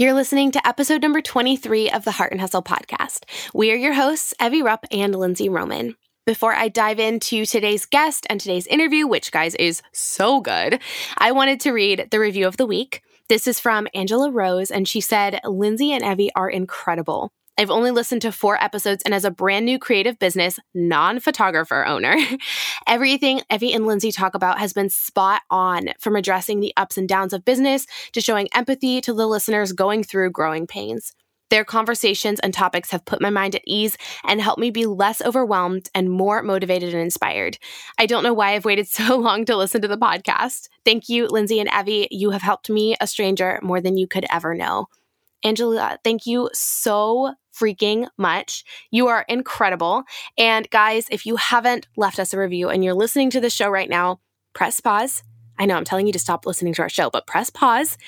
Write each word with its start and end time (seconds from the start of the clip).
You're 0.00 0.14
listening 0.14 0.50
to 0.52 0.66
episode 0.66 1.02
number 1.02 1.20
23 1.20 1.90
of 1.90 2.06
the 2.06 2.12
Heart 2.12 2.32
and 2.32 2.40
Hustle 2.40 2.62
podcast. 2.62 3.24
We 3.52 3.70
are 3.70 3.76
your 3.76 3.92
hosts, 3.92 4.32
Evie 4.42 4.62
Rupp 4.62 4.86
and 4.90 5.14
Lindsay 5.14 5.50
Roman. 5.50 5.94
Before 6.24 6.54
I 6.54 6.68
dive 6.68 6.98
into 6.98 7.44
today's 7.44 7.84
guest 7.84 8.26
and 8.30 8.40
today's 8.40 8.66
interview, 8.66 9.06
which, 9.06 9.30
guys, 9.30 9.54
is 9.56 9.82
so 9.92 10.40
good, 10.40 10.80
I 11.18 11.32
wanted 11.32 11.60
to 11.60 11.72
read 11.72 12.08
the 12.10 12.18
review 12.18 12.46
of 12.46 12.56
the 12.56 12.64
week. 12.64 13.02
This 13.28 13.46
is 13.46 13.60
from 13.60 13.88
Angela 13.92 14.30
Rose, 14.30 14.70
and 14.70 14.88
she 14.88 15.02
said, 15.02 15.38
Lindsay 15.44 15.92
and 15.92 16.02
Evie 16.02 16.32
are 16.34 16.48
incredible. 16.48 17.30
I've 17.58 17.70
only 17.70 17.90
listened 17.90 18.22
to 18.22 18.32
four 18.32 18.62
episodes, 18.62 19.02
and 19.04 19.12
as 19.12 19.24
a 19.24 19.30
brand 19.30 19.66
new 19.66 19.78
creative 19.78 20.18
business, 20.18 20.58
non 20.74 21.20
photographer 21.20 21.84
owner, 21.84 22.16
everything 22.86 23.42
Evie 23.50 23.74
and 23.74 23.86
Lindsay 23.86 24.12
talk 24.12 24.34
about 24.34 24.58
has 24.58 24.72
been 24.72 24.88
spot 24.88 25.42
on 25.50 25.90
from 25.98 26.16
addressing 26.16 26.60
the 26.60 26.72
ups 26.76 26.96
and 26.96 27.08
downs 27.08 27.32
of 27.32 27.44
business 27.44 27.86
to 28.12 28.20
showing 28.20 28.48
empathy 28.54 29.00
to 29.02 29.12
the 29.12 29.26
listeners 29.26 29.72
going 29.72 30.02
through 30.02 30.30
growing 30.30 30.66
pains. 30.66 31.12
Their 31.50 31.64
conversations 31.64 32.38
and 32.40 32.54
topics 32.54 32.92
have 32.92 33.04
put 33.04 33.20
my 33.20 33.28
mind 33.28 33.56
at 33.56 33.62
ease 33.66 33.96
and 34.24 34.40
helped 34.40 34.60
me 34.60 34.70
be 34.70 34.86
less 34.86 35.20
overwhelmed 35.20 35.90
and 35.94 36.08
more 36.08 36.42
motivated 36.42 36.94
and 36.94 37.02
inspired. 37.02 37.58
I 37.98 38.06
don't 38.06 38.22
know 38.22 38.32
why 38.32 38.54
I've 38.54 38.64
waited 38.64 38.88
so 38.88 39.18
long 39.18 39.44
to 39.46 39.56
listen 39.56 39.82
to 39.82 39.88
the 39.88 39.98
podcast. 39.98 40.68
Thank 40.84 41.08
you, 41.08 41.26
Lindsay 41.26 41.60
and 41.60 41.68
Evie. 41.68 42.08
You 42.10 42.30
have 42.30 42.42
helped 42.42 42.70
me, 42.70 42.96
a 43.00 43.06
stranger, 43.06 43.58
more 43.62 43.80
than 43.80 43.98
you 43.98 44.06
could 44.06 44.24
ever 44.30 44.54
know. 44.54 44.86
Angela, 45.42 45.98
thank 46.04 46.26
you 46.26 46.50
so 46.52 47.34
freaking 47.54 48.06
much. 48.16 48.64
You 48.90 49.08
are 49.08 49.24
incredible. 49.28 50.04
And 50.38 50.68
guys, 50.70 51.06
if 51.10 51.26
you 51.26 51.36
haven't 51.36 51.88
left 51.96 52.18
us 52.18 52.32
a 52.32 52.38
review 52.38 52.68
and 52.68 52.84
you're 52.84 52.94
listening 52.94 53.30
to 53.30 53.40
the 53.40 53.50
show 53.50 53.68
right 53.68 53.88
now, 53.88 54.20
press 54.52 54.80
pause. 54.80 55.22
I 55.58 55.66
know 55.66 55.76
I'm 55.76 55.84
telling 55.84 56.06
you 56.06 56.12
to 56.14 56.18
stop 56.18 56.46
listening 56.46 56.72
to 56.74 56.82
our 56.82 56.88
show, 56.88 57.10
but 57.10 57.26
press 57.26 57.50
pause 57.50 57.98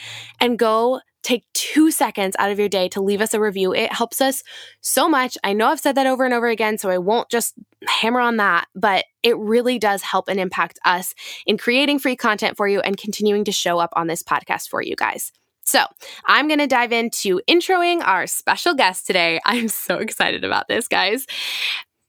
and 0.41 0.59
go 0.59 1.01
take 1.23 1.45
two 1.53 1.91
seconds 1.91 2.35
out 2.39 2.51
of 2.51 2.59
your 2.59 2.69
day 2.69 2.89
to 2.89 3.01
leave 3.01 3.21
us 3.21 3.35
a 3.35 3.41
review. 3.41 3.73
It 3.73 3.93
helps 3.93 4.21
us 4.21 4.43
so 4.81 5.09
much. 5.09 5.39
I 5.45 5.53
know 5.53 5.69
I've 5.69 5.79
said 5.79 5.95
that 5.95 6.07
over 6.07 6.25
and 6.25 6.35
over 6.35 6.49
again, 6.49 6.79
so 6.79 6.91
I 6.91 6.99
won't 6.99 7.29
just 7.29 7.55
hammer 7.87 8.21
on 8.21 8.39
that, 8.39 8.67
but 8.75 9.05
it 9.23 9.37
really 9.39 9.79
does 9.79 10.03
help 10.03 10.29
and 10.29 10.41
impact 10.41 10.81
us 10.85 11.15
in 11.47 11.59
creating 11.59 11.99
free 12.01 12.17
content 12.17 12.57
for 12.57 12.67
you 12.67 12.81
and 12.81 12.97
continuing 12.97 13.45
to 13.45 13.53
show 13.53 13.79
up 13.79 13.93
on 13.95 14.09
this 14.09 14.23
podcast 14.23 14.69
for 14.69 14.83
you 14.83 14.97
guys. 14.97 15.31
So, 15.65 15.85
I'm 16.27 16.49
going 16.49 16.59
to 16.59 16.67
dive 16.67 16.93
into 16.93 17.41
introing 17.49 18.03
our 18.03 18.27
special 18.27 18.75
guest 18.75 19.07
today. 19.07 19.41
I'm 19.45 19.69
so 19.69 19.99
excited 19.99 20.45
about 20.45 20.69
this, 20.69 20.89
guys. 20.89 21.27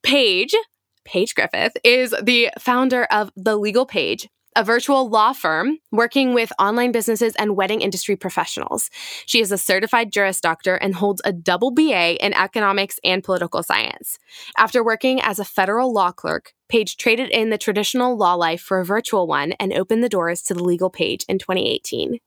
Paige, 0.02 0.56
Paige 1.06 1.36
Griffith, 1.36 1.78
is 1.84 2.16
the 2.22 2.50
founder 2.60 3.06
of 3.06 3.32
The 3.36 3.56
Legal 3.56 3.86
Paige, 3.86 4.28
a 4.56 4.64
virtual 4.64 5.10
law 5.10 5.34
firm 5.34 5.78
working 5.92 6.34
with 6.34 6.52
online 6.60 6.92
businesses 6.92 7.36
and 7.36 7.56
wedding 7.56 7.82
industry 7.82 8.16
professionals. 8.16 8.90
She 9.26 9.40
is 9.40 9.52
a 9.52 9.58
certified 9.58 10.12
Juris 10.12 10.42
Doctor 10.42 10.76
and 10.76 10.96
holds 10.96 11.22
a 11.24 11.32
double 11.32 11.72
BA 11.72 12.24
in 12.24 12.34
economics 12.34 13.00
and 13.04 13.24
political 13.24 13.64
science. 13.64 14.18
After 14.58 14.84
working 14.84 15.22
as 15.22 15.40
a 15.40 15.46
federal 15.46 15.94
law 15.94 16.12
clerk, 16.12 16.54
Paige 16.70 16.98
traded 16.98 17.30
in 17.30 17.50
the 17.50 17.58
traditional 17.58 18.18
law 18.18 18.34
life 18.34 18.62
for 18.62 18.80
a 18.80 18.86
virtual 18.86 19.28
one 19.28 19.54
and 19.54 19.74
opened 19.74 20.04
the 20.04 20.10
doors 20.10 20.42
to 20.44 20.54
the 20.54 20.64
Legal 20.64 20.90
Paige 20.90 21.24
in 21.28 21.40
2018. 21.40 22.20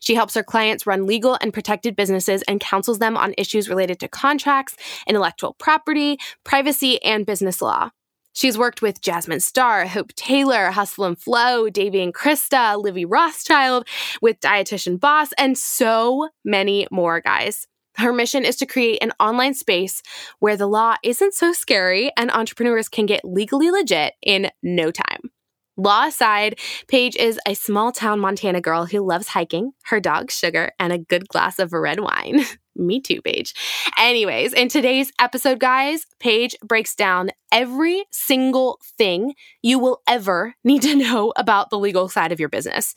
She 0.00 0.14
helps 0.14 0.34
her 0.34 0.42
clients 0.42 0.86
run 0.86 1.06
legal 1.06 1.38
and 1.40 1.52
protected 1.52 1.96
businesses 1.96 2.42
and 2.42 2.60
counsels 2.60 2.98
them 2.98 3.16
on 3.16 3.34
issues 3.38 3.68
related 3.68 4.00
to 4.00 4.08
contracts, 4.08 4.76
intellectual 5.06 5.54
property, 5.54 6.18
privacy, 6.44 7.02
and 7.02 7.26
business 7.26 7.60
law. 7.62 7.90
She's 8.34 8.58
worked 8.58 8.82
with 8.82 9.00
Jasmine 9.00 9.40
Star, 9.40 9.86
Hope 9.86 10.12
Taylor, 10.16 10.72
Hustle 10.72 11.04
and 11.04 11.16
Flow, 11.16 11.70
Davy 11.70 12.02
and 12.02 12.12
Krista, 12.12 12.82
Livy 12.82 13.04
Rothschild, 13.04 13.86
with 14.20 14.40
Dietitian 14.40 14.98
Boss, 14.98 15.32
and 15.38 15.56
so 15.56 16.28
many 16.44 16.88
more, 16.90 17.20
guys. 17.20 17.68
Her 17.96 18.12
mission 18.12 18.44
is 18.44 18.56
to 18.56 18.66
create 18.66 18.98
an 19.02 19.12
online 19.20 19.54
space 19.54 20.02
where 20.40 20.56
the 20.56 20.66
law 20.66 20.96
isn't 21.04 21.34
so 21.34 21.52
scary 21.52 22.10
and 22.16 22.28
entrepreneurs 22.32 22.88
can 22.88 23.06
get 23.06 23.24
legally 23.24 23.70
legit 23.70 24.14
in 24.20 24.50
no 24.64 24.90
time. 24.90 25.30
Law 25.76 26.06
aside, 26.06 26.58
Paige 26.86 27.16
is 27.16 27.40
a 27.48 27.54
small 27.54 27.90
town 27.90 28.20
Montana 28.20 28.60
girl 28.60 28.86
who 28.86 29.04
loves 29.04 29.28
hiking, 29.28 29.72
her 29.86 29.98
dog 29.98 30.30
Sugar, 30.30 30.70
and 30.78 30.92
a 30.92 30.98
good 30.98 31.28
glass 31.28 31.58
of 31.58 31.72
red 31.72 31.98
wine. 31.98 32.44
Me 32.76 33.00
too, 33.00 33.22
Paige. 33.22 33.54
Anyways, 33.98 34.52
in 34.52 34.68
today's 34.68 35.12
episode, 35.20 35.60
guys, 35.60 36.06
Paige 36.18 36.56
breaks 36.64 36.94
down 36.94 37.30
every 37.52 38.04
single 38.10 38.80
thing 38.98 39.34
you 39.62 39.78
will 39.78 40.02
ever 40.08 40.54
need 40.64 40.82
to 40.82 40.96
know 40.96 41.32
about 41.36 41.70
the 41.70 41.78
legal 41.78 42.08
side 42.08 42.32
of 42.32 42.40
your 42.40 42.48
business. 42.48 42.94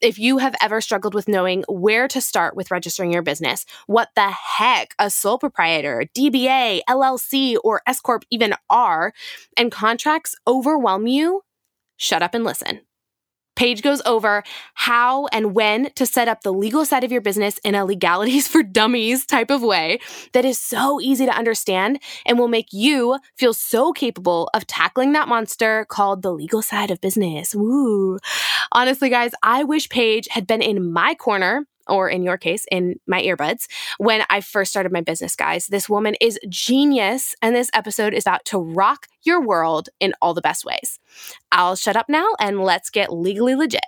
If 0.00 0.18
you 0.18 0.38
have 0.38 0.54
ever 0.62 0.80
struggled 0.80 1.14
with 1.14 1.28
knowing 1.28 1.64
where 1.68 2.08
to 2.08 2.20
start 2.20 2.56
with 2.56 2.70
registering 2.70 3.12
your 3.12 3.22
business, 3.22 3.66
what 3.86 4.08
the 4.16 4.30
heck 4.30 4.94
a 4.98 5.10
sole 5.10 5.38
proprietor, 5.38 6.04
DBA, 6.14 6.80
LLC, 6.88 7.56
or 7.62 7.82
S 7.86 8.00
Corp 8.00 8.24
even 8.30 8.54
are, 8.70 9.12
and 9.58 9.70
contracts 9.70 10.34
overwhelm 10.46 11.06
you, 11.06 11.42
shut 11.98 12.22
up 12.22 12.34
and 12.34 12.44
listen. 12.44 12.80
Paige 13.58 13.82
goes 13.82 14.00
over 14.06 14.44
how 14.74 15.26
and 15.32 15.52
when 15.52 15.90
to 15.94 16.06
set 16.06 16.28
up 16.28 16.42
the 16.42 16.52
legal 16.52 16.84
side 16.84 17.02
of 17.02 17.10
your 17.10 17.20
business 17.20 17.58
in 17.64 17.74
a 17.74 17.84
legalities 17.84 18.46
for 18.46 18.62
dummies 18.62 19.26
type 19.26 19.50
of 19.50 19.62
way 19.62 19.98
that 20.32 20.44
is 20.44 20.60
so 20.60 21.00
easy 21.00 21.26
to 21.26 21.36
understand 21.36 21.98
and 22.24 22.38
will 22.38 22.46
make 22.46 22.68
you 22.72 23.18
feel 23.36 23.52
so 23.52 23.92
capable 23.92 24.48
of 24.54 24.64
tackling 24.68 25.12
that 25.12 25.26
monster 25.26 25.84
called 25.88 26.22
the 26.22 26.32
legal 26.32 26.62
side 26.62 26.92
of 26.92 27.00
business. 27.00 27.52
Woo. 27.52 28.18
Honestly, 28.70 29.08
guys, 29.08 29.32
I 29.42 29.64
wish 29.64 29.88
Paige 29.88 30.28
had 30.30 30.46
been 30.46 30.62
in 30.62 30.92
my 30.92 31.16
corner 31.16 31.66
or 31.88 32.08
in 32.08 32.22
your 32.22 32.38
case, 32.38 32.64
in 32.70 33.00
my 33.06 33.22
earbuds, 33.22 33.66
when 33.98 34.22
I 34.30 34.40
first 34.40 34.70
started 34.70 34.92
my 34.92 35.00
business, 35.00 35.36
guys. 35.36 35.66
This 35.66 35.88
woman 35.88 36.14
is 36.20 36.38
genius, 36.48 37.34
and 37.42 37.54
this 37.54 37.70
episode 37.72 38.14
is 38.14 38.24
about 38.24 38.44
to 38.46 38.58
rock 38.58 39.06
your 39.22 39.40
world 39.40 39.88
in 40.00 40.14
all 40.20 40.34
the 40.34 40.40
best 40.40 40.64
ways. 40.64 40.98
I'll 41.52 41.76
shut 41.76 41.96
up 41.96 42.08
now 42.08 42.28
and 42.40 42.62
let's 42.62 42.90
get 42.90 43.12
legally 43.12 43.54
legit. 43.54 43.82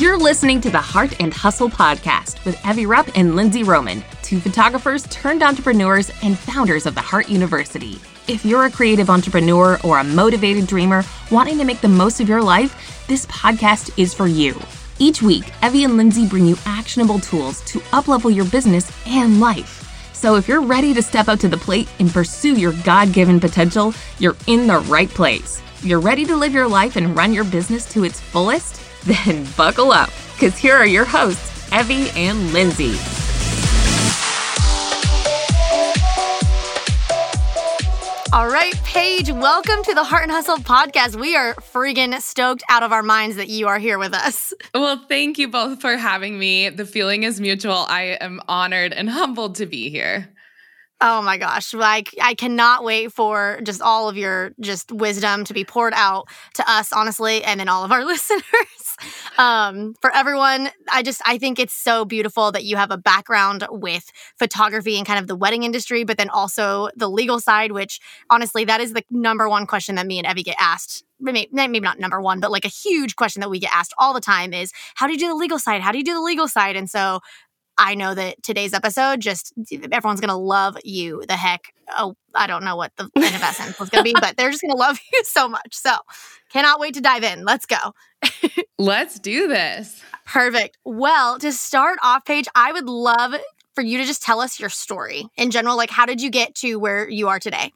You're 0.00 0.18
listening 0.18 0.62
to 0.62 0.70
the 0.70 0.78
Heart 0.78 1.20
and 1.20 1.34
Hustle 1.34 1.68
podcast 1.68 2.42
with 2.46 2.58
Evie 2.66 2.86
Rupp 2.86 3.08
and 3.14 3.36
Lindsay 3.36 3.62
Roman, 3.64 4.02
photographers 4.38 5.04
turned 5.08 5.42
entrepreneurs 5.42 6.10
and 6.22 6.38
founders 6.38 6.86
of 6.86 6.94
the 6.94 7.00
Heart 7.00 7.28
University. 7.28 7.98
If 8.28 8.44
you're 8.44 8.66
a 8.66 8.70
creative 8.70 9.10
entrepreneur 9.10 9.80
or 9.82 9.98
a 9.98 10.04
motivated 10.04 10.68
dreamer 10.68 11.02
wanting 11.32 11.58
to 11.58 11.64
make 11.64 11.80
the 11.80 11.88
most 11.88 12.20
of 12.20 12.28
your 12.28 12.42
life, 12.42 13.06
this 13.08 13.26
podcast 13.26 13.90
is 13.96 14.14
for 14.14 14.28
you. 14.28 14.54
Each 15.00 15.22
week, 15.22 15.50
Evie 15.64 15.84
and 15.84 15.96
Lindsay 15.96 16.28
bring 16.28 16.44
you 16.44 16.56
actionable 16.66 17.18
tools 17.18 17.62
to 17.62 17.80
uplevel 17.90 18.32
your 18.32 18.44
business 18.44 18.92
and 19.06 19.40
life. 19.40 20.12
So 20.12 20.36
if 20.36 20.46
you're 20.46 20.62
ready 20.62 20.92
to 20.92 21.02
step 21.02 21.28
up 21.28 21.40
to 21.40 21.48
the 21.48 21.56
plate 21.56 21.88
and 21.98 22.12
pursue 22.12 22.54
your 22.54 22.74
God 22.84 23.12
given 23.12 23.40
potential, 23.40 23.94
you're 24.18 24.36
in 24.46 24.66
the 24.66 24.80
right 24.80 25.08
place. 25.08 25.62
You're 25.82 25.98
ready 25.98 26.26
to 26.26 26.36
live 26.36 26.52
your 26.52 26.68
life 26.68 26.96
and 26.96 27.16
run 27.16 27.32
your 27.32 27.44
business 27.44 27.90
to 27.92 28.04
its 28.04 28.20
fullest? 28.20 28.80
Then 29.06 29.46
buckle 29.56 29.92
up, 29.92 30.10
because 30.34 30.58
here 30.58 30.76
are 30.76 30.86
your 30.86 31.06
hosts, 31.06 31.72
Evie 31.72 32.10
and 32.10 32.52
Lindsay. 32.52 32.94
All 38.32 38.48
right, 38.48 38.74
Paige, 38.84 39.32
welcome 39.32 39.82
to 39.82 39.92
the 39.92 40.04
Heart 40.04 40.22
and 40.22 40.30
Hustle 40.30 40.58
podcast. 40.58 41.16
We 41.16 41.34
are 41.34 41.52
freaking 41.54 42.16
stoked 42.20 42.62
out 42.68 42.84
of 42.84 42.92
our 42.92 43.02
minds 43.02 43.34
that 43.36 43.48
you 43.48 43.66
are 43.66 43.80
here 43.80 43.98
with 43.98 44.14
us. 44.14 44.54
Well, 44.72 45.04
thank 45.08 45.36
you 45.36 45.48
both 45.48 45.80
for 45.80 45.96
having 45.96 46.38
me. 46.38 46.68
The 46.68 46.86
feeling 46.86 47.24
is 47.24 47.40
mutual. 47.40 47.86
I 47.88 48.18
am 48.20 48.40
honored 48.46 48.92
and 48.92 49.10
humbled 49.10 49.56
to 49.56 49.66
be 49.66 49.90
here. 49.90 50.28
Oh 51.00 51.22
my 51.22 51.38
gosh. 51.38 51.74
Like 51.74 52.14
I 52.22 52.34
cannot 52.34 52.84
wait 52.84 53.12
for 53.12 53.58
just 53.64 53.82
all 53.82 54.08
of 54.08 54.16
your 54.16 54.52
just 54.60 54.92
wisdom 54.92 55.42
to 55.44 55.54
be 55.54 55.64
poured 55.64 55.94
out 55.96 56.28
to 56.54 56.70
us 56.70 56.92
honestly 56.92 57.42
and 57.42 57.58
then 57.58 57.68
all 57.68 57.82
of 57.84 57.90
our 57.90 58.04
listeners. 58.14 58.44
Um 59.38 59.94
for 60.00 60.14
everyone, 60.14 60.70
I 60.90 61.02
just 61.02 61.22
I 61.26 61.38
think 61.38 61.58
it's 61.58 61.74
so 61.74 62.04
beautiful 62.04 62.52
that 62.52 62.64
you 62.64 62.76
have 62.76 62.90
a 62.90 62.96
background 62.96 63.66
with 63.70 64.10
photography 64.38 64.96
and 64.96 65.06
kind 65.06 65.18
of 65.18 65.26
the 65.26 65.36
wedding 65.36 65.62
industry 65.62 66.04
but 66.04 66.18
then 66.18 66.30
also 66.30 66.88
the 66.96 67.08
legal 67.08 67.40
side 67.40 67.72
which 67.72 68.00
honestly 68.28 68.64
that 68.64 68.80
is 68.80 68.92
the 68.92 69.02
number 69.10 69.48
one 69.48 69.66
question 69.66 69.94
that 69.96 70.06
me 70.06 70.18
and 70.18 70.26
Evie 70.26 70.42
get 70.42 70.56
asked 70.60 71.04
maybe, 71.20 71.48
maybe 71.52 71.80
not 71.80 71.98
number 71.98 72.20
one, 72.20 72.40
but 72.40 72.50
like 72.50 72.64
a 72.64 72.68
huge 72.68 73.16
question 73.16 73.40
that 73.40 73.50
we 73.50 73.58
get 73.58 73.70
asked 73.74 73.92
all 73.98 74.14
the 74.14 74.20
time 74.20 74.52
is 74.52 74.72
how 74.94 75.06
do 75.06 75.12
you 75.12 75.18
do 75.18 75.28
the 75.28 75.34
legal 75.34 75.58
side? 75.58 75.80
How 75.82 75.92
do 75.92 75.98
you 75.98 76.04
do 76.04 76.14
the 76.14 76.20
legal 76.20 76.48
side? 76.48 76.76
And 76.76 76.88
so 76.88 77.20
I 77.78 77.94
know 77.94 78.14
that 78.14 78.42
today's 78.42 78.74
episode, 78.74 79.20
just 79.20 79.54
everyone's 79.90 80.20
gonna 80.20 80.36
love 80.38 80.76
you. 80.84 81.22
The 81.26 81.36
heck, 81.36 81.72
oh, 81.96 82.14
I 82.34 82.46
don't 82.46 82.62
know 82.64 82.76
what 82.76 82.92
the 82.96 83.08
end 83.16 83.34
of 83.34 83.40
that 83.40 83.54
sentence 83.54 83.80
was 83.80 83.88
gonna 83.88 84.04
be, 84.04 84.12
but 84.12 84.36
they're 84.36 84.50
just 84.50 84.62
gonna 84.62 84.76
love 84.76 84.98
you 85.12 85.24
so 85.24 85.48
much. 85.48 85.74
So, 85.74 85.96
cannot 86.50 86.80
wait 86.80 86.94
to 86.94 87.00
dive 87.00 87.24
in. 87.24 87.44
Let's 87.44 87.66
go. 87.66 87.94
Let's 88.78 89.18
do 89.18 89.48
this. 89.48 90.02
Perfect. 90.26 90.78
Well, 90.84 91.38
to 91.38 91.52
start 91.52 91.98
off, 92.02 92.24
Paige, 92.24 92.48
I 92.54 92.72
would 92.72 92.86
love 92.86 93.34
for 93.74 93.82
you 93.82 93.98
to 93.98 94.04
just 94.04 94.22
tell 94.22 94.40
us 94.40 94.60
your 94.60 94.70
story 94.70 95.26
in 95.36 95.50
general. 95.50 95.76
Like, 95.76 95.90
how 95.90 96.06
did 96.06 96.20
you 96.20 96.30
get 96.30 96.54
to 96.56 96.76
where 96.76 97.08
you 97.08 97.28
are 97.28 97.38
today? 97.38 97.72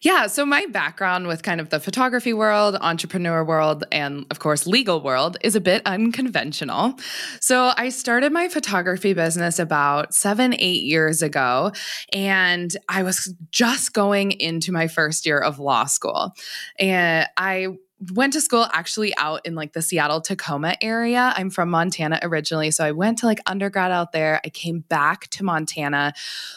Yeah. 0.00 0.26
So, 0.26 0.46
my 0.46 0.66
background 0.66 1.26
with 1.26 1.42
kind 1.42 1.60
of 1.60 1.70
the 1.70 1.78
photography 1.78 2.32
world, 2.32 2.76
entrepreneur 2.80 3.44
world, 3.44 3.84
and 3.92 4.26
of 4.30 4.38
course, 4.38 4.66
legal 4.66 5.00
world 5.00 5.36
is 5.42 5.54
a 5.54 5.60
bit 5.60 5.82
unconventional. 5.86 6.94
So, 7.40 7.72
I 7.76 7.90
started 7.90 8.32
my 8.32 8.48
photography 8.48 9.12
business 9.12 9.58
about 9.58 10.14
seven, 10.14 10.54
eight 10.58 10.82
years 10.82 11.22
ago, 11.22 11.72
and 12.12 12.74
I 12.88 13.02
was 13.02 13.34
just 13.50 13.92
going 13.92 14.32
into 14.32 14.72
my 14.72 14.88
first 14.88 15.26
year 15.26 15.38
of 15.38 15.58
law 15.58 15.84
school. 15.84 16.32
And 16.78 17.28
I 17.36 17.68
went 18.10 18.32
to 18.32 18.40
school 18.40 18.66
actually 18.72 19.16
out 19.16 19.44
in 19.44 19.54
like 19.54 19.72
the 19.72 19.82
Seattle 19.82 20.20
Tacoma 20.20 20.76
area. 20.80 21.32
I'm 21.36 21.50
from 21.50 21.70
Montana 21.70 22.18
originally. 22.22 22.70
So 22.70 22.84
I 22.84 22.92
went 22.92 23.18
to 23.18 23.26
like 23.26 23.40
undergrad 23.46 23.92
out 23.92 24.12
there. 24.12 24.40
I 24.44 24.48
came 24.48 24.80
back 24.80 25.28
to 25.28 25.44
Montana 25.44 26.14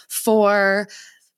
for 0.07 0.87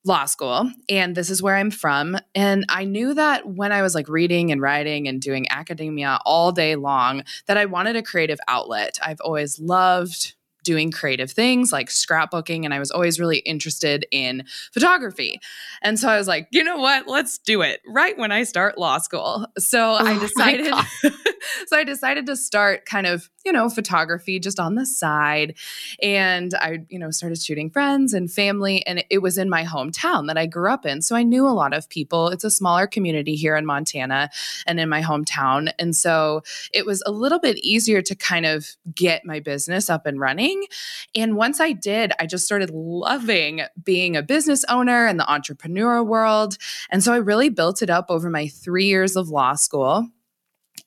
law 0.04 0.24
school 0.24 0.70
and 0.88 1.14
this 1.14 1.28
is 1.28 1.42
where 1.42 1.56
I'm 1.56 1.70
from 1.70 2.16
and 2.34 2.64
I 2.68 2.84
knew 2.84 3.12
that 3.14 3.46
when 3.46 3.72
I 3.72 3.82
was 3.82 3.94
like 3.94 4.08
reading 4.08 4.50
and 4.52 4.62
writing 4.62 5.06
and 5.06 5.20
doing 5.20 5.50
academia 5.50 6.18
all 6.24 6.52
day 6.52 6.76
long 6.76 7.24
that 7.46 7.58
I 7.58 7.66
wanted 7.66 7.96
a 7.96 8.02
creative 8.02 8.38
outlet. 8.48 8.98
I've 9.02 9.20
always 9.20 9.58
loved 9.58 10.34
doing 10.68 10.90
creative 10.90 11.30
things 11.30 11.72
like 11.72 11.88
scrapbooking 11.88 12.66
and 12.66 12.74
I 12.74 12.78
was 12.78 12.90
always 12.90 13.18
really 13.18 13.38
interested 13.38 14.04
in 14.10 14.44
photography. 14.74 15.40
And 15.80 15.98
so 15.98 16.10
I 16.10 16.18
was 16.18 16.28
like, 16.28 16.46
you 16.50 16.62
know 16.62 16.76
what? 16.76 17.08
Let's 17.08 17.38
do 17.38 17.62
it 17.62 17.80
right 17.86 18.18
when 18.18 18.32
I 18.32 18.42
start 18.42 18.76
law 18.76 18.98
school. 18.98 19.46
So 19.56 19.92
oh 19.92 19.94
I 19.94 20.18
decided 20.18 20.74
so 21.68 21.78
I 21.78 21.84
decided 21.84 22.26
to 22.26 22.36
start 22.36 22.84
kind 22.84 23.06
of, 23.06 23.30
you 23.48 23.52
know, 23.52 23.70
photography 23.70 24.38
just 24.38 24.60
on 24.60 24.74
the 24.74 24.84
side 24.84 25.56
and 26.02 26.52
I, 26.52 26.80
you 26.90 26.98
know, 26.98 27.10
started 27.10 27.40
shooting 27.40 27.70
friends 27.70 28.12
and 28.12 28.30
family 28.30 28.86
and 28.86 29.02
it 29.08 29.22
was 29.22 29.38
in 29.38 29.48
my 29.48 29.64
hometown 29.64 30.26
that 30.26 30.36
I 30.36 30.44
grew 30.44 30.70
up 30.70 30.84
in. 30.84 31.00
So 31.00 31.16
I 31.16 31.22
knew 31.22 31.48
a 31.48 31.56
lot 31.56 31.72
of 31.72 31.88
people. 31.88 32.28
It's 32.28 32.44
a 32.44 32.50
smaller 32.50 32.86
community 32.86 33.36
here 33.36 33.56
in 33.56 33.64
Montana 33.64 34.28
and 34.66 34.78
in 34.78 34.90
my 34.90 35.00
hometown. 35.00 35.72
And 35.78 35.96
so 35.96 36.42
it 36.74 36.84
was 36.84 37.02
a 37.06 37.10
little 37.10 37.38
bit 37.38 37.56
easier 37.64 38.02
to 38.02 38.14
kind 38.14 38.44
of 38.44 38.76
get 38.94 39.24
my 39.24 39.40
business 39.40 39.88
up 39.88 40.04
and 40.04 40.20
running 40.20 40.66
and 41.14 41.36
once 41.36 41.58
I 41.58 41.72
did, 41.72 42.12
I 42.20 42.26
just 42.26 42.44
started 42.44 42.68
loving 42.70 43.62
being 43.82 44.14
a 44.14 44.22
business 44.22 44.62
owner 44.68 45.06
in 45.06 45.16
the 45.16 45.30
entrepreneur 45.30 46.02
world. 46.02 46.58
And 46.90 47.02
so 47.02 47.14
I 47.14 47.16
really 47.16 47.48
built 47.48 47.80
it 47.80 47.88
up 47.88 48.06
over 48.10 48.28
my 48.28 48.48
three 48.48 48.86
years 48.86 49.16
of 49.16 49.30
law 49.30 49.54
school. 49.54 50.10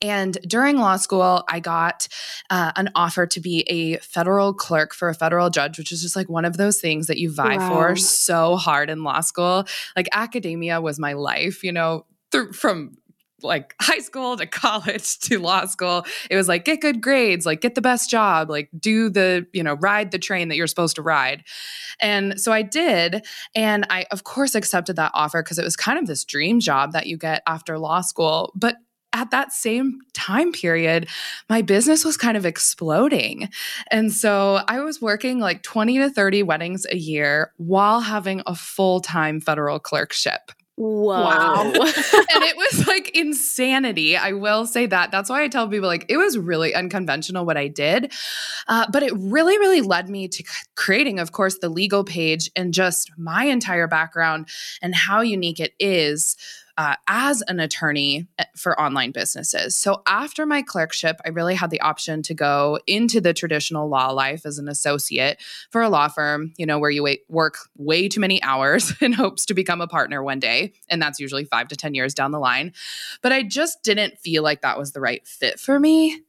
And 0.01 0.37
during 0.47 0.77
law 0.77 0.97
school, 0.97 1.43
I 1.47 1.59
got 1.59 2.07
uh, 2.49 2.71
an 2.75 2.89
offer 2.95 3.27
to 3.27 3.39
be 3.39 3.61
a 3.67 3.97
federal 3.97 4.53
clerk 4.53 4.93
for 4.93 5.09
a 5.09 5.13
federal 5.13 5.49
judge, 5.49 5.77
which 5.77 5.91
is 5.91 6.01
just 6.01 6.15
like 6.15 6.29
one 6.29 6.45
of 6.45 6.57
those 6.57 6.81
things 6.81 7.07
that 7.07 7.17
you 7.17 7.31
vie 7.31 7.57
wow. 7.57 7.69
for 7.69 7.95
so 7.95 8.55
hard 8.55 8.89
in 8.89 9.03
law 9.03 9.21
school. 9.21 9.65
Like 9.95 10.07
academia 10.11 10.81
was 10.81 10.97
my 10.97 11.13
life, 11.13 11.63
you 11.63 11.71
know, 11.71 12.05
th- 12.31 12.55
from 12.55 12.97
like 13.43 13.75
high 13.81 13.99
school 13.99 14.37
to 14.37 14.45
college 14.47 15.19
to 15.19 15.39
law 15.39 15.65
school 15.65 16.05
it 16.29 16.35
was 16.35 16.47
like 16.47 16.63
get 16.63 16.79
good 16.79 17.01
grades 17.01 17.43
like 17.43 17.59
get 17.59 17.73
the 17.73 17.81
best 17.81 18.07
job 18.07 18.51
like 18.51 18.69
do 18.79 19.09
the 19.09 19.47
you 19.51 19.63
know 19.63 19.73
ride 19.75 20.11
the 20.11 20.19
train 20.19 20.47
that 20.47 20.55
you're 20.55 20.67
supposed 20.67 20.95
to 20.95 21.01
ride 21.01 21.43
and 21.99 22.39
so 22.39 22.51
i 22.51 22.61
did 22.61 23.25
and 23.55 23.85
i 23.89 24.05
of 24.11 24.23
course 24.23 24.53
accepted 24.53 24.95
that 24.95 25.11
offer 25.15 25.41
because 25.41 25.57
it 25.57 25.63
was 25.63 25.75
kind 25.75 25.97
of 25.97 26.05
this 26.05 26.23
dream 26.23 26.59
job 26.59 26.91
that 26.91 27.07
you 27.07 27.17
get 27.17 27.41
after 27.47 27.79
law 27.79 28.01
school 28.01 28.53
but 28.55 28.75
at 29.13 29.31
that 29.31 29.51
same 29.51 29.99
time 30.13 30.51
period, 30.51 31.07
my 31.49 31.61
business 31.61 32.05
was 32.05 32.17
kind 32.17 32.37
of 32.37 32.45
exploding. 32.45 33.49
And 33.91 34.11
so 34.11 34.61
I 34.67 34.79
was 34.79 35.01
working 35.01 35.39
like 35.39 35.63
20 35.63 35.97
to 35.99 36.09
30 36.09 36.43
weddings 36.43 36.85
a 36.89 36.97
year 36.97 37.51
while 37.57 38.01
having 38.01 38.41
a 38.45 38.55
full 38.55 39.01
time 39.01 39.41
federal 39.41 39.79
clerkship. 39.79 40.51
Whoa. 40.77 41.21
Wow. 41.25 41.63
and 41.73 41.75
it 41.75 42.57
was 42.57 42.87
like 42.87 43.15
insanity. 43.15 44.17
I 44.17 44.31
will 44.31 44.65
say 44.65 44.87
that. 44.87 45.11
That's 45.11 45.29
why 45.29 45.43
I 45.43 45.47
tell 45.47 45.67
people 45.67 45.87
like 45.87 46.05
it 46.09 46.17
was 46.17 46.37
really 46.37 46.73
unconventional 46.73 47.45
what 47.45 47.57
I 47.57 47.67
did. 47.67 48.11
Uh, 48.67 48.87
but 48.91 49.03
it 49.03 49.13
really, 49.15 49.59
really 49.59 49.81
led 49.81 50.09
me 50.09 50.27
to 50.29 50.43
creating, 50.75 51.19
of 51.19 51.33
course, 51.33 51.59
the 51.59 51.69
Legal 51.69 52.03
Paige 52.03 52.49
and 52.55 52.73
just 52.73 53.11
my 53.17 53.43
entire 53.43 53.87
background 53.87 54.47
and 54.81 54.95
how 54.95 55.21
unique 55.21 55.59
it 55.59 55.73
is 55.77 56.35
uh, 56.81 56.95
as 57.07 57.43
an 57.43 57.59
attorney 57.59 58.27
eh, 58.39 58.45
for 58.55 58.79
online 58.81 59.11
businesses. 59.11 59.75
So 59.75 60.01
after 60.07 60.47
my 60.47 60.63
clerkship, 60.63 61.21
I 61.23 61.29
really 61.29 61.53
had 61.53 61.69
the 61.69 61.79
option 61.81 62.23
to 62.23 62.33
go 62.33 62.79
into 62.87 63.21
the 63.21 63.35
traditional 63.35 63.87
law 63.87 64.09
life 64.09 64.47
as 64.47 64.57
an 64.57 64.67
associate 64.67 65.39
for 65.69 65.83
a 65.83 65.89
law 65.89 66.07
firm, 66.07 66.53
you 66.57 66.65
know, 66.65 66.79
where 66.79 66.89
you 66.89 67.03
wait, 67.03 67.21
work 67.29 67.57
way 67.77 68.09
too 68.09 68.19
many 68.19 68.41
hours 68.41 68.93
in 69.01 69.13
hopes 69.13 69.45
to 69.45 69.53
become 69.53 69.79
a 69.79 69.85
partner 69.85 70.23
one 70.23 70.39
day. 70.39 70.73
And 70.89 70.99
that's 70.99 71.19
usually 71.19 71.45
five 71.45 71.67
to 71.67 71.75
10 71.75 71.93
years 71.93 72.15
down 72.15 72.31
the 72.31 72.39
line. 72.39 72.73
But 73.21 73.31
I 73.31 73.43
just 73.43 73.83
didn't 73.83 74.17
feel 74.17 74.41
like 74.41 74.61
that 74.61 74.79
was 74.79 74.93
the 74.93 75.01
right 75.01 75.27
fit 75.27 75.59
for 75.59 75.79
me. 75.79 76.19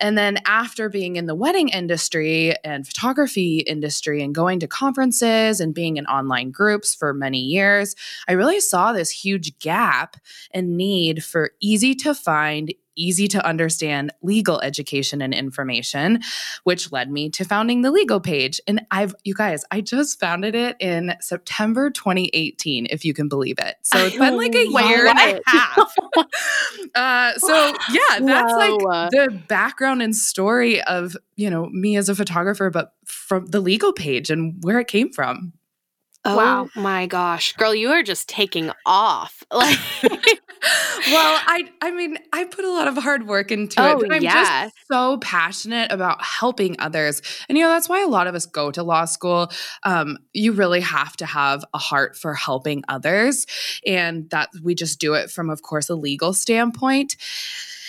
And 0.00 0.18
then 0.18 0.38
after 0.44 0.88
being 0.88 1.14
in 1.14 1.26
the 1.26 1.36
wedding 1.36 1.68
industry 1.68 2.56
and 2.64 2.84
photography 2.84 3.58
industry 3.58 4.24
and 4.24 4.34
going 4.34 4.58
to 4.58 4.66
conferences 4.66 5.60
and 5.60 5.72
being 5.72 5.98
in 5.98 6.06
online 6.06 6.50
groups 6.50 6.96
for 6.96 7.14
many 7.14 7.38
years, 7.38 7.94
I 8.26 8.32
really 8.32 8.58
saw 8.58 8.92
this 8.92 9.10
huge 9.10 9.56
gap 9.60 9.99
gap 10.00 10.16
and 10.52 10.76
need 10.76 11.22
for 11.24 11.52
easy 11.60 11.94
to 11.94 12.14
find, 12.14 12.72
easy 12.96 13.28
to 13.28 13.44
understand 13.46 14.12
legal 14.22 14.60
education 14.60 15.22
and 15.22 15.32
information, 15.32 16.20
which 16.64 16.92
led 16.92 17.10
me 17.10 17.30
to 17.30 17.44
founding 17.44 17.82
the 17.82 17.90
Legal 17.90 18.20
Paige. 18.20 18.60
And 18.66 18.84
I've, 18.90 19.14
you 19.24 19.34
guys, 19.34 19.64
I 19.70 19.80
just 19.80 20.20
founded 20.20 20.54
it 20.54 20.76
in 20.80 21.14
September 21.20 21.90
2018, 21.90 22.88
if 22.90 23.04
you 23.04 23.14
can 23.14 23.28
believe 23.28 23.56
it. 23.58 23.76
So 23.82 23.98
it's 23.98 24.16
been 24.16 24.36
like 24.36 24.54
a 24.54 24.66
year 24.86 25.06
and 25.06 25.18
a 25.18 25.40
half. 25.46 25.94
uh, 26.94 27.32
so 27.38 27.74
yeah, 27.90 28.18
that's 28.20 28.52
Whoa. 28.52 28.76
like 28.76 29.10
the 29.10 29.42
background 29.48 30.02
and 30.02 30.14
story 30.14 30.82
of, 30.82 31.16
you 31.36 31.48
know, 31.48 31.66
me 31.70 31.96
as 31.96 32.08
a 32.08 32.14
photographer, 32.14 32.70
but 32.70 32.92
from 33.06 33.46
the 33.46 33.60
Legal 33.60 33.92
Paige 33.92 34.30
and 34.30 34.62
where 34.62 34.80
it 34.80 34.88
came 34.88 35.12
from. 35.12 35.52
Oh 36.24 36.36
wow. 36.36 36.68
my 36.76 37.06
gosh. 37.06 37.54
Girl, 37.54 37.74
you 37.74 37.90
are 37.90 38.02
just 38.02 38.28
taking 38.28 38.70
off. 38.84 39.42
Like 39.52 39.78
Well, 41.06 41.40
I 41.46 41.70
I 41.80 41.90
mean, 41.90 42.18
I 42.32 42.44
put 42.44 42.64
a 42.64 42.70
lot 42.70 42.86
of 42.86 42.96
hard 42.96 43.26
work 43.26 43.50
into 43.50 43.80
it, 43.80 43.94
oh, 43.94 43.98
but 44.00 44.12
I'm 44.12 44.22
yeah. 44.22 44.64
just 44.64 44.74
so 44.90 45.18
passionate 45.18 45.90
about 45.90 46.22
helping 46.22 46.76
others. 46.78 47.22
And 47.48 47.56
you 47.56 47.64
know, 47.64 47.70
that's 47.70 47.88
why 47.88 48.02
a 48.02 48.06
lot 48.06 48.26
of 48.26 48.34
us 48.34 48.46
go 48.46 48.70
to 48.70 48.82
law 48.82 49.06
school. 49.06 49.50
Um, 49.82 50.18
you 50.32 50.52
really 50.52 50.80
have 50.80 51.16
to 51.16 51.26
have 51.26 51.64
a 51.72 51.78
heart 51.78 52.16
for 52.16 52.34
helping 52.34 52.84
others. 52.88 53.46
And 53.86 54.28
that 54.30 54.50
we 54.62 54.74
just 54.74 55.00
do 55.00 55.14
it 55.14 55.30
from, 55.30 55.48
of 55.48 55.62
course, 55.62 55.88
a 55.88 55.94
legal 55.94 56.32
standpoint. 56.34 57.16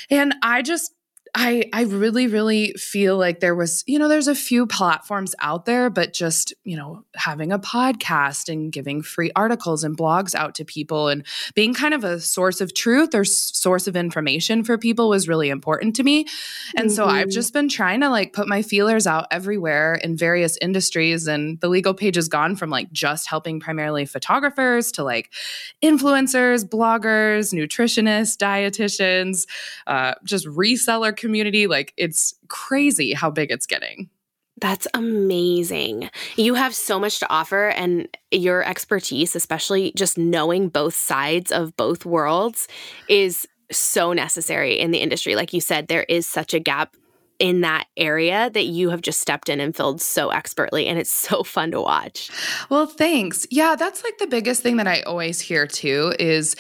And 0.10 0.34
I 0.42 0.62
just 0.62 0.94
I 1.34 1.70
I 1.72 1.84
really 1.84 2.28
really 2.28 2.74
feel 2.74 3.18
like 3.18 3.40
there 3.40 3.56
was 3.56 3.86
you 3.88 3.98
know 3.98 4.10
there's 4.10 4.28
a 4.28 4.36
few 4.36 4.68
platforms 4.68 5.34
out 5.40 5.66
there 5.66 5.90
but 5.90 6.12
just 6.12 6.54
you 6.66 6.76
know 6.76 7.06
having 7.16 7.54
a 7.54 7.60
podcast 7.60 8.50
and 8.52 8.72
giving 8.72 9.02
free 9.02 9.32
articles 9.36 9.86
and 9.86 9.98
blogs 9.98 10.36
out 10.36 10.56
to 10.56 10.66
people 10.66 11.08
and 11.08 11.26
being 11.56 11.74
kind 11.74 11.94
of 11.94 12.04
a 12.04 12.20
source 12.20 12.60
of 12.60 12.74
truth 12.74 13.16
or 13.16 13.24
source 13.24 13.88
of 13.88 13.96
information 13.96 14.64
for 14.64 14.78
people 14.78 15.08
was 15.08 15.30
really 15.30 15.50
important 15.50 15.96
to 15.96 16.04
me 16.04 16.26
and 16.76 16.88
mm-hmm. 16.88 16.96
so 16.96 17.06
I've 17.06 17.28
mm-hmm. 17.28 17.30
just 17.30 17.54
been 17.54 17.70
trying 17.70 18.02
to 18.02 18.10
like 18.10 18.34
put 18.34 18.50
my 18.50 18.62
feelers 18.62 19.08
out 19.08 19.28
everywhere 19.32 19.96
in 20.04 20.18
various 20.18 20.58
industries 20.62 21.28
and 21.28 21.62
the 21.62 21.70
Legal 21.70 21.94
Paige 21.94 22.16
has 22.16 22.28
gone 22.28 22.58
from 22.58 22.70
like 22.70 22.92
just 22.92 23.30
helping 23.30 23.62
primarily 23.62 24.06
photographers 24.06 24.92
to 24.94 25.04
like 25.04 25.32
influencers 25.82 26.68
bloggers 26.68 27.54
nutritionists 27.54 28.36
dietitians 28.36 29.48
uh, 29.88 30.14
just 30.26 30.46
reseller 30.48 31.16
community. 31.22 31.68
Like 31.68 31.94
it's 31.96 32.36
crazy 32.50 33.14
how 33.14 33.32
big 33.32 33.52
it's 33.52 33.66
getting. 33.66 34.10
That's 34.60 34.88
amazing. 34.94 36.10
You 36.36 36.54
have 36.54 36.76
so 36.76 37.00
much 37.00 37.20
to 37.20 37.30
offer, 37.30 37.70
and 37.70 38.08
your 38.30 38.64
expertise, 38.64 39.36
especially 39.36 39.92
just 39.96 40.18
knowing 40.20 40.70
both 40.70 40.94
sides 40.94 41.52
of 41.52 41.76
both 41.78 42.06
worlds, 42.06 42.68
is 43.10 43.48
so 43.72 44.14
necessary 44.14 44.80
in 44.80 44.92
the 44.92 45.00
industry. 45.00 45.36
Like 45.36 45.54
you 45.54 45.62
said, 45.62 45.88
there 45.88 46.04
is 46.04 46.28
such 46.28 46.54
a 46.54 46.60
gap 46.60 46.96
in 47.40 47.62
that 47.62 47.88
area 47.98 48.52
that 48.52 48.66
you 48.66 48.92
have 48.92 49.02
just 49.02 49.20
stepped 49.20 49.50
in 49.50 49.60
and 49.60 49.76
filled 49.76 50.00
so 50.00 50.30
expertly 50.30 50.86
and 50.86 51.00
it's 51.00 51.10
so 51.30 51.44
fun 51.44 51.72
to 51.72 51.82
watch. 51.82 52.30
Well, 52.70 52.86
thanks. 52.86 53.48
Yeah, 53.50 53.76
that's 53.76 54.04
like 54.04 54.20
the 54.20 54.28
biggest 54.28 54.62
thing 54.62 54.78
that 54.78 54.88
I 54.88 55.02
always 55.02 55.42
hear 55.42 55.66
too 55.66 56.14
is 56.20 56.56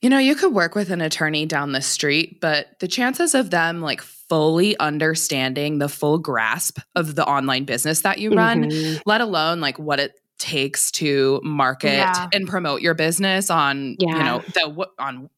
you 0.00 0.10
know, 0.10 0.18
you 0.18 0.34
could 0.34 0.52
work 0.52 0.74
with 0.74 0.90
an 0.90 1.00
attorney 1.00 1.46
down 1.46 1.72
the 1.72 1.82
street, 1.82 2.40
but 2.40 2.78
the 2.80 2.88
chances 2.88 3.34
of 3.34 3.50
them 3.50 3.80
like 3.80 4.00
fully 4.02 4.78
understanding 4.78 5.78
the 5.78 5.88
full 5.88 6.18
grasp 6.18 6.78
of 6.94 7.14
the 7.14 7.26
online 7.26 7.64
business 7.64 8.02
that 8.02 8.18
you 8.18 8.32
run, 8.32 8.64
mm-hmm. 8.64 8.98
let 9.06 9.20
alone 9.20 9.60
like 9.60 9.78
what 9.78 10.00
it 10.00 10.20
takes 10.38 10.90
to 10.90 11.40
market 11.42 11.92
yeah. 11.92 12.28
and 12.32 12.46
promote 12.46 12.82
your 12.82 12.94
business 12.94 13.50
on, 13.50 13.96
yeah. 13.98 14.16
you 14.16 14.22
know, 14.22 14.42
the 14.54 14.86
on 14.98 15.30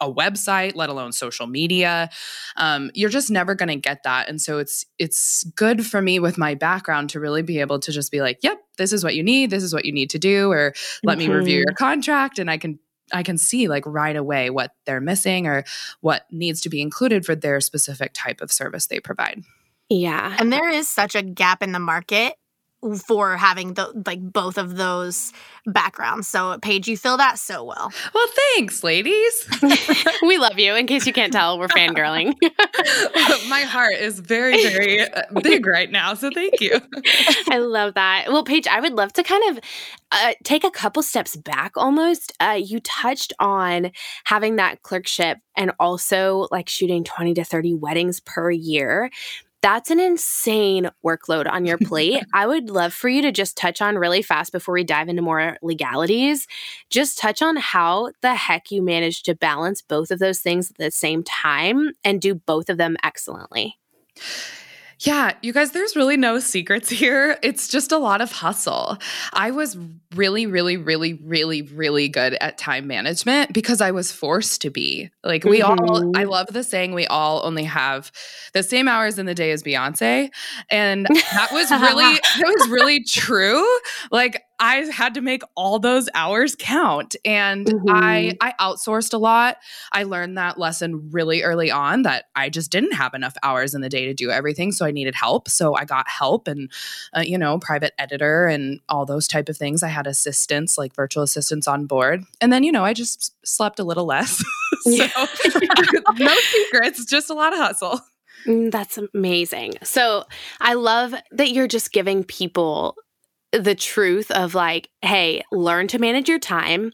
a 0.00 0.10
website 0.10 0.74
let 0.74 0.88
alone 0.88 1.12
social 1.12 1.46
media 1.46 2.08
um, 2.56 2.90
you're 2.94 3.10
just 3.10 3.30
never 3.30 3.54
going 3.54 3.68
to 3.68 3.76
get 3.76 4.02
that 4.04 4.26
and 4.28 4.40
so 4.40 4.58
it's 4.58 4.86
it's 4.98 5.44
good 5.54 5.84
for 5.84 6.00
me 6.00 6.18
with 6.18 6.38
my 6.38 6.54
background 6.54 7.10
to 7.10 7.20
really 7.20 7.42
be 7.42 7.60
able 7.60 7.78
to 7.78 7.92
just 7.92 8.10
be 8.10 8.22
like 8.22 8.38
yep 8.42 8.58
this 8.78 8.92
is 8.92 9.04
what 9.04 9.14
you 9.14 9.22
need 9.22 9.50
this 9.50 9.62
is 9.62 9.74
what 9.74 9.84
you 9.84 9.92
need 9.92 10.08
to 10.08 10.18
do 10.18 10.50
or 10.50 10.72
let 11.04 11.18
mm-hmm. 11.18 11.30
me 11.30 11.36
review 11.36 11.56
your 11.56 11.66
mm-hmm. 11.66 11.84
contract 11.84 12.38
and 12.38 12.50
i 12.50 12.56
can 12.56 12.78
I 13.12 13.22
can 13.22 13.38
see 13.38 13.68
like 13.68 13.84
right 13.86 14.16
away 14.16 14.50
what 14.50 14.72
they're 14.84 15.00
missing 15.00 15.46
or 15.46 15.64
what 16.00 16.26
needs 16.30 16.60
to 16.62 16.68
be 16.68 16.80
included 16.80 17.24
for 17.24 17.34
their 17.34 17.60
specific 17.60 18.12
type 18.14 18.40
of 18.40 18.52
service 18.52 18.86
they 18.86 19.00
provide. 19.00 19.42
Yeah. 19.88 20.36
And 20.38 20.52
there 20.52 20.68
is 20.68 20.88
such 20.88 21.14
a 21.14 21.22
gap 21.22 21.62
in 21.62 21.72
the 21.72 21.78
market 21.78 22.34
for 23.06 23.36
having 23.36 23.74
the 23.74 23.90
like 24.06 24.20
both 24.20 24.58
of 24.58 24.76
those 24.76 25.32
backgrounds. 25.66 26.28
So 26.28 26.58
Paige, 26.60 26.88
you 26.88 26.96
fill 26.96 27.16
that 27.16 27.38
so 27.38 27.64
well. 27.64 27.92
Well, 28.14 28.26
thanks, 28.54 28.84
ladies. 28.84 29.48
we 30.22 30.38
love 30.38 30.58
you. 30.58 30.74
In 30.74 30.86
case 30.86 31.06
you 31.06 31.12
can't 31.12 31.32
tell, 31.32 31.58
we're 31.58 31.68
fangirling. 31.68 32.34
My 33.48 33.62
heart 33.62 33.94
is 33.94 34.20
very, 34.20 34.62
very 34.62 35.00
uh, 35.00 35.22
big 35.42 35.66
right 35.66 35.90
now. 35.90 36.14
So 36.14 36.30
thank 36.32 36.60
you. 36.60 36.80
I 37.50 37.58
love 37.58 37.94
that. 37.94 38.26
Well, 38.28 38.44
Paige, 38.44 38.66
I 38.68 38.80
would 38.80 38.92
love 38.92 39.12
to 39.14 39.22
kind 39.22 39.56
of 39.56 39.64
uh, 40.12 40.34
take 40.44 40.64
a 40.64 40.70
couple 40.70 41.02
steps 41.02 41.34
back 41.34 41.72
almost. 41.76 42.32
Uh, 42.38 42.58
you 42.62 42.80
touched 42.80 43.32
on 43.40 43.90
having 44.24 44.56
that 44.56 44.82
clerkship 44.82 45.38
and 45.56 45.72
also 45.80 46.46
like 46.52 46.68
shooting 46.68 47.02
20 47.02 47.34
to 47.34 47.44
30 47.44 47.74
weddings 47.74 48.20
per 48.20 48.50
year 48.50 49.10
that's 49.66 49.90
an 49.90 49.98
insane 49.98 50.88
workload 51.04 51.50
on 51.50 51.66
your 51.66 51.76
plate. 51.76 52.24
I 52.32 52.46
would 52.46 52.70
love 52.70 52.94
for 52.94 53.08
you 53.08 53.20
to 53.22 53.32
just 53.32 53.56
touch 53.56 53.82
on 53.82 53.98
really 53.98 54.22
fast 54.22 54.52
before 54.52 54.74
we 54.74 54.84
dive 54.84 55.08
into 55.08 55.22
more 55.22 55.58
legalities. 55.60 56.46
Just 56.88 57.18
touch 57.18 57.42
on 57.42 57.56
how 57.56 58.12
the 58.22 58.36
heck 58.36 58.70
you 58.70 58.80
manage 58.80 59.24
to 59.24 59.34
balance 59.34 59.82
both 59.82 60.12
of 60.12 60.20
those 60.20 60.38
things 60.38 60.70
at 60.70 60.76
the 60.76 60.92
same 60.92 61.24
time 61.24 61.90
and 62.04 62.20
do 62.20 62.36
both 62.36 62.68
of 62.68 62.78
them 62.78 62.96
excellently. 63.02 63.76
Yeah, 65.00 65.32
you 65.42 65.52
guys, 65.52 65.72
there's 65.72 65.94
really 65.94 66.16
no 66.16 66.38
secrets 66.38 66.88
here. 66.90 67.38
It's 67.42 67.68
just 67.68 67.92
a 67.92 67.98
lot 67.98 68.20
of 68.20 68.32
hustle. 68.32 68.98
I 69.32 69.50
was 69.50 69.76
really, 70.14 70.46
really, 70.46 70.76
really, 70.76 71.14
really, 71.14 71.62
really 71.62 72.08
good 72.08 72.34
at 72.40 72.56
time 72.56 72.86
management 72.86 73.52
because 73.52 73.80
I 73.80 73.90
was 73.90 74.10
forced 74.10 74.62
to 74.62 74.70
be. 74.70 75.10
Like, 75.22 75.44
we 75.44 75.60
mm-hmm. 75.60 75.80
all, 75.80 75.98
I 76.16 76.22
mm-hmm. 76.22 76.30
love 76.30 76.46
the 76.48 76.64
saying, 76.64 76.94
we 76.94 77.06
all 77.06 77.44
only 77.44 77.64
have 77.64 78.10
the 78.54 78.62
same 78.62 78.88
hours 78.88 79.18
in 79.18 79.26
the 79.26 79.34
day 79.34 79.50
as 79.50 79.62
Beyonce. 79.62 80.30
And 80.70 81.06
that 81.06 81.48
was 81.52 81.70
really, 81.70 82.14
that 82.14 82.54
was 82.58 82.68
really 82.70 83.04
true. 83.08 83.66
Like, 84.10 84.42
I 84.58 84.76
had 84.92 85.14
to 85.14 85.20
make 85.20 85.42
all 85.54 85.78
those 85.78 86.08
hours 86.14 86.56
count 86.58 87.16
and 87.24 87.66
mm-hmm. 87.66 87.90
I 87.90 88.36
I 88.40 88.54
outsourced 88.60 89.12
a 89.12 89.18
lot. 89.18 89.58
I 89.92 90.04
learned 90.04 90.38
that 90.38 90.58
lesson 90.58 91.10
really 91.10 91.42
early 91.42 91.70
on 91.70 92.02
that 92.02 92.26
I 92.34 92.48
just 92.48 92.70
didn't 92.70 92.92
have 92.92 93.14
enough 93.14 93.34
hours 93.42 93.74
in 93.74 93.80
the 93.80 93.88
day 93.88 94.06
to 94.06 94.14
do 94.14 94.30
everything 94.30 94.72
so 94.72 94.86
I 94.86 94.90
needed 94.90 95.14
help. 95.14 95.48
So 95.48 95.74
I 95.74 95.84
got 95.84 96.08
help 96.08 96.48
and 96.48 96.70
uh, 97.14 97.20
you 97.20 97.38
know, 97.38 97.58
private 97.58 97.92
editor 97.98 98.46
and 98.46 98.80
all 98.88 99.04
those 99.04 99.28
type 99.28 99.48
of 99.48 99.56
things. 99.56 99.82
I 99.82 99.88
had 99.88 100.06
assistants 100.06 100.78
like 100.78 100.94
virtual 100.94 101.22
assistants 101.22 101.68
on 101.68 101.86
board. 101.86 102.24
And 102.40 102.52
then 102.52 102.64
you 102.64 102.72
know, 102.72 102.84
I 102.84 102.92
just 102.92 103.34
slept 103.46 103.78
a 103.78 103.84
little 103.84 104.06
less. 104.06 104.42
so 104.82 104.90
no 106.18 106.34
secrets, 106.34 107.04
just 107.04 107.30
a 107.30 107.34
lot 107.34 107.52
of 107.52 107.58
hustle. 107.58 108.00
Mm, 108.46 108.70
that's 108.70 108.98
amazing. 108.98 109.74
So 109.82 110.24
I 110.60 110.74
love 110.74 111.14
that 111.32 111.50
you're 111.50 111.68
just 111.68 111.92
giving 111.92 112.24
people 112.24 112.96
the 113.52 113.74
truth 113.74 114.30
of 114.30 114.54
like, 114.54 114.88
hey, 115.02 115.42
learn 115.52 115.88
to 115.88 115.98
manage 115.98 116.28
your 116.28 116.38
time 116.38 116.92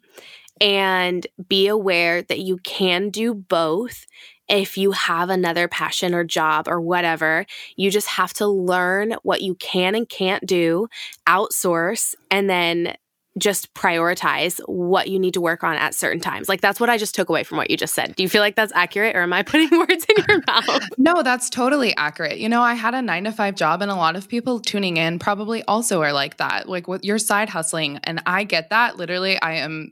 and 0.60 1.26
be 1.48 1.66
aware 1.66 2.22
that 2.22 2.40
you 2.40 2.58
can 2.58 3.10
do 3.10 3.34
both 3.34 4.06
if 4.48 4.76
you 4.76 4.92
have 4.92 5.30
another 5.30 5.66
passion 5.66 6.14
or 6.14 6.24
job 6.24 6.68
or 6.68 6.80
whatever. 6.80 7.46
You 7.76 7.90
just 7.90 8.08
have 8.08 8.32
to 8.34 8.46
learn 8.46 9.14
what 9.22 9.40
you 9.40 9.54
can 9.54 9.94
and 9.94 10.08
can't 10.08 10.44
do, 10.46 10.88
outsource, 11.26 12.14
and 12.30 12.50
then 12.50 12.94
just 13.38 13.72
prioritize 13.74 14.60
what 14.66 15.08
you 15.08 15.18
need 15.18 15.34
to 15.34 15.40
work 15.40 15.64
on 15.64 15.76
at 15.76 15.94
certain 15.94 16.20
times. 16.20 16.48
Like 16.48 16.60
that's 16.60 16.78
what 16.78 16.90
I 16.90 16.98
just 16.98 17.14
took 17.14 17.30
away 17.30 17.44
from 17.44 17.56
what 17.56 17.70
you 17.70 17.76
just 17.76 17.94
said. 17.94 18.14
Do 18.14 18.22
you 18.22 18.28
feel 18.28 18.42
like 18.42 18.56
that's 18.56 18.72
accurate 18.74 19.16
or 19.16 19.22
am 19.22 19.32
I 19.32 19.42
putting 19.52 19.70
words 19.78 20.06
in 20.08 20.24
your 20.28 20.42
mouth? 20.46 20.88
No, 20.98 21.22
that's 21.22 21.50
totally 21.50 21.96
accurate. 21.96 22.38
You 22.38 22.48
know, 22.48 22.62
I 22.62 22.74
had 22.74 22.94
a 22.94 23.02
9 23.02 23.24
to 23.24 23.32
5 23.32 23.54
job 23.54 23.82
and 23.82 23.90
a 23.90 23.94
lot 23.94 24.14
of 24.14 24.28
people 24.28 24.60
tuning 24.60 24.98
in 24.98 25.18
probably 25.18 25.62
also 25.64 26.02
are 26.02 26.12
like 26.12 26.36
that. 26.36 26.68
Like 26.68 26.86
with 26.86 27.04
your 27.04 27.18
side 27.18 27.48
hustling 27.48 27.98
and 28.04 28.22
I 28.26 28.44
get 28.44 28.70
that. 28.70 28.96
Literally, 28.96 29.40
I 29.40 29.54
am 29.54 29.90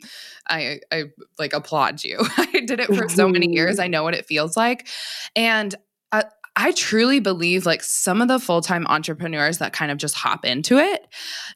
I 0.49 0.81
I 0.93 1.05
like 1.39 1.53
applaud 1.53 2.05
you. 2.05 2.19
I 2.37 2.63
did 2.67 2.81
it 2.81 2.95
for 2.95 3.09
so 3.09 3.29
many 3.29 3.51
years. 3.51 3.77
Mm-hmm. 3.77 3.85
I 3.85 3.89
know 3.89 4.03
what 4.03 4.15
it 4.15 4.27
feels 4.27 4.57
like. 4.57 4.89
And 5.35 5.75
uh, 6.13 6.23
I 6.57 6.73
truly 6.73 7.21
believe 7.21 7.65
like 7.65 7.83
some 7.83 8.21
of 8.21 8.29
the 8.29 8.41
full 8.41 8.61
time 8.61 8.87
entrepreneurs 8.89 9.59
that 9.59 9.73
kind 9.73 9.91
of 9.91 9.99
just 9.99 10.15
hop 10.15 10.45
into 10.45 10.79
it 10.79 11.07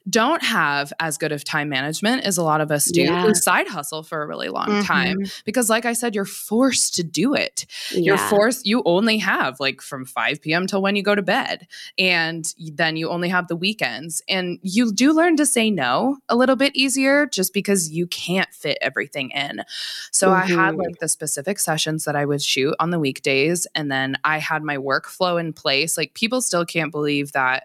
don't 0.09 0.43
have 0.43 0.93
as 1.01 1.19
good 1.19 1.33
of 1.33 1.43
time 1.43 1.69
management 1.69 2.25
as 2.25 2.39
a 2.39 2.43
lot 2.43 2.61
of 2.61 2.71
us 2.71 2.87
do 2.87 3.03
yeah. 3.03 3.23
who 3.23 3.35
side 3.35 3.67
hustle 3.67 4.03
for 4.03 4.23
a 4.23 4.27
really 4.27 4.49
long 4.49 4.69
mm-hmm. 4.69 4.83
time. 4.83 5.19
Because, 5.45 5.69
like 5.69 5.85
I 5.85 5.95
said, 5.95 6.15
you're 6.15 6.25
forced 6.25 6.95
to 6.97 7.03
do 7.03 7.35
it. 7.35 7.67
Yeah. 7.91 8.01
You're 8.01 8.19
forced, 8.19 8.67
you 8.67 8.83
only 8.85 9.19
have 9.19 9.59
like 9.59 9.81
from 9.81 10.05
5 10.05 10.41
p.m. 10.41 10.67
till 10.67 10.81
when 10.81 10.95
you 10.95 11.03
go 11.03 11.15
to 11.15 11.23
bed. 11.23 11.67
And 11.99 12.47
then 12.59 12.97
you 12.97 13.09
only 13.09 13.29
have 13.31 13.49
the 13.49 13.57
weekends. 13.57 14.23
And 14.29 14.59
you 14.63 14.93
do 14.93 15.13
learn 15.13 15.37
to 15.37 15.47
say 15.47 15.71
no 15.71 16.19
a 16.29 16.37
little 16.37 16.57
bit 16.57 16.75
easier 16.77 17.27
just 17.27 17.53
because 17.53 17.91
you 17.91 18.07
can't 18.07 18.53
fit 18.53 18.79
everything 18.81 19.31
in. 19.31 19.65
So, 20.13 20.29
mm-hmm. 20.29 20.37
I 20.37 20.47
had 20.47 20.75
mm-hmm. 20.75 20.83
like 20.83 20.99
the 20.99 21.09
specific 21.09 21.59
sessions 21.59 22.05
that 22.05 22.15
I 22.15 22.25
would 22.25 22.43
shoot 22.43 22.75
on 22.79 22.91
the 22.91 23.01
weekdays. 23.01 23.67
And 23.75 23.91
then 23.91 24.17
I 24.23 24.39
had 24.39 24.63
my 24.63 24.79
workflow 24.85 25.41
in 25.41 25.53
place. 25.53 25.97
Like 25.97 26.15
people 26.15 26.41
still 26.41 26.65
can't 26.65 26.93
believe 26.93 27.33
that 27.33 27.65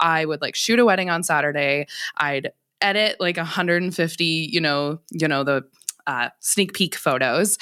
I 0.00 0.24
would 0.24 0.42
like 0.42 0.54
shoot 0.54 0.78
a 0.78 0.84
wedding 0.84 1.10
on 1.10 1.22
Saturday. 1.22 1.86
I'd 2.16 2.52
edit 2.80 3.16
like 3.20 3.36
150, 3.36 4.24
you 4.24 4.60
know, 4.60 5.00
you 5.10 5.28
know, 5.28 5.44
the 5.44 5.64
uh, 6.06 6.30
sneak 6.40 6.72
peek 6.72 6.94
photos 6.94 7.58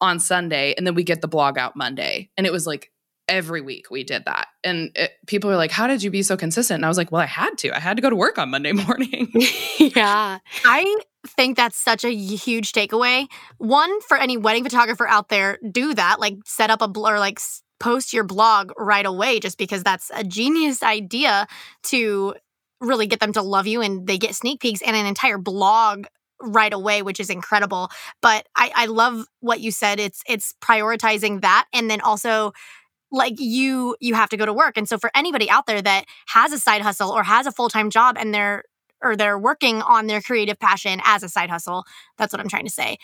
on 0.00 0.18
Sunday, 0.18 0.74
and 0.76 0.86
then 0.86 0.94
we 0.94 1.04
get 1.04 1.20
the 1.20 1.28
blog 1.28 1.58
out 1.58 1.76
Monday. 1.76 2.30
And 2.36 2.46
it 2.46 2.52
was 2.52 2.66
like 2.66 2.90
every 3.28 3.60
week 3.60 3.90
we 3.90 4.04
did 4.04 4.24
that. 4.24 4.48
And 4.62 4.90
it, 4.94 5.12
people 5.26 5.50
were 5.50 5.56
like, 5.56 5.70
How 5.70 5.86
did 5.86 6.02
you 6.02 6.10
be 6.10 6.22
so 6.22 6.36
consistent? 6.36 6.78
And 6.78 6.84
I 6.84 6.88
was 6.88 6.98
like, 6.98 7.12
Well, 7.12 7.22
I 7.22 7.26
had 7.26 7.56
to. 7.58 7.74
I 7.74 7.80
had 7.80 7.96
to 7.96 8.02
go 8.02 8.10
to 8.10 8.16
work 8.16 8.38
on 8.38 8.50
Monday 8.50 8.72
morning. 8.86 9.32
yeah. 9.78 10.38
I 10.64 10.96
think 11.26 11.56
that's 11.56 11.76
such 11.76 12.04
a 12.04 12.14
huge 12.14 12.72
takeaway. 12.72 13.26
One, 13.58 14.00
for 14.02 14.16
any 14.16 14.36
wedding 14.36 14.64
photographer 14.64 15.06
out 15.06 15.28
there, 15.28 15.58
do 15.70 15.94
that. 15.94 16.20
Like 16.20 16.36
set 16.44 16.70
up 16.70 16.82
a 16.82 16.88
blur, 16.88 17.18
like 17.18 17.40
post 17.78 18.12
your 18.12 18.24
blog 18.24 18.72
right 18.78 19.06
away 19.06 19.40
just 19.40 19.58
because 19.58 19.82
that's 19.82 20.10
a 20.14 20.24
genius 20.24 20.82
idea 20.82 21.46
to 21.84 22.34
really 22.80 23.06
get 23.06 23.20
them 23.20 23.32
to 23.32 23.42
love 23.42 23.66
you 23.66 23.80
and 23.80 24.06
they 24.06 24.18
get 24.18 24.34
sneak 24.34 24.60
peeks 24.60 24.82
and 24.82 24.96
an 24.96 25.06
entire 25.06 25.38
blog 25.38 26.06
right 26.42 26.72
away 26.72 27.02
which 27.02 27.20
is 27.20 27.30
incredible. 27.30 27.88
But 28.20 28.46
I, 28.54 28.70
I 28.74 28.86
love 28.86 29.26
what 29.40 29.60
you 29.60 29.70
said. 29.70 29.98
It's 29.98 30.22
it's 30.28 30.54
prioritizing 30.62 31.40
that 31.40 31.66
and 31.72 31.90
then 31.90 32.00
also 32.00 32.52
like 33.10 33.34
you 33.38 33.96
you 34.00 34.14
have 34.14 34.28
to 34.30 34.36
go 34.36 34.44
to 34.44 34.52
work. 34.52 34.76
And 34.76 34.88
so 34.88 34.98
for 34.98 35.10
anybody 35.14 35.48
out 35.48 35.66
there 35.66 35.80
that 35.80 36.04
has 36.28 36.52
a 36.52 36.58
side 36.58 36.82
hustle 36.82 37.10
or 37.10 37.22
has 37.22 37.46
a 37.46 37.52
full-time 37.52 37.90
job 37.90 38.16
and 38.18 38.34
they're 38.34 38.64
or 39.02 39.16
they're 39.16 39.38
working 39.38 39.82
on 39.82 40.06
their 40.06 40.20
creative 40.20 40.58
passion 40.58 41.00
as 41.04 41.22
a 41.22 41.28
side 41.28 41.50
hustle 41.50 41.84
that's 42.18 42.32
what 42.32 42.40
i'm 42.40 42.48
trying 42.48 42.64
to 42.64 42.70
say 42.70 42.96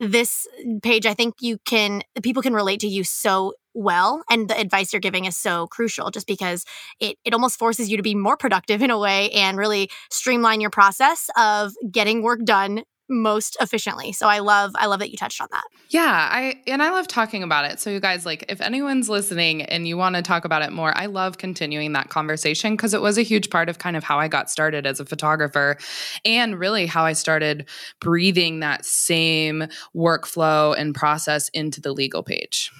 this 0.00 0.46
uh, 0.60 0.78
Paige, 0.82 1.06
i 1.06 1.14
think 1.14 1.34
you 1.40 1.58
can 1.64 2.02
people 2.22 2.42
can 2.42 2.54
relate 2.54 2.80
to 2.80 2.88
you 2.88 3.04
so 3.04 3.54
well 3.74 4.22
and 4.30 4.48
the 4.48 4.58
advice 4.58 4.92
you're 4.92 5.00
giving 5.00 5.24
is 5.24 5.36
so 5.36 5.66
crucial 5.68 6.10
just 6.10 6.26
because 6.26 6.64
it 7.00 7.16
it 7.24 7.32
almost 7.32 7.58
forces 7.58 7.90
you 7.90 7.96
to 7.96 8.02
be 8.02 8.14
more 8.14 8.36
productive 8.36 8.82
in 8.82 8.90
a 8.90 8.98
way 8.98 9.30
and 9.32 9.56
really 9.58 9.90
streamline 10.10 10.60
your 10.60 10.70
process 10.70 11.30
of 11.36 11.72
getting 11.90 12.22
work 12.22 12.44
done 12.44 12.82
most 13.08 13.56
efficiently. 13.60 14.12
So 14.12 14.28
I 14.28 14.40
love 14.40 14.72
I 14.74 14.86
love 14.86 15.00
that 15.00 15.10
you 15.10 15.16
touched 15.16 15.40
on 15.40 15.48
that. 15.50 15.64
Yeah, 15.88 16.28
I 16.30 16.60
and 16.66 16.82
I 16.82 16.90
love 16.90 17.08
talking 17.08 17.42
about 17.42 17.70
it. 17.70 17.80
So 17.80 17.90
you 17.90 18.00
guys 18.00 18.26
like 18.26 18.44
if 18.48 18.60
anyone's 18.60 19.08
listening 19.08 19.62
and 19.62 19.88
you 19.88 19.96
want 19.96 20.16
to 20.16 20.22
talk 20.22 20.44
about 20.44 20.62
it 20.62 20.72
more, 20.72 20.96
I 20.96 21.06
love 21.06 21.38
continuing 21.38 21.92
that 21.92 22.10
conversation 22.10 22.74
because 22.74 22.94
it 22.94 23.00
was 23.00 23.18
a 23.18 23.22
huge 23.22 23.50
part 23.50 23.68
of 23.68 23.78
kind 23.78 23.96
of 23.96 24.04
how 24.04 24.18
I 24.18 24.28
got 24.28 24.50
started 24.50 24.86
as 24.86 25.00
a 25.00 25.04
photographer 25.04 25.78
and 26.24 26.58
really 26.58 26.86
how 26.86 27.04
I 27.04 27.12
started 27.12 27.68
breathing 28.00 28.60
that 28.60 28.84
same 28.84 29.64
workflow 29.94 30.74
and 30.78 30.94
process 30.94 31.48
into 31.50 31.80
the 31.80 31.92
Legal 31.92 32.22
Paige. 32.22 32.72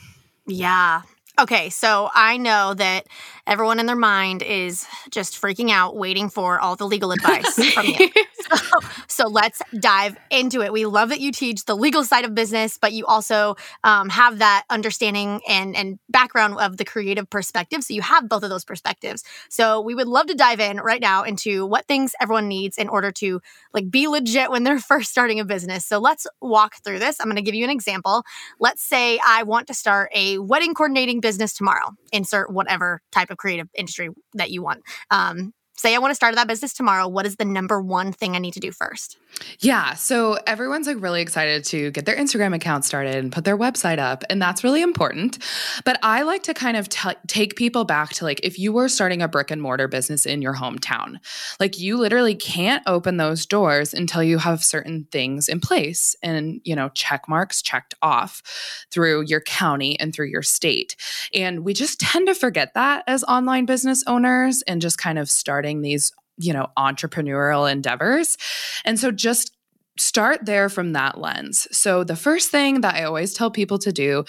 Yeah. 0.47 1.03
Okay, 1.39 1.71
so 1.71 2.11
I 2.13 2.37
know 2.37 2.75
that 2.75 3.07
everyone 3.47 3.79
in 3.79 3.87
their 3.87 3.95
mind 3.95 4.43
is 4.43 4.87
just 5.09 5.41
freaking 5.41 5.71
out, 5.71 5.97
waiting 5.97 6.29
for 6.29 6.59
all 6.59 6.75
the 6.75 6.85
legal 6.85 7.13
advice 7.13 7.55
from 7.75 7.87
you. 7.87 8.11
So, 8.51 8.81
so, 9.07 9.29
let's 9.29 9.63
dive 9.79 10.17
into 10.31 10.63
it. 10.63 10.73
We 10.73 10.85
love 10.85 11.11
that 11.11 11.21
you 11.21 11.31
teach 11.31 11.65
the 11.65 11.77
legal 11.77 12.03
side 12.03 12.25
of 12.25 12.35
business, 12.35 12.77
but 12.77 12.93
you 12.93 13.07
also 13.07 13.57
um, 13.85 14.09
have 14.09 14.41
that 14.41 14.65
understanding 14.69 15.41
and, 15.49 15.77
and 15.77 16.01
background 16.09 16.59
of 16.59 16.77
the 16.77 16.85
creative 16.85 17.31
perspective. 17.31 17.85
So 17.85 17.95
you 17.95 18.03
have 18.03 18.29
both 18.29 18.43
of 18.43 18.51
those 18.51 18.65
perspectives. 18.65 19.23
So 19.49 19.81
we 19.81 19.95
would 19.95 20.09
love 20.09 20.27
to 20.27 20.35
dive 20.35 20.59
in 20.61 20.79
right 20.79 21.01
now 21.01 21.23
into 21.23 21.67
what 21.67 21.87
things 21.87 22.15
everyone 22.21 22.49
needs 22.49 22.79
in 22.79 22.89
order 22.89 23.13
to 23.13 23.41
like 23.73 23.91
be 23.91 24.09
legit 24.09 24.51
when 24.51 24.65
they're 24.65 24.79
first 24.81 25.11
starting 25.11 25.39
a 25.39 25.45
business. 25.45 25.87
So 25.87 25.99
let's 25.99 26.27
walk 26.41 26.77
through 26.83 26.99
this. 26.99 27.21
I'm 27.21 27.27
going 27.27 27.37
to 27.37 27.43
give 27.43 27.55
you 27.55 27.65
an 27.65 27.71
example. 27.71 28.25
Let's 28.59 28.83
say 28.83 29.21
I 29.25 29.45
want 29.45 29.69
to 29.69 29.75
start 29.75 30.11
a 30.15 30.39
wedding 30.39 30.75
coordinating 30.75 31.21
business 31.21 31.28
tomorrow. 31.55 31.91
Insert 32.13 32.51
whatever 32.51 33.03
type 33.13 33.31
of 33.31 33.37
creative 33.37 33.69
industry 33.75 34.11
that 34.35 34.51
you 34.51 34.63
want. 34.63 34.83
Um, 35.11 35.53
say 35.79 35.95
I 35.95 35.99
want 35.99 36.11
to 36.11 36.17
start 36.17 36.35
that 36.35 36.49
business 36.49 36.75
tomorrow, 36.75 37.09
what 37.09 37.25
is 37.25 37.37
the 37.37 37.45
number 37.45 37.81
one 37.81 38.13
thing 38.13 38.35
I 38.35 38.39
need 38.39 38.55
to 38.55 38.61
do 38.61 38.73
first? 38.73 39.17
Yeah. 39.61 39.95
So 39.95 40.39
everyone's 40.47 40.87
like 40.87 41.01
really 41.01 41.23
excited 41.23 41.65
to 41.67 41.91
get 41.93 42.05
their 42.07 42.17
Instagram 42.17 42.55
account 42.55 42.85
started 42.85 43.15
and 43.15 43.31
put 43.31 43.45
their 43.45 43.57
website 43.57 43.99
up. 43.99 44.25
And 44.29 44.43
that's 44.43 44.65
really 44.65 44.83
important. 44.83 45.39
But 45.85 45.99
I 46.03 46.23
like 46.23 46.43
to 46.45 46.55
kind 46.55 46.77
of 46.77 46.89
t- 46.89 47.11
take 47.27 47.55
people 47.55 47.85
back 47.85 48.11
to 48.15 48.25
like 48.25 48.41
if 48.43 48.59
you 48.59 48.73
were 48.73 48.89
starting 48.89 49.23
a 49.23 49.29
brick 49.29 49.51
and 49.51 49.63
mortar 49.63 49.87
business 49.87 50.27
in 50.27 50.43
your 50.43 50.55
hometown, 50.55 51.19
like 51.61 51.79
you 51.79 51.97
literally 51.97 52.35
can't 52.35 52.83
open 52.87 53.17
those 53.17 53.47
doors 53.47 53.95
until 53.95 54.23
you 54.23 54.39
have 54.39 54.65
certain 54.65 55.07
things 55.13 55.49
in 55.49 55.61
place 55.61 56.17
and, 56.23 56.61
you 56.65 56.75
know, 56.75 56.89
check 56.91 57.29
marks 57.29 57.63
checked 57.63 57.95
off 58.03 58.43
through 58.91 59.23
your 59.23 59.41
county 59.41 59.99
and 60.01 60.13
through 60.13 60.27
your 60.27 60.43
state. 60.43 60.97
And 61.33 61.65
we 61.65 61.75
just 61.75 62.01
tend 62.01 62.27
to 62.27 62.35
forget 62.35 62.75
that 62.75 63.05
as 63.07 63.23
online 63.25 63.67
business 63.67 64.03
owners 64.07 64.63
and 64.63 64.81
just 64.81 64.99
kind 64.99 65.19
of 65.19 65.31
starting 65.31 65.68
these 65.83 66.13
you 66.39 66.53
know, 66.53 66.69
entrepreneurial 66.79 67.71
endeavors. 67.71 68.37
And 68.85 68.99
so 68.99 69.11
just 69.11 69.53
start 69.99 70.47
there 70.47 70.69
from 70.69 70.93
that 70.93 71.19
lens. 71.19 71.67
So 71.77 72.05
the 72.05 72.17
first 72.17 72.51
thing 72.51 72.81
that 72.83 72.95
I 72.95 73.03
always 73.03 73.35
tell 73.35 73.51
people 73.51 73.79
to 73.79 73.93
do 73.93 74.25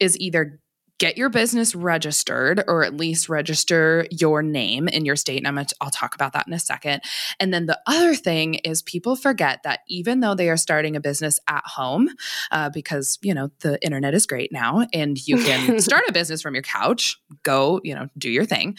is 0.00 0.18
either 0.18 0.58
get 0.98 1.16
your 1.16 1.30
business 1.30 1.74
registered 1.74 2.62
or 2.68 2.84
at 2.84 2.94
least 2.94 3.30
register 3.30 4.06
your 4.10 4.42
name 4.42 4.86
in 4.86 5.06
your 5.06 5.16
state 5.16 5.38
and 5.38 5.48
I'm 5.48 5.54
gonna, 5.54 5.66
I'll 5.80 5.90
talk 5.90 6.14
about 6.14 6.34
that 6.34 6.46
in 6.46 6.52
a 6.52 6.58
second. 6.58 7.00
And 7.38 7.54
then 7.54 7.64
the 7.64 7.80
other 7.86 8.14
thing 8.14 8.56
is 8.56 8.82
people 8.82 9.16
forget 9.16 9.62
that 9.64 9.80
even 9.88 10.20
though 10.20 10.34
they 10.34 10.50
are 10.50 10.58
starting 10.58 10.96
a 10.96 11.00
business 11.00 11.40
at 11.48 11.62
home 11.64 12.10
uh, 12.50 12.68
because 12.68 13.18
you 13.22 13.32
know 13.32 13.50
the 13.60 13.82
internet 13.82 14.12
is 14.12 14.26
great 14.26 14.52
now 14.52 14.86
and 14.92 15.26
you 15.26 15.38
can 15.38 15.80
start 15.80 16.04
a 16.06 16.12
business 16.12 16.42
from 16.42 16.54
your 16.54 16.62
couch, 16.62 17.18
go, 17.44 17.80
you 17.82 17.94
know, 17.94 18.08
do 18.18 18.28
your 18.28 18.44
thing. 18.44 18.76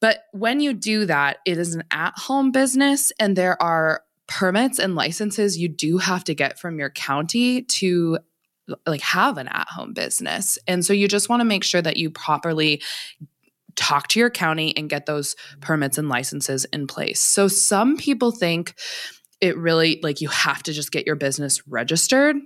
But 0.00 0.24
when 0.32 0.60
you 0.60 0.72
do 0.72 1.06
that, 1.06 1.38
it 1.44 1.58
is 1.58 1.74
an 1.74 1.84
at 1.90 2.14
home 2.16 2.52
business 2.52 3.12
and 3.18 3.36
there 3.36 3.60
are 3.62 4.02
permits 4.26 4.78
and 4.78 4.94
licenses 4.94 5.58
you 5.58 5.68
do 5.68 5.98
have 5.98 6.24
to 6.24 6.34
get 6.34 6.58
from 6.58 6.78
your 6.78 6.90
county 6.90 7.62
to 7.62 8.18
like 8.86 9.02
have 9.02 9.36
an 9.36 9.48
at 9.48 9.68
home 9.68 9.92
business. 9.92 10.58
And 10.66 10.84
so 10.84 10.92
you 10.92 11.08
just 11.08 11.28
want 11.28 11.40
to 11.40 11.44
make 11.44 11.64
sure 11.64 11.82
that 11.82 11.96
you 11.98 12.10
properly 12.10 12.82
talk 13.76 14.08
to 14.08 14.20
your 14.20 14.30
county 14.30 14.74
and 14.76 14.88
get 14.88 15.06
those 15.06 15.36
permits 15.60 15.98
and 15.98 16.08
licenses 16.08 16.64
in 16.66 16.86
place. 16.86 17.20
So 17.20 17.48
some 17.48 17.96
people 17.96 18.30
think 18.30 18.74
it 19.40 19.56
really 19.58 20.00
like 20.02 20.20
you 20.20 20.28
have 20.28 20.62
to 20.62 20.72
just 20.72 20.92
get 20.92 21.06
your 21.06 21.16
business 21.16 21.66
registered 21.66 22.36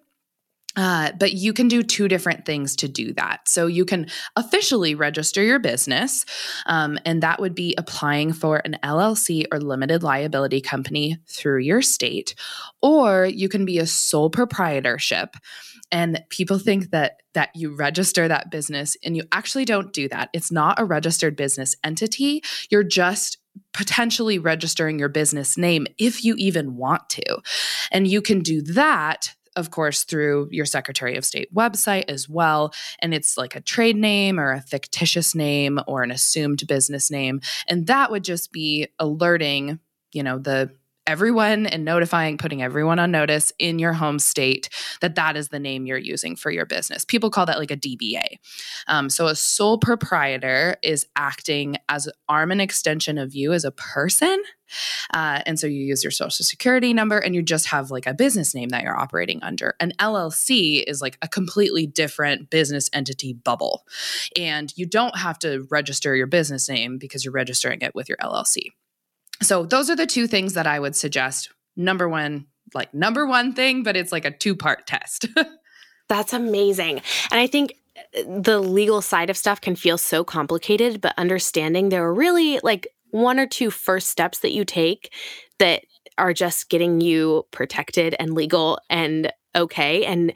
uh, 0.76 1.12
but 1.18 1.32
you 1.32 1.52
can 1.52 1.66
do 1.66 1.82
two 1.82 2.08
different 2.08 2.44
things 2.44 2.76
to 2.76 2.88
do 2.88 3.12
that. 3.14 3.48
So 3.48 3.66
you 3.66 3.84
can 3.84 4.06
officially 4.36 4.94
register 4.94 5.42
your 5.42 5.58
business, 5.58 6.24
um, 6.66 6.98
and 7.04 7.22
that 7.22 7.40
would 7.40 7.54
be 7.54 7.74
applying 7.76 8.32
for 8.32 8.58
an 8.64 8.76
LLC 8.84 9.44
or 9.50 9.60
limited 9.60 10.02
liability 10.02 10.60
company 10.60 11.18
through 11.26 11.58
your 11.58 11.82
state, 11.82 12.34
or 12.82 13.26
you 13.26 13.48
can 13.48 13.64
be 13.64 13.78
a 13.78 13.86
sole 13.86 14.30
proprietorship. 14.30 15.34
And 15.90 16.22
people 16.28 16.58
think 16.58 16.90
that 16.90 17.22
that 17.34 17.50
you 17.54 17.74
register 17.74 18.28
that 18.28 18.50
business, 18.50 18.96
and 19.02 19.16
you 19.16 19.24
actually 19.32 19.64
don't 19.64 19.92
do 19.92 20.08
that. 20.08 20.28
It's 20.32 20.52
not 20.52 20.78
a 20.78 20.84
registered 20.84 21.34
business 21.34 21.74
entity. 21.82 22.42
You're 22.70 22.84
just 22.84 23.38
potentially 23.72 24.38
registering 24.38 24.98
your 24.98 25.08
business 25.08 25.56
name 25.56 25.86
if 25.98 26.24
you 26.24 26.34
even 26.36 26.76
want 26.76 27.08
to. 27.10 27.38
And 27.90 28.06
you 28.06 28.22
can 28.22 28.40
do 28.40 28.62
that 28.62 29.34
of 29.58 29.70
course, 29.70 30.04
through 30.04 30.48
your 30.50 30.64
Secretary 30.64 31.16
of 31.16 31.24
State 31.24 31.52
website 31.52 32.04
as 32.08 32.28
well. 32.28 32.72
And 33.00 33.12
it's 33.12 33.36
like 33.36 33.56
a 33.56 33.60
trade 33.60 33.96
name 33.96 34.38
or 34.38 34.52
a 34.52 34.60
fictitious 34.60 35.34
name 35.34 35.80
or 35.86 36.02
an 36.02 36.10
assumed 36.10 36.66
business 36.66 37.10
name. 37.10 37.40
And 37.66 37.86
that 37.88 38.10
would 38.10 38.24
just 38.24 38.52
be 38.52 38.88
alerting, 38.98 39.80
you 40.12 40.22
know, 40.22 40.38
the 40.38 40.70
everyone 41.08 41.66
and 41.66 41.86
notifying, 41.86 42.36
putting 42.36 42.62
everyone 42.62 42.98
on 42.98 43.10
notice 43.10 43.50
in 43.58 43.78
your 43.78 43.94
home 43.94 44.18
state 44.18 44.68
that 45.00 45.14
that 45.14 45.36
is 45.38 45.48
the 45.48 45.58
name 45.58 45.86
you're 45.86 45.96
using 45.96 46.36
for 46.36 46.50
your 46.50 46.66
business. 46.66 47.04
People 47.04 47.30
call 47.30 47.46
that 47.46 47.58
like 47.58 47.70
a 47.70 47.76
DBA. 47.76 48.36
Um, 48.86 49.08
so 49.08 49.26
a 49.26 49.34
sole 49.34 49.78
proprietor 49.78 50.76
is 50.82 51.06
acting 51.16 51.76
as 51.88 52.06
an 52.06 52.12
arm 52.28 52.52
and 52.52 52.60
extension 52.60 53.16
of 53.16 53.34
you 53.34 53.54
as 53.54 53.64
a 53.64 53.70
person. 53.70 54.42
Uh, 55.14 55.40
and 55.46 55.58
so 55.58 55.66
you 55.66 55.82
use 55.82 56.04
your 56.04 56.10
social 56.10 56.44
security 56.44 56.92
number 56.92 57.16
and 57.16 57.34
you 57.34 57.40
just 57.40 57.68
have 57.68 57.90
like 57.90 58.06
a 58.06 58.12
business 58.12 58.54
name 58.54 58.68
that 58.68 58.82
you're 58.82 58.98
operating 58.98 59.42
under. 59.42 59.74
An 59.80 59.92
LLC 59.98 60.84
is 60.86 61.00
like 61.00 61.16
a 61.22 61.28
completely 61.28 61.86
different 61.86 62.50
business 62.50 62.90
entity 62.92 63.32
bubble. 63.32 63.86
And 64.38 64.70
you 64.76 64.84
don't 64.84 65.16
have 65.16 65.38
to 65.38 65.66
register 65.70 66.14
your 66.14 66.26
business 66.26 66.68
name 66.68 66.98
because 66.98 67.24
you're 67.24 67.32
registering 67.32 67.80
it 67.80 67.94
with 67.94 68.10
your 68.10 68.18
LLC. 68.18 68.72
So 69.42 69.64
those 69.64 69.88
are 69.90 69.96
the 69.96 70.06
two 70.06 70.26
things 70.26 70.54
that 70.54 70.66
I 70.66 70.80
would 70.80 70.96
suggest. 70.96 71.50
Number 71.76 72.08
one, 72.08 72.46
like 72.74 72.92
number 72.92 73.26
one 73.26 73.54
thing, 73.54 73.82
but 73.82 73.96
it's 73.96 74.12
like 74.12 74.24
a 74.24 74.30
two 74.30 74.56
part 74.56 74.86
test. 74.86 75.26
That's 76.08 76.32
amazing. 76.32 77.02
And 77.30 77.40
I 77.40 77.46
think 77.46 77.74
uh, 78.16 78.40
the 78.40 78.60
legal 78.60 79.02
side 79.02 79.30
of 79.30 79.36
stuff 79.36 79.60
can 79.60 79.76
feel 79.76 79.98
so 79.98 80.24
complicated, 80.24 81.00
but 81.00 81.14
understanding 81.16 81.88
there 81.88 82.04
are 82.04 82.14
really 82.14 82.60
like 82.62 82.88
one 83.10 83.38
or 83.38 83.46
two 83.46 83.70
first 83.70 84.08
steps 84.08 84.40
that 84.40 84.52
you 84.52 84.64
take 84.64 85.12
that 85.58 85.82
are 86.18 86.32
just 86.32 86.68
getting 86.68 87.00
you 87.00 87.46
protected 87.52 88.14
and 88.18 88.34
legal 88.34 88.78
and 88.90 89.32
okay. 89.54 90.04
And 90.04 90.32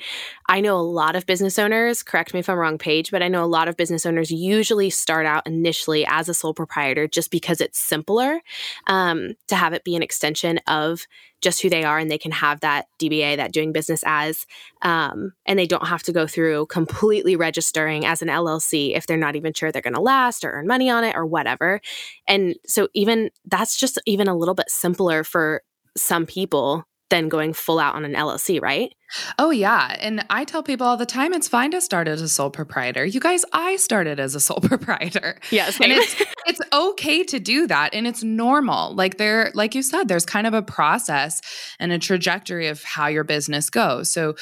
I 0.49 0.61
know 0.61 0.77
a 0.77 0.83
lot 0.83 1.17
of 1.17 1.27
business 1.27 1.59
owners, 1.59 2.03
correct 2.03 2.35
me 2.35 2.41
if 2.41 2.49
I'm 2.49 2.57
wrong, 2.57 2.79
Paige, 2.79 3.11
but 3.11 3.23
I 3.23 3.29
know 3.29 3.45
a 3.45 3.47
lot 3.47 3.69
of 3.69 3.77
business 3.77 4.07
owners 4.07 4.31
usually 4.31 4.91
start 4.91 5.27
out 5.27 5.47
initially 5.47 6.05
as 6.07 6.29
a 6.29 6.35
sole 6.35 6.55
proprietor 6.55 7.07
just 7.07 7.31
because 7.31 7.61
it's 7.61 7.79
simpler 7.79 8.41
um, 8.87 9.35
to 9.49 9.57
have 9.57 9.73
it 9.73 9.85
be 9.85 9.97
an 9.97 10.03
extension 10.03 10.59
of 10.67 11.07
just 11.41 11.61
who 11.61 11.69
they 11.69 11.85
are 11.85 11.99
and 11.99 12.11
they 12.11 12.19
can 12.19 12.33
have 12.33 12.61
that 12.61 12.87
DBA, 13.01 13.37
that 13.37 13.53
doing 13.53 13.73
business 13.73 14.03
as, 14.07 14.47
um, 14.83 15.33
and 15.45 15.59
they 15.59 15.67
don't 15.67 15.89
have 15.89 16.03
to 16.05 16.13
go 16.13 16.27
through 16.27 16.67
completely 16.67 17.37
registering 17.37 18.07
as 18.07 18.23
an 18.23 18.29
LLC 18.29 18.97
if 18.97 19.07
they're 19.07 19.17
not 19.17 19.37
even 19.37 19.53
sure 19.53 19.71
they're 19.71 19.83
going 19.83 19.95
to 19.95 20.01
last 20.01 20.45
or 20.45 20.53
earn 20.53 20.67
money 20.67 20.89
on 20.89 21.05
it 21.05 21.17
or 21.17 21.27
whatever. 21.27 21.81
And 22.27 22.57
so, 22.67 22.89
even 22.95 23.31
that's 23.45 23.77
just 23.77 24.01
even 24.07 24.29
a 24.29 24.37
little 24.37 24.55
bit 24.55 24.71
simpler 24.71 25.25
for 25.25 25.63
some 25.97 26.27
people 26.27 26.87
than 27.13 27.29
going 27.29 27.53
full 27.53 27.79
out 27.79 27.95
on 27.95 28.07
an 28.07 28.15
LLC, 28.15 28.59
right? 28.59 28.95
Oh, 29.39 29.51
yeah. 29.51 29.95
And 30.01 30.25
I 30.31 30.47
tell 30.47 30.63
people 30.63 30.87
all 30.87 30.97
the 30.97 31.05
time 31.05 31.35
it's 31.35 31.47
fine 31.47 31.71
to 31.73 31.81
start 31.83 32.09
as 32.09 32.23
a 32.23 32.29
sole 32.29 32.49
proprietor. 32.49 33.05
You 33.05 33.21
guys, 33.21 33.45
I 33.53 33.77
started 33.77 34.19
as 34.19 34.35
a 34.35 34.41
sole 34.41 34.61
proprietor. 34.63 35.39
Yes. 35.51 35.79
And 35.79 35.93
it's, 35.93 36.17
it's 36.47 36.61
okay 36.73 37.23
to 37.25 37.39
do 37.39 37.67
that. 37.67 37.93
And 37.93 38.07
it's 38.07 38.23
normal. 38.23 38.95
Like 38.95 39.19
there, 39.19 39.51
like 39.53 39.75
you 39.75 39.83
said, 39.83 40.09
there's 40.09 40.25
kind 40.25 40.47
of 40.47 40.55
a 40.55 40.63
process 40.63 41.43
and 41.79 41.93
a 41.93 41.99
trajectory 41.99 42.69
of 42.69 42.83
how 42.83 43.09
your 43.09 43.25
business 43.25 43.69
goes. 43.69 44.11
So 44.11 44.35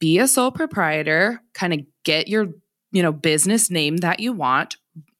be 0.00 0.18
a 0.18 0.26
sole 0.26 0.50
proprietor, 0.50 1.40
kind 1.54 1.72
of 1.72 1.80
get 2.04 2.26
your, 2.26 2.48
you 2.90 3.00
know, 3.00 3.12
business 3.12 3.70
name 3.70 3.98
that 3.98 4.18
you 4.18 4.32
want, 4.32 4.76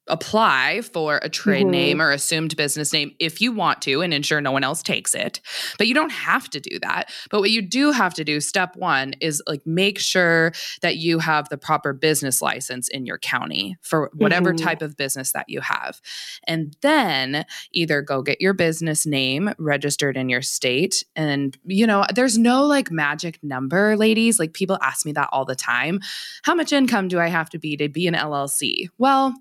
apply 0.09 0.81
for 0.81 1.19
a 1.21 1.29
trade 1.29 1.63
mm-hmm. 1.63 1.71
name 1.71 2.01
or 2.01 2.11
assumed 2.11 2.55
business 2.57 2.91
name 2.93 3.13
if 3.19 3.41
you 3.41 3.51
want 3.51 3.81
to 3.83 4.01
and 4.01 4.13
ensure 4.13 4.41
no 4.41 4.51
one 4.51 4.63
else 4.63 4.83
takes 4.83 5.15
it. 5.15 5.41
But 5.77 5.87
you 5.87 5.93
don't 5.93 6.11
have 6.11 6.49
to 6.49 6.59
do 6.59 6.79
that. 6.79 7.09
But 7.29 7.39
what 7.39 7.51
you 7.51 7.61
do 7.61 7.91
have 7.91 8.13
to 8.15 8.23
do, 8.23 8.39
step 8.39 8.75
one, 8.75 9.13
is 9.21 9.41
like 9.47 9.65
make 9.65 9.99
sure 9.99 10.51
that 10.81 10.97
you 10.97 11.19
have 11.19 11.49
the 11.49 11.57
proper 11.57 11.93
business 11.93 12.41
license 12.41 12.87
in 12.87 13.05
your 13.05 13.17
county 13.17 13.77
for 13.81 14.11
whatever 14.13 14.53
mm-hmm. 14.53 14.65
type 14.65 14.81
of 14.81 14.97
business 14.97 15.31
that 15.33 15.45
you 15.47 15.61
have. 15.61 16.01
And 16.45 16.75
then 16.81 17.45
either 17.71 18.01
go 18.01 18.21
get 18.21 18.41
your 18.41 18.53
business 18.53 19.05
name 19.05 19.53
registered 19.57 20.17
in 20.17 20.29
your 20.29 20.41
state. 20.41 21.03
And, 21.15 21.57
you 21.65 21.87
know, 21.87 22.05
there's 22.13 22.37
no 22.37 22.65
like 22.65 22.91
magic 22.91 23.39
number, 23.43 23.95
ladies. 23.95 24.39
Like 24.39 24.53
people 24.53 24.77
ask 24.81 25.05
me 25.05 25.11
that 25.13 25.29
all 25.31 25.45
the 25.45 25.55
time. 25.55 25.99
How 26.43 26.55
much 26.55 26.73
income 26.73 27.07
do 27.07 27.19
I 27.19 27.27
have 27.27 27.49
to 27.51 27.59
be 27.59 27.77
to 27.77 27.89
be 27.89 28.07
an 28.07 28.13
LLC? 28.13 28.89
Well, 28.97 29.35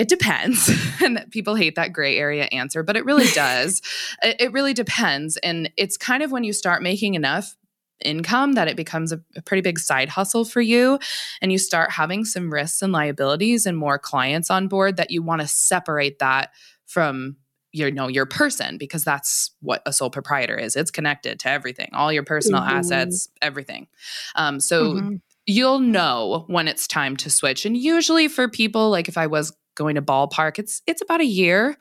it 0.00 0.08
depends. 0.08 0.70
and 1.04 1.26
people 1.30 1.54
hate 1.54 1.74
that 1.74 1.92
gray 1.92 2.16
area 2.16 2.44
answer, 2.44 2.82
but 2.82 2.96
it 2.96 3.04
really 3.04 3.26
does. 3.34 3.82
it, 4.22 4.50
really 4.50 4.72
depends. 4.72 5.36
And 5.36 5.70
it's 5.76 5.98
kind 5.98 6.22
of 6.22 6.32
when 6.32 6.42
you 6.42 6.54
start 6.54 6.82
making 6.82 7.14
enough 7.14 7.54
income 8.02 8.54
that 8.54 8.66
it 8.66 8.78
becomes 8.78 9.12
a, 9.12 9.20
a, 9.36 9.42
pretty 9.42 9.60
big 9.60 9.78
side 9.78 10.08
hustle 10.08 10.46
for 10.46 10.62
you 10.62 10.98
and 11.42 11.52
you 11.52 11.58
start 11.58 11.90
having 11.90 12.24
some 12.24 12.50
risks 12.50 12.80
and 12.80 12.94
liabilities 12.94 13.66
and 13.66 13.76
more 13.76 13.98
clients 13.98 14.50
on 14.50 14.68
board 14.68 14.96
that 14.96 15.10
you 15.10 15.22
want 15.22 15.42
to 15.42 15.46
separate 15.46 16.18
that 16.18 16.50
from 16.86 17.36
your 17.72 17.88
you 17.88 17.94
know 17.94 18.08
your 18.08 18.24
person 18.24 18.78
because 18.78 19.04
that's 19.04 19.50
what 19.60 19.82
a 19.84 19.92
sole 19.92 20.08
proprietor 20.08 20.56
is 20.56 20.76
it's 20.76 20.90
connected 20.90 21.38
to 21.38 21.50
everything 21.50 21.90
all 21.92 22.10
your 22.10 22.22
personal 22.22 22.62
mm-hmm. 22.62 22.78
assets 22.78 23.28
everything 23.42 23.86
um, 24.34 24.60
so 24.60 24.94
mm-hmm. 24.94 25.16
you'll 25.44 25.78
know 25.78 26.46
when 26.46 26.66
it's 26.66 26.88
time 26.88 27.18
to 27.18 27.28
switch 27.28 27.66
and 27.66 27.76
usually 27.76 28.28
for 28.28 28.48
people 28.48 28.88
like 28.88 29.08
if 29.08 29.18
i 29.18 29.26
was 29.26 29.52
going 29.80 29.96
to 29.96 30.02
ballpark 30.02 30.58
it's 30.58 30.82
it's 30.86 31.02
about 31.02 31.20
a 31.20 31.26
year 31.26 31.76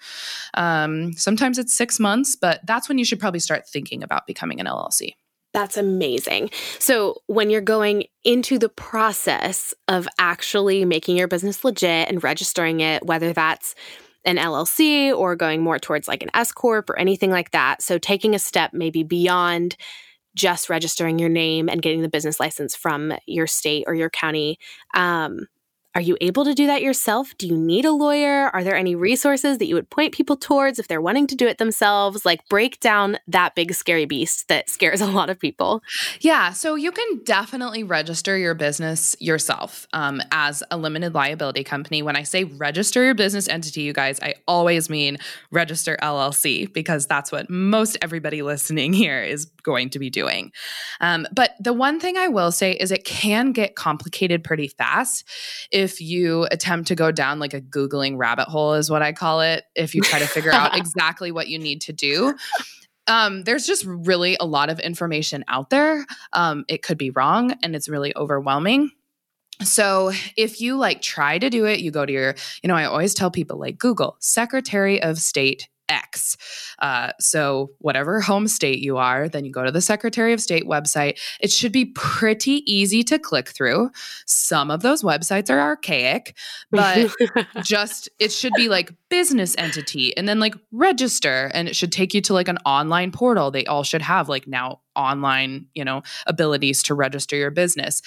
um, 0.54 1.14
sometimes 1.14 1.58
it's 1.58 1.76
six 1.76 2.00
months 2.00 2.36
but 2.36 2.60
that's 2.66 2.88
when 2.90 2.98
you 2.98 3.06
should 3.06 3.20
probably 3.20 3.40
start 3.40 3.68
thinking 3.68 4.02
about 4.02 4.26
becoming 4.26 4.60
an 4.60 4.66
llc 4.66 5.14
that's 5.52 5.78
amazing. 5.78 6.52
So, 6.78 7.24
when 7.26 7.50
you're 7.50 7.60
going 7.60 8.04
into 8.24 8.60
the 8.60 8.70
process 8.70 9.74
of 9.88 10.08
actually 10.20 10.86
making 10.86 11.18
your 11.18 11.28
business 11.28 11.64
legit 11.64 12.08
and 12.08 12.24
registering 12.24 12.82
it, 12.82 13.04
whether 13.04 13.34
that's 13.34 13.74
an 14.26 14.38
LLC 14.38 15.16
or 15.16 15.36
going 15.36 15.62
more 15.62 15.80
towards 15.80 16.08
like 16.08 16.24
an 16.24 16.30
S 16.34 16.52
Corp 16.52 16.90
or 16.90 17.00
anything 17.00 17.32
like 17.32 17.52
that. 17.52 17.82
So 17.82 17.98
taking 17.98 18.36
a 18.36 18.40
step 18.40 18.74
maybe 18.74 19.04
beyond 19.04 19.76
just 20.36 20.70
registering 20.70 21.20
your 21.20 21.30
name 21.30 21.70
and 21.70 21.82
getting 21.82 22.02
the 22.02 22.10
business 22.10 22.40
license 22.40 22.76
from 22.76 23.14
your 23.26 23.48
state 23.48 23.86
or 23.88 23.96
your 23.96 24.10
county. 24.10 24.60
Um, 24.94 25.48
are 26.00 26.02
you 26.02 26.16
able 26.22 26.46
to 26.46 26.54
do 26.54 26.66
that 26.68 26.82
yourself? 26.82 27.38
Do 27.38 27.46
you 27.46 27.58
need 27.58 27.84
a 27.84 27.92
lawyer? 27.92 28.50
Are 28.54 28.64
there 28.64 28.78
any 28.78 28.96
resources 28.96 29.58
that 29.58 29.66
you 29.66 29.76
would 29.76 29.90
point 29.90 30.14
people 30.14 30.38
towards 30.38 30.80
if 30.80 30.88
they're 30.88 31.02
wanting 31.02 31.28
to 31.28 31.36
do 31.36 31.46
it 31.46 31.58
themselves? 31.58 32.26
Like, 32.26 32.48
break 32.48 32.80
down 32.80 33.18
that 33.28 33.54
big 33.54 33.74
scary 33.74 34.06
beast 34.06 34.48
that 34.48 34.70
scares 34.70 35.02
a 35.02 35.08
lot 35.08 35.30
of 35.30 35.38
people. 35.38 35.84
Yeah, 36.22 36.54
so 36.54 36.76
you 36.76 36.94
can 36.94 37.22
definitely 37.26 37.84
register 37.84 38.38
your 38.38 38.54
business 38.54 39.14
yourself 39.20 39.88
um, 39.92 40.22
as 40.32 40.64
a 40.72 40.78
limited 40.78 41.14
liability 41.14 41.66
company. 41.66 42.02
When 42.02 42.16
I 42.16 42.24
say 42.24 42.46
register 42.46 43.04
your 43.04 43.14
business 43.14 43.50
entity, 43.50 43.82
you 43.82 43.92
guys, 43.92 44.22
I 44.22 44.36
always 44.48 44.90
mean 44.90 45.18
register 45.52 45.98
LLC 46.02 46.72
because 46.72 47.08
that's 47.08 47.30
what 47.30 47.50
most 47.50 47.98
everybody 48.02 48.42
listening 48.42 48.94
here 49.04 49.22
is 49.22 49.48
going 49.64 49.90
to 49.90 50.00
be 50.00 50.10
doing. 50.10 50.54
Um, 51.02 51.28
but 51.34 51.56
the 51.60 51.74
one 51.74 52.00
thing 52.00 52.16
I 52.16 52.30
will 52.30 52.54
say 52.54 52.72
is 52.72 52.90
it 52.90 53.04
can 53.04 53.52
get 53.52 53.76
complicated 53.76 54.46
pretty 54.46 54.70
fast 54.70 55.26
if 55.74 55.89
you 56.00 56.48
attempt 56.52 56.88
to 56.90 56.96
go 56.96 57.12
down 57.12 57.40
like 57.40 57.54
a 57.54 57.62
Googling 57.62 58.18
rabbit 58.18 58.48
hole, 58.48 58.74
is 58.74 58.90
what 58.90 59.02
I 59.02 59.14
call 59.14 59.42
it, 59.42 59.64
if 59.76 59.96
you 59.96 60.02
try 60.02 60.20
to 60.20 60.28
figure 60.28 60.52
out 60.52 60.78
exactly 60.78 61.32
what 61.32 61.48
you 61.48 61.58
need 61.58 61.82
to 61.82 61.94
do. 61.94 62.36
Um, 63.08 63.44
there's 63.44 63.66
just 63.66 63.86
really 63.86 64.38
a 64.40 64.46
lot 64.46 64.70
of 64.70 64.80
information 64.80 65.44
out 65.48 65.72
there. 65.72 66.06
Um, 66.34 66.64
it 66.68 66.84
could 66.84 66.98
be 66.98 67.10
wrong 67.10 67.56
and 67.64 67.76
it's 67.76 67.90
really 67.90 68.16
overwhelming. 68.16 68.92
So 69.64 70.12
if 70.38 70.62
you 70.62 70.78
like 70.78 71.02
try 71.02 71.38
to 71.38 71.50
do 71.50 71.66
it, 71.66 71.80
you 71.80 71.92
go 71.92 72.06
to 72.06 72.14
your, 72.14 72.36
you 72.64 72.68
know, 72.68 72.76
I 72.76 72.86
always 72.86 73.14
tell 73.14 73.32
people 73.32 73.58
like 73.58 73.78
Google 73.78 74.16
Secretary 74.20 75.02
of 75.02 75.18
State 75.18 75.68
X. 75.90 76.38
Uh, 76.80 77.12
so, 77.20 77.72
whatever 77.80 78.22
home 78.22 78.48
state 78.48 78.80
you 78.80 78.98
are, 78.98 79.28
then 79.28 79.46
you 79.46 79.52
go 79.52 79.64
to 79.64 79.72
the 79.72 79.82
Secretary 79.82 80.34
of 80.34 80.40
State 80.40 80.66
website. 80.66 81.20
It 81.42 81.52
should 81.52 81.72
be 81.72 81.86
pretty 81.86 82.64
easy 82.72 83.04
to 83.04 83.20
click 83.20 83.50
through. 83.50 83.90
Some 84.26 84.72
of 84.72 84.82
those 84.82 85.04
websites 85.04 85.50
are 85.50 85.60
archaic, 85.60 86.36
but 86.72 87.12
just 87.64 88.10
it 88.20 88.32
should 88.32 88.54
be 88.54 88.70
like 88.70 88.94
business 89.10 89.56
entity 89.58 90.16
and 90.16 90.28
then 90.28 90.40
like 90.40 90.56
register, 90.72 91.52
and 91.54 91.68
it 91.68 91.76
should 91.76 91.92
take 91.92 92.14
you 92.14 92.22
to 92.22 92.34
like 92.34 92.48
an 92.48 92.58
online 92.66 93.12
portal. 93.12 93.52
They 93.52 93.66
all 93.66 93.84
should 93.84 94.02
have 94.02 94.30
like 94.30 94.48
now 94.48 94.82
online, 94.96 95.66
you 95.74 95.84
know, 95.84 96.04
abilities 96.28 96.84
to 96.84 96.94
register 96.94 97.36
your 97.36 97.52
business. 97.52 98.02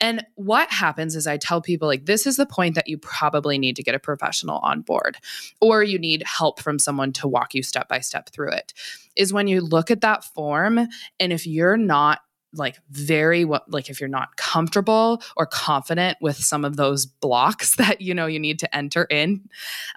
And 0.00 0.24
what 0.36 0.70
happens 0.70 1.16
is 1.16 1.26
I 1.26 1.36
tell 1.36 1.60
people 1.60 1.88
like 1.88 2.06
this 2.06 2.26
is 2.26 2.36
the 2.36 2.46
point 2.46 2.74
that 2.76 2.88
you 2.88 2.98
probably 2.98 3.58
need 3.58 3.76
to 3.76 3.82
get 3.82 3.94
a 3.94 3.98
professional 3.98 4.58
on 4.58 4.82
board 4.82 5.18
or 5.60 5.82
you 5.82 5.98
need 5.98 6.22
help 6.24 6.60
from 6.60 6.78
someone 6.78 7.12
to 7.14 7.28
walk 7.28 7.54
you 7.54 7.62
step 7.62 7.88
by 7.88 8.00
step 8.00 8.30
through 8.30 8.50
it. 8.50 8.72
Is 9.16 9.32
when 9.32 9.48
you 9.48 9.60
look 9.60 9.90
at 9.90 10.02
that 10.02 10.24
form 10.24 10.78
and 11.18 11.32
if 11.32 11.46
you're 11.46 11.76
not 11.76 12.20
like 12.58 12.78
very 12.90 13.44
what 13.44 13.70
like 13.70 13.88
if 13.88 14.00
you're 14.00 14.08
not 14.08 14.36
comfortable 14.36 15.22
or 15.36 15.46
confident 15.46 16.16
with 16.20 16.36
some 16.36 16.64
of 16.64 16.76
those 16.76 17.06
blocks 17.06 17.76
that 17.76 18.00
you 18.00 18.14
know 18.14 18.26
you 18.26 18.38
need 18.38 18.58
to 18.58 18.76
enter 18.76 19.04
in 19.04 19.48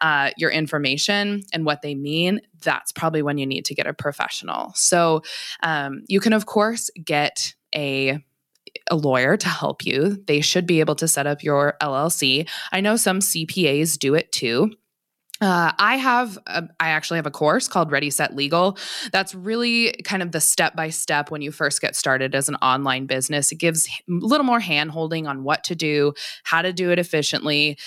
uh, 0.01 0.31
your 0.37 0.51
information 0.51 1.41
and 1.53 1.65
what 1.65 1.81
they 1.81 1.95
mean 1.95 2.41
that's 2.61 2.91
probably 2.91 3.21
when 3.21 3.37
you 3.37 3.45
need 3.45 3.65
to 3.65 3.73
get 3.73 3.87
a 3.87 3.93
professional 3.93 4.71
so 4.75 5.21
um, 5.63 6.03
you 6.07 6.19
can 6.19 6.33
of 6.33 6.45
course 6.45 6.89
get 7.03 7.53
a 7.75 8.19
a 8.91 8.95
lawyer 8.95 9.37
to 9.37 9.49
help 9.49 9.85
you. 9.85 10.23
They 10.27 10.41
should 10.41 10.65
be 10.65 10.79
able 10.79 10.95
to 10.95 11.07
set 11.07 11.27
up 11.27 11.43
your 11.43 11.75
LLC. 11.81 12.47
I 12.71 12.81
know 12.81 12.95
some 12.95 13.19
CPAs 13.19 13.97
do 13.97 14.13
it 14.13 14.31
too. 14.31 14.71
Uh, 15.41 15.71
I 15.79 15.95
have, 15.95 16.37
a, 16.47 16.67
I 16.79 16.89
actually 16.89 17.17
have 17.17 17.25
a 17.25 17.31
course 17.31 17.69
called 17.69 17.91
Ready 17.91 18.09
Set 18.09 18.35
Legal. 18.35 18.77
That's 19.11 19.33
really 19.33 19.93
kind 20.03 20.21
of 20.21 20.33
the 20.33 20.41
step 20.41 20.75
by 20.75 20.89
step 20.89 21.31
when 21.31 21.41
you 21.41 21.51
first 21.51 21.79
get 21.79 21.95
started 21.95 22.35
as 22.35 22.49
an 22.49 22.55
online 22.55 23.05
business. 23.05 23.51
It 23.51 23.55
gives 23.55 23.87
a 23.87 23.91
little 24.07 24.45
more 24.45 24.59
hand 24.59 24.91
holding 24.91 25.27
on 25.27 25.43
what 25.43 25.63
to 25.65 25.75
do, 25.75 26.13
how 26.43 26.61
to 26.61 26.73
do 26.73 26.91
it 26.91 26.99
efficiently, 26.99 27.77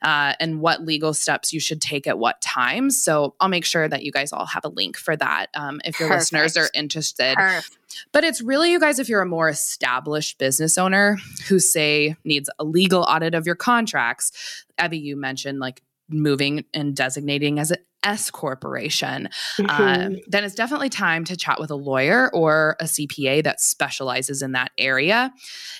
uh, 0.00 0.32
and 0.40 0.60
what 0.60 0.84
legal 0.84 1.12
steps 1.12 1.52
you 1.52 1.60
should 1.60 1.80
take 1.82 2.06
at 2.06 2.18
what 2.18 2.40
times. 2.40 3.00
So 3.00 3.34
I'll 3.40 3.48
make 3.48 3.66
sure 3.66 3.86
that 3.86 4.02
you 4.02 4.10
guys 4.10 4.32
all 4.32 4.46
have 4.46 4.64
a 4.64 4.68
link 4.68 4.96
for 4.96 5.14
that 5.16 5.46
um, 5.54 5.80
if 5.84 6.00
your 6.00 6.08
Perfect. 6.08 6.32
listeners 6.32 6.56
are 6.56 6.70
interested. 6.74 7.36
Perfect. 7.36 7.78
But 8.12 8.24
it's 8.24 8.40
really, 8.40 8.72
you 8.72 8.80
guys, 8.80 8.98
if 8.98 9.10
you're 9.10 9.20
a 9.20 9.26
more 9.26 9.50
established 9.50 10.38
business 10.38 10.78
owner 10.78 11.18
who 11.46 11.58
say 11.58 12.16
needs 12.24 12.48
a 12.58 12.64
legal 12.64 13.02
audit 13.02 13.34
of 13.34 13.44
your 13.44 13.54
contracts, 13.54 14.64
Evie, 14.82 14.98
you 14.98 15.14
mentioned 15.14 15.60
like 15.60 15.82
moving 16.08 16.64
and 16.74 16.94
designating 16.94 17.58
as 17.58 17.70
an 17.70 17.78
S 18.04 18.30
corporation, 18.30 19.28
uh, 19.58 19.62
mm-hmm. 19.62 20.14
then 20.26 20.44
it's 20.44 20.54
definitely 20.54 20.88
time 20.88 21.24
to 21.24 21.36
chat 21.36 21.60
with 21.60 21.70
a 21.70 21.76
lawyer 21.76 22.30
or 22.34 22.76
a 22.80 22.84
CPA 22.84 23.44
that 23.44 23.60
specializes 23.60 24.42
in 24.42 24.52
that 24.52 24.72
area. 24.76 25.32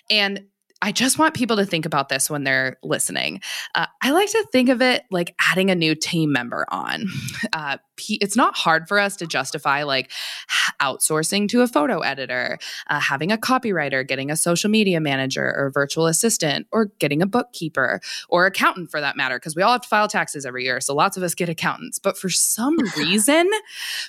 And 0.08 0.44
I 0.82 0.90
just 0.90 1.16
want 1.16 1.34
people 1.34 1.56
to 1.56 1.64
think 1.64 1.86
about 1.86 2.08
this 2.08 2.28
when 2.28 2.42
they're 2.42 2.76
listening. 2.82 3.40
Uh, 3.74 3.86
I 4.02 4.10
like 4.10 4.28
to 4.30 4.44
think 4.50 4.68
of 4.68 4.82
it 4.82 5.04
like 5.12 5.34
adding 5.40 5.70
a 5.70 5.76
new 5.76 5.94
team 5.94 6.32
member 6.32 6.66
on. 6.68 7.06
Uh, 7.54 7.76
it's 8.08 8.36
not 8.36 8.56
hard 8.56 8.88
for 8.88 8.98
us 8.98 9.16
to 9.16 9.26
justify 9.26 9.82
like 9.82 10.10
outsourcing 10.80 11.48
to 11.48 11.60
a 11.60 11.68
photo 11.68 12.00
editor, 12.00 12.58
uh, 12.88 12.98
having 12.98 13.30
a 13.30 13.36
copywriter, 13.36 14.06
getting 14.06 14.30
a 14.30 14.36
social 14.36 14.70
media 14.70 15.00
manager 15.00 15.54
or 15.56 15.70
virtual 15.70 16.06
assistant, 16.06 16.66
or 16.72 16.86
getting 16.98 17.22
a 17.22 17.26
bookkeeper 17.26 18.00
or 18.28 18.46
accountant 18.46 18.90
for 18.90 19.00
that 19.00 19.16
matter, 19.16 19.36
because 19.36 19.54
we 19.54 19.62
all 19.62 19.72
have 19.72 19.82
to 19.82 19.88
file 19.88 20.08
taxes 20.08 20.46
every 20.46 20.64
year. 20.64 20.80
So 20.80 20.94
lots 20.94 21.16
of 21.16 21.22
us 21.22 21.34
get 21.34 21.48
accountants. 21.48 21.98
But 21.98 22.16
for 22.16 22.30
some 22.30 22.76
reason, 22.96 23.50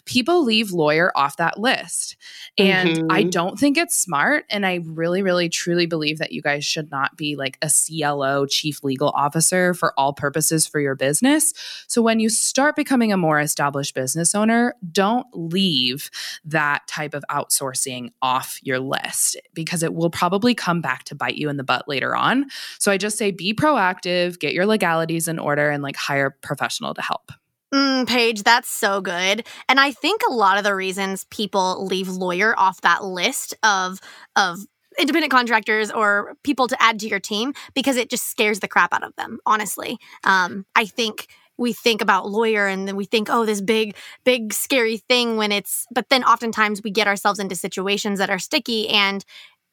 people 0.05 0.43
leave 0.43 0.71
lawyer 0.71 1.11
off 1.15 1.37
that 1.37 1.59
list. 1.59 2.15
And 2.57 2.89
mm-hmm. 2.89 3.07
I 3.11 3.23
don't 3.23 3.59
think 3.59 3.77
it's 3.77 3.97
smart. 3.97 4.45
And 4.49 4.65
I 4.65 4.79
really, 4.83 5.21
really, 5.21 5.49
truly 5.49 5.85
believe 5.85 6.19
that 6.19 6.31
you 6.31 6.41
guys 6.41 6.62
should 6.63 6.91
not 6.91 7.17
be 7.17 7.35
like 7.35 7.57
a 7.61 7.69
CLO, 7.69 8.45
chief 8.45 8.83
legal 8.83 9.09
officer 9.09 9.73
for 9.73 9.93
all 9.97 10.13
purposes 10.13 10.67
for 10.67 10.79
your 10.79 10.95
business. 10.95 11.53
So 11.87 12.01
when 12.01 12.19
you 12.19 12.29
start 12.29 12.75
becoming 12.75 13.11
a 13.11 13.17
more 13.17 13.39
established 13.39 13.95
business 13.95 14.33
owner, 14.33 14.75
don't 14.91 15.27
leave 15.33 16.09
that 16.45 16.87
type 16.87 17.13
of 17.13 17.23
outsourcing 17.29 18.11
off 18.21 18.59
your 18.63 18.79
list 18.79 19.39
because 19.53 19.83
it 19.83 19.93
will 19.93 20.09
probably 20.09 20.55
come 20.55 20.81
back 20.81 21.03
to 21.05 21.15
bite 21.15 21.35
you 21.35 21.49
in 21.49 21.57
the 21.57 21.63
butt 21.63 21.87
later 21.87 22.15
on. 22.15 22.45
So 22.79 22.91
I 22.91 22.97
just 22.97 23.17
say 23.17 23.31
be 23.31 23.53
proactive, 23.53 24.39
get 24.39 24.53
your 24.53 24.65
legalities 24.65 25.27
in 25.27 25.39
order, 25.39 25.69
and 25.69 25.83
like 25.83 25.95
hire 25.95 26.27
a 26.27 26.31
professional 26.31 26.93
to 26.93 27.01
help. 27.01 27.31
Mm, 27.73 28.07
Paige, 28.07 28.43
that's 28.43 28.69
so 28.69 29.01
good. 29.01 29.47
And 29.67 29.79
I 29.79 29.91
think 29.91 30.21
a 30.29 30.33
lot 30.33 30.59
of 30.59 30.63
the 30.63 30.75
reasons 30.75 31.25
people 31.31 31.85
leave 31.87 32.07
lawyer 32.07 32.53
off 32.55 32.81
that 32.81 33.03
list 33.03 33.55
of 33.63 33.99
of 34.35 34.59
independent 34.99 35.31
contractors 35.31 35.91
or 35.91 36.35
people 36.43 36.67
to 36.67 36.81
add 36.81 36.99
to 36.99 37.07
your 37.07 37.19
team 37.19 37.53
because 37.73 37.97
it 37.97 38.09
just 38.09 38.29
scares 38.29 38.59
the 38.59 38.67
crap 38.67 38.93
out 38.93 39.03
of 39.03 39.15
them 39.15 39.39
honestly 39.45 39.97
um, 40.23 40.65
i 40.75 40.85
think 40.85 41.27
we 41.57 41.71
think 41.71 42.01
about 42.01 42.29
lawyer 42.29 42.67
and 42.67 42.87
then 42.87 42.95
we 42.95 43.05
think 43.05 43.29
oh 43.29 43.45
this 43.45 43.61
big 43.61 43.95
big 44.23 44.53
scary 44.53 44.97
thing 44.97 45.37
when 45.37 45.51
it's 45.51 45.85
but 45.91 46.09
then 46.09 46.23
oftentimes 46.23 46.81
we 46.83 46.91
get 46.91 47.07
ourselves 47.07 47.39
into 47.39 47.55
situations 47.55 48.19
that 48.19 48.29
are 48.29 48.39
sticky 48.39 48.89
and 48.89 49.23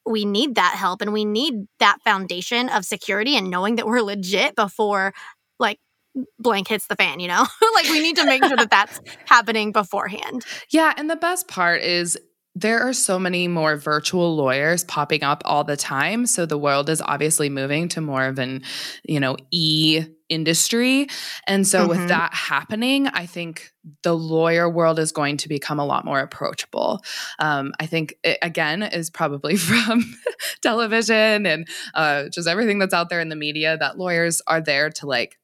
we 0.05 0.25
need 0.25 0.55
that 0.55 0.75
help 0.75 1.01
and 1.01 1.13
we 1.13 1.25
need 1.25 1.67
that 1.79 1.97
foundation 2.03 2.69
of 2.69 2.85
security 2.85 3.37
and 3.37 3.49
knowing 3.49 3.75
that 3.75 3.85
we're 3.85 4.01
legit 4.01 4.55
before 4.55 5.13
like 5.59 5.79
blank 6.39 6.67
hits 6.67 6.87
the 6.87 6.95
fan, 6.95 7.19
you 7.19 7.27
know? 7.27 7.45
like 7.73 7.85
we 7.85 8.01
need 8.01 8.15
to 8.17 8.25
make 8.25 8.43
sure 8.43 8.57
that 8.57 8.69
that's 8.69 8.99
happening 9.25 9.71
beforehand. 9.71 10.43
Yeah. 10.69 10.93
And 10.97 11.09
the 11.09 11.15
best 11.15 11.47
part 11.47 11.81
is 11.81 12.17
there 12.55 12.81
are 12.81 12.93
so 12.93 13.17
many 13.17 13.47
more 13.47 13.77
virtual 13.77 14.35
lawyers 14.35 14.83
popping 14.83 15.23
up 15.23 15.41
all 15.45 15.63
the 15.63 15.77
time. 15.77 16.25
So 16.25 16.45
the 16.45 16.57
world 16.57 16.89
is 16.89 17.01
obviously 17.01 17.49
moving 17.49 17.87
to 17.89 18.01
more 18.01 18.25
of 18.25 18.39
an, 18.39 18.63
you 19.03 19.19
know, 19.19 19.37
e 19.51 20.03
industry. 20.31 21.07
And 21.45 21.67
so 21.67 21.81
mm-hmm. 21.81 21.89
with 21.89 22.07
that 22.07 22.33
happening, 22.33 23.07
I 23.07 23.25
think 23.25 23.71
the 24.03 24.15
lawyer 24.15 24.69
world 24.69 24.97
is 24.97 25.11
going 25.11 25.37
to 25.37 25.49
become 25.49 25.79
a 25.79 25.85
lot 25.85 26.05
more 26.05 26.19
approachable. 26.19 27.01
Um, 27.37 27.73
I 27.79 27.85
think 27.85 28.15
it, 28.23 28.37
again 28.41 28.81
is 28.81 29.09
probably 29.09 29.55
from 29.57 30.03
television 30.61 31.45
and 31.45 31.67
uh, 31.93 32.29
just 32.29 32.47
everything 32.47 32.79
that's 32.79 32.93
out 32.93 33.09
there 33.09 33.19
in 33.19 33.29
the 33.29 33.35
media 33.35 33.77
that 33.77 33.97
lawyers 33.97 34.41
are 34.47 34.61
there 34.61 34.89
to 34.91 35.05
like 35.05 35.37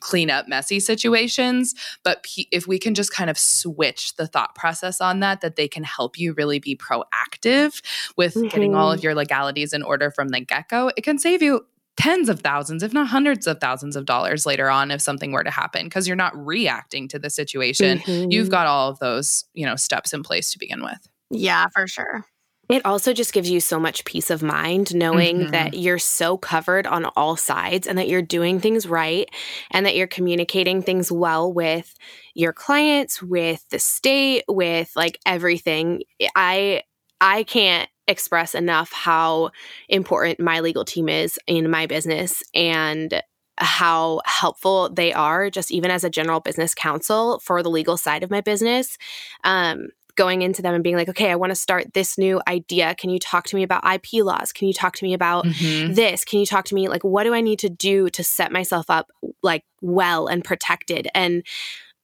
clean 0.00 0.30
up 0.30 0.48
messy 0.48 0.80
situations 0.80 1.74
but 2.02 2.26
if 2.50 2.66
we 2.66 2.78
can 2.78 2.94
just 2.94 3.12
kind 3.12 3.30
of 3.30 3.38
switch 3.38 4.16
the 4.16 4.26
thought 4.26 4.54
process 4.54 5.00
on 5.00 5.20
that 5.20 5.40
that 5.40 5.56
they 5.56 5.68
can 5.68 5.84
help 5.84 6.18
you 6.18 6.32
really 6.34 6.58
be 6.58 6.76
proactive 6.76 7.82
with 8.16 8.34
mm-hmm. 8.34 8.48
getting 8.48 8.74
all 8.74 8.90
of 8.90 8.98
mm-hmm. 8.98 9.04
your 9.04 9.14
legalities 9.14 9.72
in 9.72 9.82
order 9.82 10.10
from 10.10 10.28
the 10.28 10.40
get-go 10.40 10.90
it 10.96 11.02
can 11.02 11.18
save 11.18 11.42
you 11.42 11.64
tens 11.96 12.28
of 12.28 12.40
thousands 12.40 12.82
if 12.82 12.92
not 12.92 13.08
hundreds 13.08 13.46
of 13.46 13.60
thousands 13.60 13.96
of 13.96 14.06
dollars 14.06 14.46
later 14.46 14.70
on 14.70 14.90
if 14.90 15.00
something 15.00 15.32
were 15.32 15.44
to 15.44 15.50
happen 15.50 15.84
because 15.84 16.06
you're 16.06 16.16
not 16.16 16.34
reacting 16.34 17.06
to 17.08 17.18
the 17.18 17.28
situation 17.28 17.98
mm-hmm. 17.98 18.30
you've 18.30 18.48
got 18.48 18.66
all 18.66 18.88
of 18.88 18.98
those 19.00 19.44
you 19.54 19.66
know 19.66 19.76
steps 19.76 20.12
in 20.12 20.22
place 20.22 20.52
to 20.52 20.58
begin 20.58 20.82
with 20.82 21.08
yeah 21.30 21.66
for 21.74 21.86
sure 21.86 22.24
It 22.70 22.86
also 22.86 23.12
just 23.12 23.32
gives 23.32 23.50
you 23.50 23.60
so 23.60 23.80
much 23.80 24.04
peace 24.04 24.30
of 24.30 24.42
mind 24.42 24.94
knowing 24.94 25.46
Mhm. 25.46 25.50
that 25.50 25.74
you're 25.74 25.98
so 25.98 26.36
covered 26.38 26.86
on 26.86 27.04
all 27.16 27.36
sides 27.36 27.86
and 27.86 27.98
that 27.98 28.08
you're 28.08 28.22
doing 28.22 28.60
things 28.60 28.86
right 28.86 29.28
and 29.72 29.84
that 29.86 29.96
you're 29.96 30.06
communicating 30.06 30.80
things 30.80 31.10
well 31.10 31.52
with 31.52 31.94
your 32.34 32.52
clients, 32.52 33.22
with 33.22 33.68
the 33.70 33.78
state, 33.80 34.44
with 34.48 34.92
like 34.94 35.18
everything. 35.26 36.02
I 36.36 36.84
I 37.20 37.42
can't 37.42 37.88
express 38.08 38.54
enough 38.54 38.92
how 38.92 39.50
important 39.88 40.40
my 40.40 40.60
legal 40.60 40.84
team 40.84 41.08
is 41.08 41.38
in 41.46 41.70
my 41.70 41.86
business 41.86 42.42
and 42.54 43.22
how 43.58 44.20
helpful 44.24 44.88
they 44.88 45.12
are 45.12 45.50
just 45.50 45.70
even 45.70 45.90
as 45.90 46.02
a 46.02 46.10
general 46.10 46.40
business 46.40 46.74
counsel 46.74 47.40
for 47.40 47.62
the 47.62 47.68
legal 47.70 47.96
side 47.96 48.22
of 48.22 48.30
my 48.30 48.40
business. 48.40 48.96
Um 49.44 49.88
going 50.16 50.42
into 50.42 50.62
them 50.62 50.74
and 50.74 50.84
being 50.84 50.96
like, 50.96 51.08
okay, 51.08 51.30
I 51.30 51.36
want 51.36 51.50
to 51.50 51.54
start 51.56 51.94
this 51.94 52.18
new 52.18 52.40
idea. 52.48 52.94
Can 52.94 53.10
you 53.10 53.18
talk 53.18 53.44
to 53.46 53.56
me 53.56 53.62
about 53.62 53.84
IP 53.84 54.22
laws? 54.24 54.52
Can 54.52 54.68
you 54.68 54.74
talk 54.74 54.94
to 54.96 55.04
me 55.04 55.14
about 55.14 55.44
Mhm. 55.46 55.94
this? 55.94 56.24
Can 56.24 56.40
you 56.40 56.46
talk 56.46 56.64
to 56.66 56.74
me 56.74 56.88
like 56.88 57.02
what 57.04 57.24
do 57.24 57.34
I 57.34 57.40
need 57.40 57.58
to 57.60 57.68
do 57.70 58.08
to 58.10 58.24
set 58.24 58.52
myself 58.52 58.88
up 58.88 59.08
like 59.42 59.64
well 59.80 60.26
and 60.26 60.44
protected? 60.44 61.08
And 61.14 61.42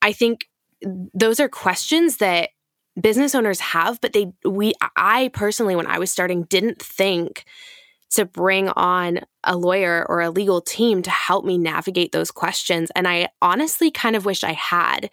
I 0.03 0.13
think 0.13 0.49
those 0.83 1.41
are 1.41 1.49
questions 1.49 2.19
that 2.19 2.51
business 3.01 3.35
owners 3.35 3.61
have, 3.61 4.01
but 4.01 4.13
they 4.13 4.33
we 4.45 4.73
I 4.97 5.31
personally 5.33 5.77
when 5.77 5.87
I 5.87 5.99
was 5.99 6.11
starting 6.11 6.45
didn't 6.45 6.81
think 6.81 7.45
to 8.13 8.25
bring 8.25 8.69
on 8.71 9.21
a 9.45 9.57
lawyer 9.57 10.07
or 10.09 10.21
a 10.21 10.31
legal 10.31 10.61
team 10.61 11.03
to 11.03 11.11
help 11.11 11.45
me 11.45 11.59
navigate 11.59 12.13
those 12.13 12.31
questions. 12.31 12.91
And 12.95 13.07
I 13.09 13.29
honestly 13.43 13.91
kind 13.91 14.17
of 14.17 14.25
wish 14.25 14.45
I 14.45 14.53
had, 14.53 15.11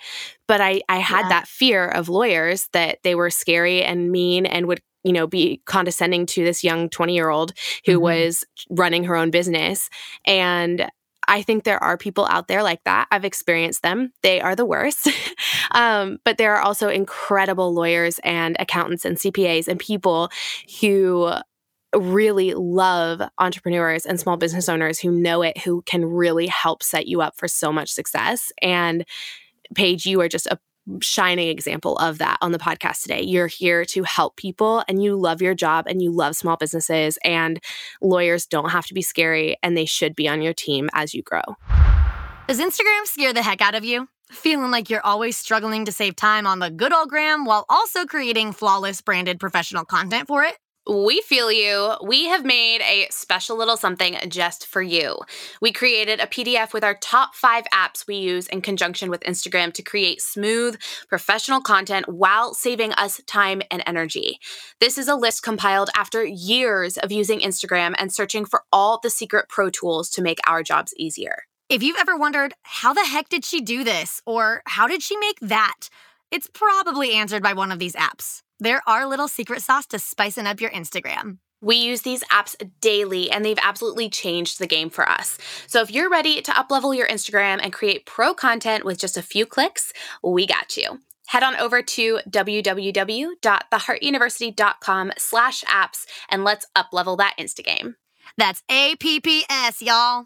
but 0.48 0.62
I, 0.62 0.82
I 0.90 0.98
had 0.98 1.24
Yeah. 1.24 1.30
that 1.30 1.48
fear 1.48 1.88
of 1.88 2.10
lawyers 2.10 2.68
that 2.74 3.00
they 3.04 3.16
were 3.16 3.30
scary 3.30 3.84
and 3.84 4.12
mean 4.12 4.46
and 4.46 4.68
would, 4.68 4.82
you 5.04 5.12
know, 5.14 5.28
be 5.28 5.62
condescending 5.66 6.26
to 6.28 6.44
this 6.44 6.64
young 6.64 6.90
20 6.90 7.14
year 7.16 7.30
old 7.30 7.54
who 7.86 8.00
Mhm. 8.00 8.02
was 8.02 8.46
running 8.70 9.04
her 9.06 9.16
own 9.16 9.32
business. 9.32 9.90
And 10.26 10.90
I 11.28 11.42
think 11.42 11.64
there 11.64 11.82
are 11.82 11.98
people 11.98 12.26
out 12.30 12.48
there 12.50 12.64
like 12.64 12.84
that. 12.84 13.08
I've 13.10 13.24
experienced 13.26 13.82
them. 13.82 14.12
They 14.24 14.42
are 14.42 14.56
the 14.56 14.66
worst. 14.66 15.08
um, 15.72 16.20
but 16.26 16.38
there 16.38 16.54
are 16.56 16.62
also 16.62 16.90
incredible 16.90 17.74
lawyers 17.74 18.20
and 18.26 18.58
accountants 18.60 19.06
and 19.06 19.18
CPAs 19.18 19.68
and 19.70 19.80
people 19.80 20.30
who 20.82 21.32
really 21.96 22.54
love 22.54 23.22
entrepreneurs 23.38 24.06
and 24.06 24.20
small 24.20 24.38
business 24.38 24.70
owners 24.70 25.00
who 25.00 25.12
know 25.12 25.42
it, 25.42 25.58
who 25.60 25.82
can 25.84 26.06
really 26.06 26.48
help 26.48 26.84
set 26.84 27.08
you 27.08 27.22
up 27.22 27.36
for 27.38 27.48
so 27.48 27.72
much 27.72 27.92
success. 27.92 28.52
And 28.62 29.06
Paige, 29.76 30.06
you 30.06 30.22
are 30.22 30.28
just 30.28 30.48
a 30.48 30.60
shining 31.00 31.48
example 31.48 31.98
of 31.98 32.18
that 32.18 32.38
on 32.42 32.52
the 32.52 32.60
podcast 32.60 33.04
today. 33.04 33.22
You're 33.22 33.48
here 33.48 33.86
to 33.86 34.04
help 34.04 34.36
people 34.36 34.84
and 34.88 35.02
you 35.02 35.16
love 35.16 35.42
your 35.42 35.56
job 35.56 35.86
and 35.88 36.02
you 36.02 36.12
love 36.12 36.36
small 36.36 36.58
businesses 36.58 37.18
and 37.24 37.64
lawyers 38.02 38.46
don't 38.46 38.70
have 38.70 38.86
to 38.88 38.94
be 38.94 39.02
scary 39.02 39.58
and 39.64 39.78
they 39.78 39.86
should 39.86 40.16
be 40.16 40.28
on 40.28 40.42
your 40.42 40.54
team 40.54 40.90
as 40.94 41.14
you 41.14 41.24
grow. 41.24 41.42
Does 42.48 42.60
Instagram 42.60 43.06
scare 43.06 43.34
the 43.34 43.42
heck 43.42 43.62
out 43.62 43.76
of 43.76 43.86
you? 43.86 44.10
Feeling 44.30 44.72
like 44.72 44.90
you're 44.90 45.06
always 45.06 45.38
struggling 45.38 45.86
to 45.86 45.92
save 45.92 46.16
time 46.16 46.46
on 46.46 46.60
the 46.60 46.70
good 46.70 46.92
old 46.92 47.10
gram 47.10 47.46
while 47.46 47.66
also 47.70 48.06
creating 48.06 48.52
flawless 48.52 49.02
branded 49.02 49.40
professional 49.40 49.86
content 49.86 50.28
for 50.28 50.44
it? 50.44 50.58
We 50.86 51.22
feel 51.22 51.50
you. 51.50 51.94
We 52.06 52.26
have 52.26 52.44
made 52.44 52.82
a 52.82 53.08
special 53.10 53.58
little 53.58 53.78
something 53.78 54.18
just 54.28 54.68
for 54.68 54.82
you. 54.82 55.18
We 55.62 55.72
created 55.72 56.20
a 56.20 56.28
PDF 56.28 56.74
with 56.74 56.84
our 56.84 56.94
top 56.96 57.36
five 57.36 57.64
apps 57.74 58.06
we 58.06 58.18
use 58.18 58.48
in 58.48 58.62
conjunction 58.62 59.10
with 59.10 59.22
Instagram 59.22 59.72
to 59.76 59.82
create 59.82 60.22
smooth, 60.22 60.78
professional 61.08 61.62
content 61.62 62.10
while 62.10 62.54
saving 62.54 62.92
us 62.94 63.22
time 63.26 63.62
and 63.72 63.82
energy. 63.88 64.40
This 64.82 64.98
is 64.98 65.08
a 65.08 65.16
list 65.16 65.42
compiled 65.42 65.90
after 65.96 66.26
years 66.26 66.98
of 66.98 67.14
using 67.14 67.40
Instagram 67.40 67.96
and 67.98 68.12
searching 68.12 68.44
for 68.44 68.64
all 68.70 69.00
the 69.02 69.10
secret 69.10 69.48
pro 69.48 69.70
tools 69.70 70.10
to 70.12 70.22
make 70.22 70.40
our 70.48 70.64
jobs 70.64 70.94
easier. 70.98 71.44
If 71.70 71.82
you've 71.82 71.98
ever 71.98 72.18
wondered, 72.18 72.56
how 72.64 72.94
the 72.94 73.06
heck 73.06 73.30
did 73.30 73.46
she 73.46 73.62
do 73.62 73.86
this? 73.86 74.22
Or 74.26 74.62
how 74.66 74.88
did 74.88 75.02
she 75.02 75.16
make 75.16 75.40
that? 75.40 75.88
It's 76.30 76.50
probably 76.54 77.14
answered 77.14 77.42
by 77.42 77.54
one 77.54 77.72
of 77.72 77.80
these 77.80 77.96
apps. 77.96 78.43
They're 78.60 78.82
our 78.88 79.08
little 79.08 79.28
secret 79.28 79.62
sauce 79.62 79.86
to 79.88 80.00
spicing 80.00 80.48
up 80.48 80.62
your 80.62 80.70
Instagram. 80.72 81.40
We 81.62 81.76
use 81.78 82.02
these 82.02 82.24
apps 82.26 82.56
daily 82.82 83.32
and 83.32 83.46
they've 83.46 83.58
absolutely 83.62 84.10
changed 84.10 84.60
the 84.60 84.68
game 84.68 84.90
for 84.90 85.08
us. 85.08 85.38
So 85.66 85.82
if 85.82 85.90
you're 85.92 86.10
ready 86.10 86.42
to 86.42 86.52
uplevel 86.52 86.94
your 86.96 87.08
Instagram 87.08 87.62
and 87.64 87.72
create 87.72 88.06
pro 88.06 88.34
content 88.34 88.84
with 88.84 89.00
just 89.00 89.16
a 89.16 89.22
few 89.22 89.46
clicks, 89.46 89.94
we 90.22 90.46
got 90.46 90.76
you. 90.76 91.00
Head 91.28 91.44
on 91.44 91.56
over 91.56 91.82
to 91.82 92.20
www.theheartuniversity.com 92.30 95.12
slash 95.18 95.64
apps 95.64 96.06
and 96.30 96.44
let's 96.44 96.68
uplevel 96.76 97.18
that 97.18 97.36
Instagame. 97.40 97.96
That's 98.38 98.62
APPS, 98.70 99.82
y'all. 99.82 100.26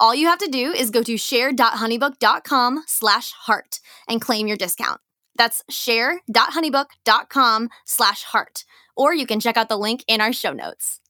All 0.00 0.14
you 0.14 0.28
have 0.28 0.38
to 0.38 0.48
do 0.48 0.72
is 0.72 0.90
go 0.90 1.02
to 1.02 1.16
share.honeybook.com 1.16 2.84
slash 2.86 3.32
heart 3.32 3.80
and 4.08 4.20
claim 4.20 4.46
your 4.46 4.56
discount. 4.56 5.00
That's 5.36 5.64
share.honeybook.com 5.68 7.68
slash 7.84 8.22
heart. 8.22 8.64
Or 8.96 9.12
you 9.12 9.26
can 9.26 9.40
check 9.40 9.56
out 9.56 9.68
the 9.68 9.76
link 9.76 10.04
in 10.06 10.20
our 10.20 10.32
show 10.32 10.52
notes. 10.52 11.00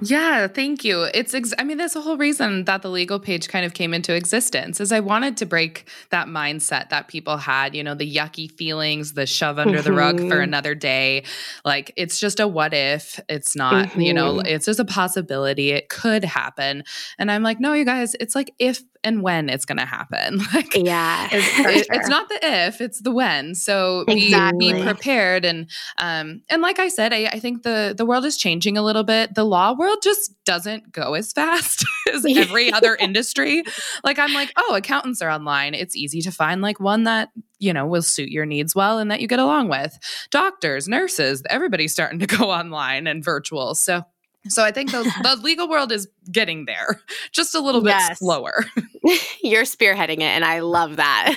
Yeah, 0.00 0.46
thank 0.46 0.84
you. 0.84 1.02
It's 1.12 1.34
ex- 1.34 1.52
I 1.58 1.64
mean 1.64 1.76
that's 1.76 1.94
the 1.94 2.00
whole 2.00 2.16
reason 2.16 2.66
that 2.66 2.82
the 2.82 2.88
Legal 2.88 3.18
Paige 3.18 3.48
kind 3.48 3.66
of 3.66 3.74
came 3.74 3.92
into 3.92 4.14
existence 4.14 4.80
is 4.80 4.92
I 4.92 5.00
wanted 5.00 5.36
to 5.38 5.46
break 5.46 5.88
that 6.10 6.28
mindset 6.28 6.90
that 6.90 7.08
people 7.08 7.36
had, 7.36 7.74
you 7.74 7.82
know, 7.82 7.96
the 7.96 8.08
yucky 8.08 8.48
feelings, 8.48 9.14
the 9.14 9.26
shove 9.26 9.58
under 9.58 9.82
the 9.82 9.92
rug 9.92 10.18
for 10.20 10.36
Mhm. 10.36 10.44
another 10.44 10.76
day. 10.76 11.24
Like 11.64 11.92
it's 11.96 12.20
just 12.20 12.38
a 12.38 12.46
what 12.46 12.72
if, 12.74 13.18
it's 13.28 13.56
not, 13.56 13.96
you 13.96 14.14
know, 14.14 14.34
Mhm. 14.34 14.46
it's 14.46 14.66
just 14.66 14.78
a 14.78 14.84
possibility 14.84 15.70
it 15.72 15.88
could 15.88 16.24
happen. 16.24 16.84
And 17.18 17.28
I'm 17.28 17.42
like, 17.42 17.58
no, 17.58 17.72
you 17.72 17.84
guys, 17.84 18.14
it's 18.20 18.36
like 18.36 18.52
if 18.60 18.82
and 19.04 19.22
when 19.22 19.48
it's 19.48 19.64
going 19.64 19.78
to 19.78 19.84
happen. 19.86 20.40
Like 20.54 20.74
Yeah. 20.74 21.28
it's, 21.30 21.58
it- 21.58 21.86
sure. 21.86 21.94
it's 21.94 22.08
not 22.08 22.28
the 22.28 22.38
if, 22.42 22.80
it's 22.80 23.00
the 23.02 23.10
when. 23.12 23.54
So 23.54 24.04
be, 24.06 24.34
be 24.58 24.82
prepared. 24.82 25.44
And 25.44 25.68
um, 25.98 26.42
and 26.48 26.62
like 26.62 26.78
I 26.78 26.88
said, 26.88 27.12
I, 27.12 27.26
I 27.26 27.38
think 27.38 27.62
the 27.62 27.94
the 27.96 28.04
world 28.06 28.24
is 28.24 28.36
changing 28.36 28.76
a 28.78 28.82
little 28.82 29.04
bit. 29.04 29.34
The 29.34 29.44
law 29.44 29.74
world 29.74 29.98
just 30.02 30.32
doesn't 30.44 30.92
go 30.92 31.14
as 31.14 31.32
fast 31.38 31.84
as 32.12 32.24
every 32.26 32.72
other 32.72 32.96
industry. 32.96 33.62
Like 34.04 34.18
I'm 34.18 34.32
like, 34.32 34.52
oh, 34.56 34.74
accountants 34.74 35.20
are 35.22 35.30
online. 35.30 35.74
It's 35.74 35.96
easy 35.96 36.20
to 36.22 36.30
find 36.30 36.60
like 36.62 36.80
one 36.80 37.04
that 37.04 37.28
you 37.58 37.72
know 37.72 37.86
will 37.86 38.02
suit 38.02 38.28
your 38.30 38.46
needs 38.46 38.74
well 38.74 38.98
and 38.98 39.10
that 39.10 39.20
you 39.20 39.28
get 39.28 39.38
along 39.38 39.68
with. 39.68 39.98
Doctors, 40.30 40.88
nurses, 40.88 41.42
everybody's 41.50 41.92
starting 41.92 42.18
to 42.20 42.26
go 42.26 42.50
online 42.50 43.06
and 43.06 43.22
virtual. 43.24 43.74
So 43.74 44.02
So 44.48 44.64
I 44.64 44.70
think 44.72 44.92
the, 44.92 45.10
the 45.22 45.36
legal 45.36 45.68
world 45.68 45.92
is 45.92 46.08
getting 46.30 46.64
there, 46.66 47.00
just 47.32 47.54
a 47.54 47.60
little 47.60 47.82
bit 47.82 47.90
Yes. 47.90 48.18
slower. 48.18 48.64
You're 49.42 49.64
spearheading 49.64 50.18
it, 50.18 50.22
and 50.22 50.44
I 50.44 50.60
love 50.60 50.96
that. 50.96 51.36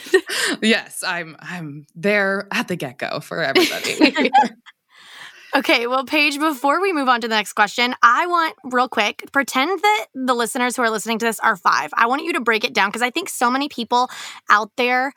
yes, 0.61 1.03
I'm 1.05 1.35
I'm 1.39 1.85
there 1.95 2.47
at 2.51 2.67
the 2.67 2.75
get 2.75 2.97
go 2.97 3.19
for 3.19 3.41
everybody. 3.41 3.95
Okay, 5.53 5.85
well, 5.85 6.05
Paige, 6.05 6.39
before 6.39 6.81
we 6.81 6.93
move 6.93 7.09
on 7.09 7.19
to 7.21 7.27
the 7.27 7.35
next 7.35 7.53
question, 7.53 7.93
I 8.01 8.25
want 8.27 8.55
real 8.63 8.87
quick 8.87 9.29
pretend 9.33 9.81
that 9.81 10.05
the 10.13 10.33
listeners 10.33 10.77
who 10.77 10.81
are 10.81 10.89
listening 10.89 11.19
to 11.19 11.25
this 11.25 11.39
are 11.41 11.57
five. 11.57 11.89
I 11.93 12.07
want 12.07 12.23
you 12.23 12.33
to 12.33 12.39
break 12.39 12.63
it 12.63 12.73
down 12.73 12.87
because 12.89 13.01
I 13.01 13.09
think 13.09 13.27
so 13.27 13.51
many 13.51 13.67
people 13.67 14.09
out 14.49 14.71
there 14.77 15.13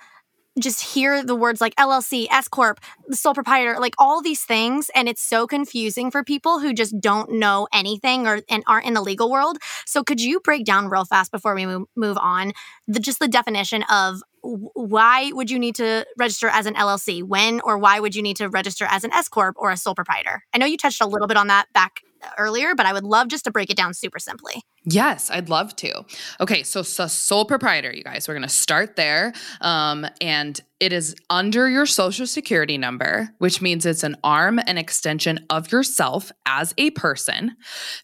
just 0.59 0.81
hear 0.81 1.25
the 1.25 1.35
words 1.35 1.61
like 1.61 1.75
LLC, 1.77 2.27
S 2.31 2.49
Corp, 2.49 2.81
sole 3.11 3.35
proprietor, 3.35 3.79
like 3.81 3.95
all 3.99 4.23
these 4.23 4.45
things, 4.45 4.90
and 4.95 5.09
it's 5.09 5.23
so 5.23 5.47
confusing 5.47 6.11
for 6.11 6.23
people 6.23 6.61
who 6.61 6.73
just 6.73 7.01
don't 7.01 7.33
know 7.33 7.67
anything 7.73 8.27
or 8.27 8.40
and 8.49 8.62
aren't 8.67 8.87
in 8.87 8.95
the 8.95 9.03
legal 9.03 9.31
world. 9.31 9.59
So, 9.87 10.03
could 10.05 10.21
you 10.21 10.40
break 10.40 10.64
down 10.64 10.88
real 10.88 11.05
fast 11.05 11.33
before 11.33 11.55
we 11.55 11.67
move, 11.67 12.19
on 12.19 12.53
the 12.87 13.01
just 13.01 13.19
the 13.19 13.29
definition 13.29 13.83
of 13.85 14.23
why 14.43 15.31
would 15.33 15.51
you 15.51 15.59
need 15.59 15.75
to 15.77 16.07
register 16.19 16.49
as 16.49 16.67
an 16.67 16.75
LLC? 16.75 17.23
When 17.23 17.61
or 17.61 17.79
why 17.79 17.99
would 17.99 18.14
you 18.14 18.23
need 18.23 18.37
to 18.37 18.49
register 18.49 18.87
as 18.88 19.05
an 19.05 19.12
S 19.12 19.29
corp 19.29 19.57
or 19.59 19.71
a 19.71 19.77
sole 19.77 19.95
proprietor? 19.95 20.45
I 20.55 20.59
know 20.59 20.67
you 20.67 20.77
touched 20.77 21.01
a 21.01 21.07
little 21.07 21.27
bit 21.27 21.37
on 21.37 21.49
that 21.49 21.67
back 21.73 22.01
uh, 22.23 22.29
earlier, 22.38 22.75
but 22.75 22.87
I 22.87 22.93
would 22.93 23.05
love 23.05 23.29
just 23.29 23.45
to 23.45 23.51
break 23.51 23.71
it 23.71 23.77
down 23.77 23.95
super 23.95 24.19
simply. 24.19 24.62
Yes, 24.87 25.31
I'd 25.31 25.49
love 25.49 25.75
to. 25.77 26.05
Okay, 26.40 26.62
so, 26.62 26.83
so 26.83 27.07
sole 27.07 27.47
proprietor, 27.47 27.92
you 27.92 28.05
guys. 28.05 28.29
We're 28.29 28.35
going 28.35 28.42
to 28.42 28.49
start 28.49 28.97
there. 28.97 29.33
Um, 29.62 30.07
and 30.20 30.61
it 30.81 30.92
is 30.92 31.14
under 31.31 31.68
your 31.68 31.87
social 31.87 32.27
security 32.27 32.77
number, 32.77 33.31
which 33.38 33.62
means 33.62 33.87
it's 33.87 34.03
an 34.03 34.16
arm 34.23 34.61
and 34.66 34.79
extension 34.79 35.47
of 35.49 35.73
yourself 35.73 36.31
as 36.44 36.75
a 36.77 36.90
person. 36.90 37.57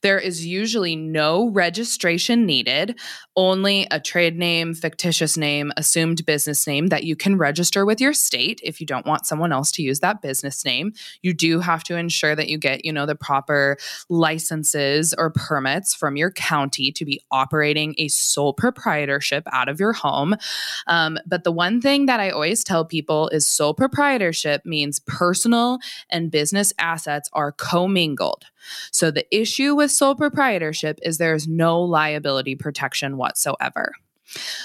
There 0.02 0.18
is 0.18 0.46
usually 0.46 0.96
no 0.96 1.50
registration 1.50 2.46
needed, 2.46 2.98
only 3.36 3.86
a 3.90 4.00
trade 4.00 4.38
name, 4.38 4.72
fictitious 4.72 5.36
name, 5.36 5.72
assumed 5.76 6.24
business 6.24 6.66
name 6.66 6.86
that 6.86 7.04
you 7.04 7.16
can 7.16 7.36
register 7.36 7.84
with 7.84 8.00
your 8.00 8.14
state 8.14 8.60
if 8.62 8.80
you 8.80 8.86
don't 8.86 9.06
want 9.06 9.26
someone 9.26 9.52
else 9.52 9.72
to 9.72 9.82
use 9.82 10.00
that 10.00 10.22
business 10.22 10.64
name. 10.64 10.92
You 11.20 11.34
do 11.34 11.60
have 11.60 11.84
to 11.84 11.96
ensure 11.96 12.34
that 12.36 12.48
you 12.48 12.56
get, 12.56 12.84
you 12.84 12.92
know, 12.92 13.04
the 13.04 13.16
proper 13.16 13.76
licenses 14.08 15.12
or 15.18 15.30
permits 15.30 15.92
from 15.92 16.16
your 16.16 16.30
county 16.30 16.69
to 16.70 17.04
be 17.04 17.20
operating 17.30 17.94
a 17.98 18.08
sole 18.08 18.52
proprietorship 18.52 19.44
out 19.52 19.68
of 19.68 19.80
your 19.80 19.92
home. 19.92 20.36
Um, 20.86 21.18
but 21.26 21.44
the 21.44 21.52
one 21.52 21.80
thing 21.80 22.06
that 22.06 22.20
I 22.20 22.30
always 22.30 22.64
tell 22.64 22.84
people 22.84 23.28
is 23.28 23.46
sole 23.46 23.74
proprietorship 23.74 24.64
means 24.64 25.00
personal 25.00 25.78
and 26.08 26.30
business 26.30 26.72
assets 26.78 27.28
are 27.32 27.52
commingled. 27.52 28.44
So 28.92 29.10
the 29.10 29.26
issue 29.34 29.74
with 29.74 29.90
sole 29.90 30.14
proprietorship 30.14 30.98
is 31.02 31.18
there's 31.18 31.48
no 31.48 31.80
liability 31.80 32.54
protection 32.54 33.16
whatsoever. 33.16 33.92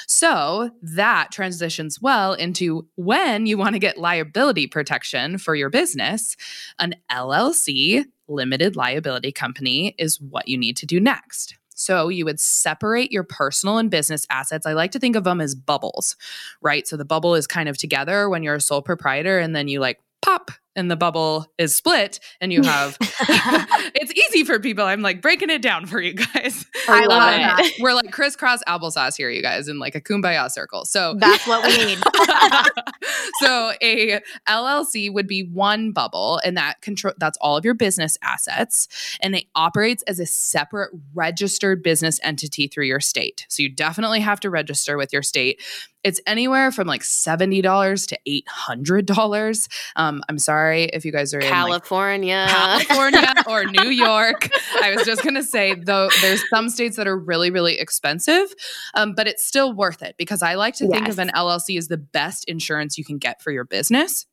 So 0.07 0.69
that 0.81 1.31
transitions 1.31 2.01
well 2.01 2.33
into 2.33 2.87
when 2.95 3.45
you 3.45 3.57
want 3.57 3.73
to 3.73 3.79
get 3.79 3.97
liability 3.97 4.67
protection 4.67 5.37
for 5.37 5.55
your 5.55 5.69
business, 5.69 6.35
an 6.79 6.95
LLC, 7.11 8.05
limited 8.27 8.75
liability 8.75 9.31
company, 9.31 9.95
is 9.97 10.21
what 10.21 10.47
you 10.47 10.57
need 10.57 10.77
to 10.77 10.85
do 10.85 10.99
next. 10.99 11.57
So 11.75 12.07
you 12.09 12.25
would 12.25 12.39
separate 12.39 13.11
your 13.11 13.23
personal 13.23 13.77
and 13.77 13.91
business 13.91 14.25
assets. 14.29 14.65
I 14.65 14.73
like 14.73 14.91
to 14.91 14.99
think 14.99 15.15
of 15.15 15.23
them 15.23 15.39
as 15.41 15.53
bubbles, 15.53 16.15
right? 16.61 16.88
So 16.88 16.97
the 16.97 17.05
bubble 17.05 17.35
is 17.35 17.45
kind 17.45 17.69
of 17.69 17.77
together 17.77 18.29
when 18.29 18.41
you're 18.41 18.55
a 18.55 18.61
sole 18.61 18.81
proprietor, 18.81 19.38
and 19.39 19.55
then 19.55 19.67
you 19.67 19.79
like 19.79 19.99
pop 20.21 20.51
and 20.75 20.89
the 20.91 20.95
bubble 20.95 21.45
is 21.57 21.75
split 21.75 22.19
and 22.41 22.51
you 22.53 22.61
have 22.63 22.97
it's 23.01 24.11
easy 24.13 24.43
for 24.43 24.59
people 24.59 24.83
i'm 24.85 25.01
like 25.01 25.21
breaking 25.21 25.49
it 25.49 25.61
down 25.61 25.85
for 25.85 26.01
you 26.01 26.13
guys 26.13 26.65
I 26.88 27.05
love 27.05 27.21
Um, 27.23 27.39
that. 27.41 27.71
we're 27.79 27.93
like 27.93 28.11
crisscross 28.11 28.61
applesauce 28.67 29.15
here 29.17 29.29
you 29.29 29.41
guys 29.41 29.67
in 29.67 29.79
like 29.79 29.95
a 29.95 30.01
kumbaya 30.01 30.49
circle 30.51 30.85
so 30.85 31.15
That's 31.17 31.47
what 31.47 31.63
we 31.65 31.77
need. 31.85 31.97
so 33.39 33.71
a 33.81 34.19
LLC 34.47 35.11
would 35.11 35.27
be 35.27 35.43
one 35.43 35.91
bubble 35.91 36.39
and 36.43 36.57
that 36.57 36.81
control 36.81 37.13
that's 37.17 37.38
all 37.41 37.57
of 37.57 37.65
your 37.65 37.73
business 37.73 38.17
assets 38.21 38.88
and 39.21 39.35
it 39.35 39.45
operates 39.55 40.03
as 40.03 40.19
a 40.19 40.25
separate 40.25 40.91
registered 41.13 41.81
business 41.83 42.19
entity 42.23 42.67
through 42.67 42.85
your 42.85 42.99
state. 42.99 43.45
So 43.49 43.63
you 43.63 43.69
definitely 43.69 44.19
have 44.19 44.39
to 44.41 44.49
register 44.49 44.97
with 44.97 45.11
your 45.13 45.23
state. 45.23 45.61
It's 46.03 46.21
anywhere 46.27 46.71
from 46.71 46.88
like 46.88 47.01
$70 47.01 48.07
to 48.09 48.19
$800. 48.27 49.67
Um, 49.95 50.21
I'm 50.29 50.38
sorry 50.38 50.64
if 50.73 51.06
you 51.06 51.12
guys 51.12 51.34
are 51.34 51.39
in 51.39 51.45
like, 51.45 51.54
California. 51.54 52.45
California 52.49 53.34
or 53.47 53.65
New 53.65 53.89
York. 53.89 54.49
I 54.82 54.95
was 54.95 55.06
just 55.06 55.23
going 55.23 55.36
to 55.36 55.43
say, 55.43 55.75
though, 55.75 56.10
there's 56.21 56.43
some 56.49 56.69
states 56.69 56.97
that 56.97 57.08
are 57.08 57.17
really, 57.17 57.51
really 57.51 57.80
expensive, 57.80 58.54
um, 58.93 59.13
but 59.15 59.28
it's 59.28 59.45
still 59.45 59.73
worth 59.73 60.01
it 60.01 60.15
because 60.17 60.41
I 60.41 60.56
like 60.56 60.75
to 60.75 60.88
think 60.88 61.08
of 61.08 61.19
an 61.19 61.30
LLC 61.30 61.78
as 61.78 61.88
the 61.88 61.97
best 61.97 62.45
insurance 62.45 62.97
you 62.97 63.06
can 63.06 63.17
get 63.17 63.41
for 63.41 63.51
your 63.51 63.65
business. 63.65 64.25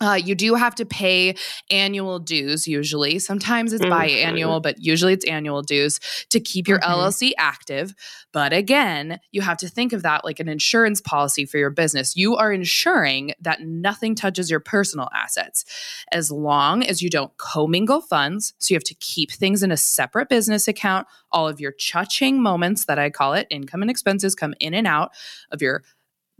Uh, 0.00 0.14
you 0.14 0.34
do 0.34 0.54
have 0.54 0.74
to 0.74 0.86
pay 0.86 1.34
annual 1.70 2.18
dues 2.18 2.66
usually. 2.66 3.18
Sometimes 3.18 3.72
it's 3.74 3.84
Mhm. 3.84 3.90
biannual, 3.90 4.62
but 4.62 4.76
usually 4.78 5.12
it's 5.12 5.26
annual 5.26 5.60
dues 5.62 6.00
to 6.30 6.40
keep 6.40 6.66
your 6.66 6.78
Mhm. 6.78 6.88
LLC 6.90 7.34
active. 7.36 7.94
But 8.32 8.52
again, 8.54 9.20
you 9.30 9.42
have 9.42 9.58
to 9.58 9.68
think 9.68 9.92
of 9.92 10.02
that 10.02 10.24
like 10.24 10.40
an 10.40 10.48
insurance 10.48 11.00
policy 11.02 11.44
for 11.44 11.58
your 11.58 11.68
business. 11.70 12.16
You 12.16 12.36
are 12.36 12.50
ensuring 12.52 13.34
that 13.40 13.60
nothing 13.62 14.14
touches 14.14 14.50
your 14.50 14.60
personal 14.60 15.08
assets 15.14 15.64
as 16.12 16.30
long 16.30 16.82
as 16.82 17.02
you 17.02 17.10
don't 17.10 17.36
commingle 17.36 18.00
funds. 18.00 18.54
So 18.58 18.72
you 18.72 18.76
have 18.76 18.84
to 18.84 18.94
keep 18.94 19.30
things 19.30 19.62
in 19.62 19.70
a 19.70 19.76
separate 19.76 20.28
business 20.30 20.66
account. 20.66 21.06
All 21.30 21.46
of 21.46 21.60
your 21.60 21.72
cha-ching 21.72 22.40
moments 22.40 22.86
that 22.86 22.98
I 22.98 23.10
call 23.10 23.34
it, 23.34 23.46
income 23.50 23.82
and 23.82 23.90
expenses, 23.90 24.34
come 24.34 24.54
in 24.60 24.72
and 24.72 24.86
out 24.86 25.12
of 25.50 25.60
your 25.60 25.82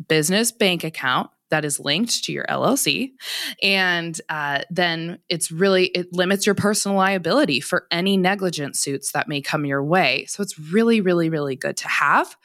business 0.09 0.51
bank 0.51 0.83
account 0.83 1.31
that 1.51 1.65
is 1.65 1.79
linked 1.79 2.25
to 2.25 2.33
your 2.33 2.45
LLC. 2.47 3.13
And 3.63 4.19
uh, 4.29 4.61
then 4.71 5.19
it's 5.29 5.51
really, 5.51 5.87
it 5.87 6.13
limits 6.13 6.47
your 6.47 6.55
personal 6.55 6.97
liability 6.97 7.61
for 7.61 7.87
any 7.91 8.17
negligent 8.17 8.77
suits 8.77 9.13
that 9.13 9.29
may 9.29 9.41
come 9.41 9.65
your 9.65 9.85
way. 9.85 10.27
So 10.27 10.43
it's 10.43 10.59
really, 10.59 11.01
really, 11.01 11.29
really 11.29 11.57
good 11.57 11.77
to 11.79 11.89
have. 11.89 12.37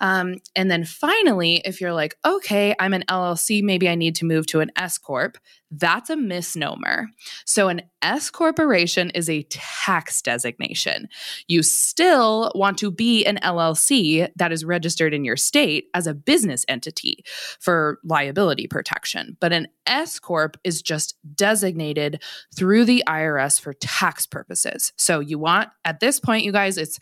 Um, 0.00 0.36
and 0.54 0.70
then 0.70 0.84
finally, 0.84 1.62
if 1.64 1.80
you're 1.80 1.92
like, 1.92 2.16
okay, 2.24 2.74
I'm 2.78 2.94
an 2.94 3.04
LLC, 3.08 3.62
maybe 3.62 3.88
I 3.88 3.94
need 3.94 4.16
to 4.16 4.24
move 4.24 4.46
to 4.48 4.60
an 4.60 4.70
S 4.76 4.98
Corp, 4.98 5.38
that's 5.70 6.10
a 6.10 6.16
misnomer. 6.16 7.08
So 7.44 7.68
an 7.68 7.82
S 8.06 8.30
Corporation 8.30 9.10
is 9.10 9.28
a 9.28 9.42
tax 9.50 10.22
designation. 10.22 11.08
You 11.48 11.64
still 11.64 12.52
want 12.54 12.78
to 12.78 12.92
be 12.92 13.26
an 13.26 13.38
LLC 13.42 14.28
that 14.36 14.52
is 14.52 14.64
registered 14.64 15.12
in 15.12 15.24
your 15.24 15.36
state 15.36 15.88
as 15.92 16.06
a 16.06 16.14
business 16.14 16.64
entity 16.68 17.24
for 17.58 17.98
liability 18.04 18.68
protection. 18.68 19.36
But 19.40 19.52
an 19.52 19.66
S 19.86 20.20
Corp 20.20 20.56
is 20.62 20.82
just 20.82 21.16
designated 21.34 22.22
through 22.54 22.84
the 22.84 23.02
IRS 23.08 23.60
for 23.60 23.72
tax 23.72 24.24
purposes. 24.24 24.92
So 24.96 25.18
you 25.18 25.40
want, 25.40 25.70
at 25.84 25.98
this 25.98 26.20
point, 26.20 26.44
you 26.44 26.52
guys, 26.52 26.78
it's, 26.78 27.00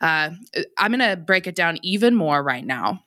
uh, 0.00 0.30
I'm 0.76 0.90
going 0.92 1.08
to 1.08 1.16
break 1.16 1.46
it 1.46 1.54
down 1.54 1.78
even 1.82 2.16
more 2.16 2.42
right 2.42 2.66
now. 2.66 3.05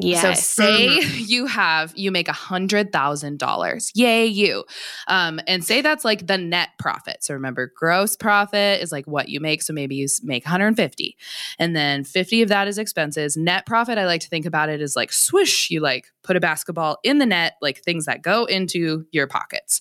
Yes. 0.00 0.48
So 0.48 0.62
say 0.62 1.00
you 1.16 1.46
have 1.46 1.92
you 1.96 2.12
make 2.12 2.28
a 2.28 2.32
hundred 2.32 2.92
thousand 2.92 3.38
dollars. 3.38 3.90
Yay, 3.94 4.26
you. 4.26 4.64
Um, 5.08 5.40
and 5.46 5.64
say 5.64 5.80
that's 5.80 6.04
like 6.04 6.26
the 6.26 6.38
net 6.38 6.70
profit. 6.78 7.24
So 7.24 7.34
remember, 7.34 7.72
gross 7.74 8.16
profit 8.16 8.80
is 8.80 8.92
like 8.92 9.06
what 9.06 9.28
you 9.28 9.40
make. 9.40 9.62
So 9.62 9.72
maybe 9.72 9.96
you 9.96 10.06
make 10.22 10.44
150. 10.44 11.16
And 11.58 11.74
then 11.74 12.04
50 12.04 12.42
of 12.42 12.48
that 12.48 12.68
is 12.68 12.78
expenses. 12.78 13.36
Net 13.36 13.66
profit, 13.66 13.98
I 13.98 14.06
like 14.06 14.20
to 14.20 14.28
think 14.28 14.46
about 14.46 14.68
it 14.68 14.80
as 14.80 14.94
like 14.94 15.12
swish. 15.12 15.70
you 15.70 15.80
like 15.80 16.06
put 16.22 16.36
a 16.36 16.40
basketball 16.40 16.98
in 17.02 17.18
the 17.18 17.26
net, 17.26 17.54
like 17.60 17.82
things 17.82 18.04
that 18.04 18.22
go 18.22 18.44
into 18.44 19.04
your 19.10 19.26
pockets. 19.26 19.80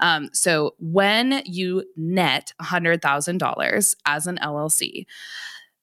Um, 0.00 0.28
so 0.32 0.74
when 0.78 1.42
you 1.44 1.84
net 1.96 2.52
a 2.60 2.64
$100,000 2.64 3.94
as 4.04 4.26
an 4.26 4.38
LLC, 4.42 5.06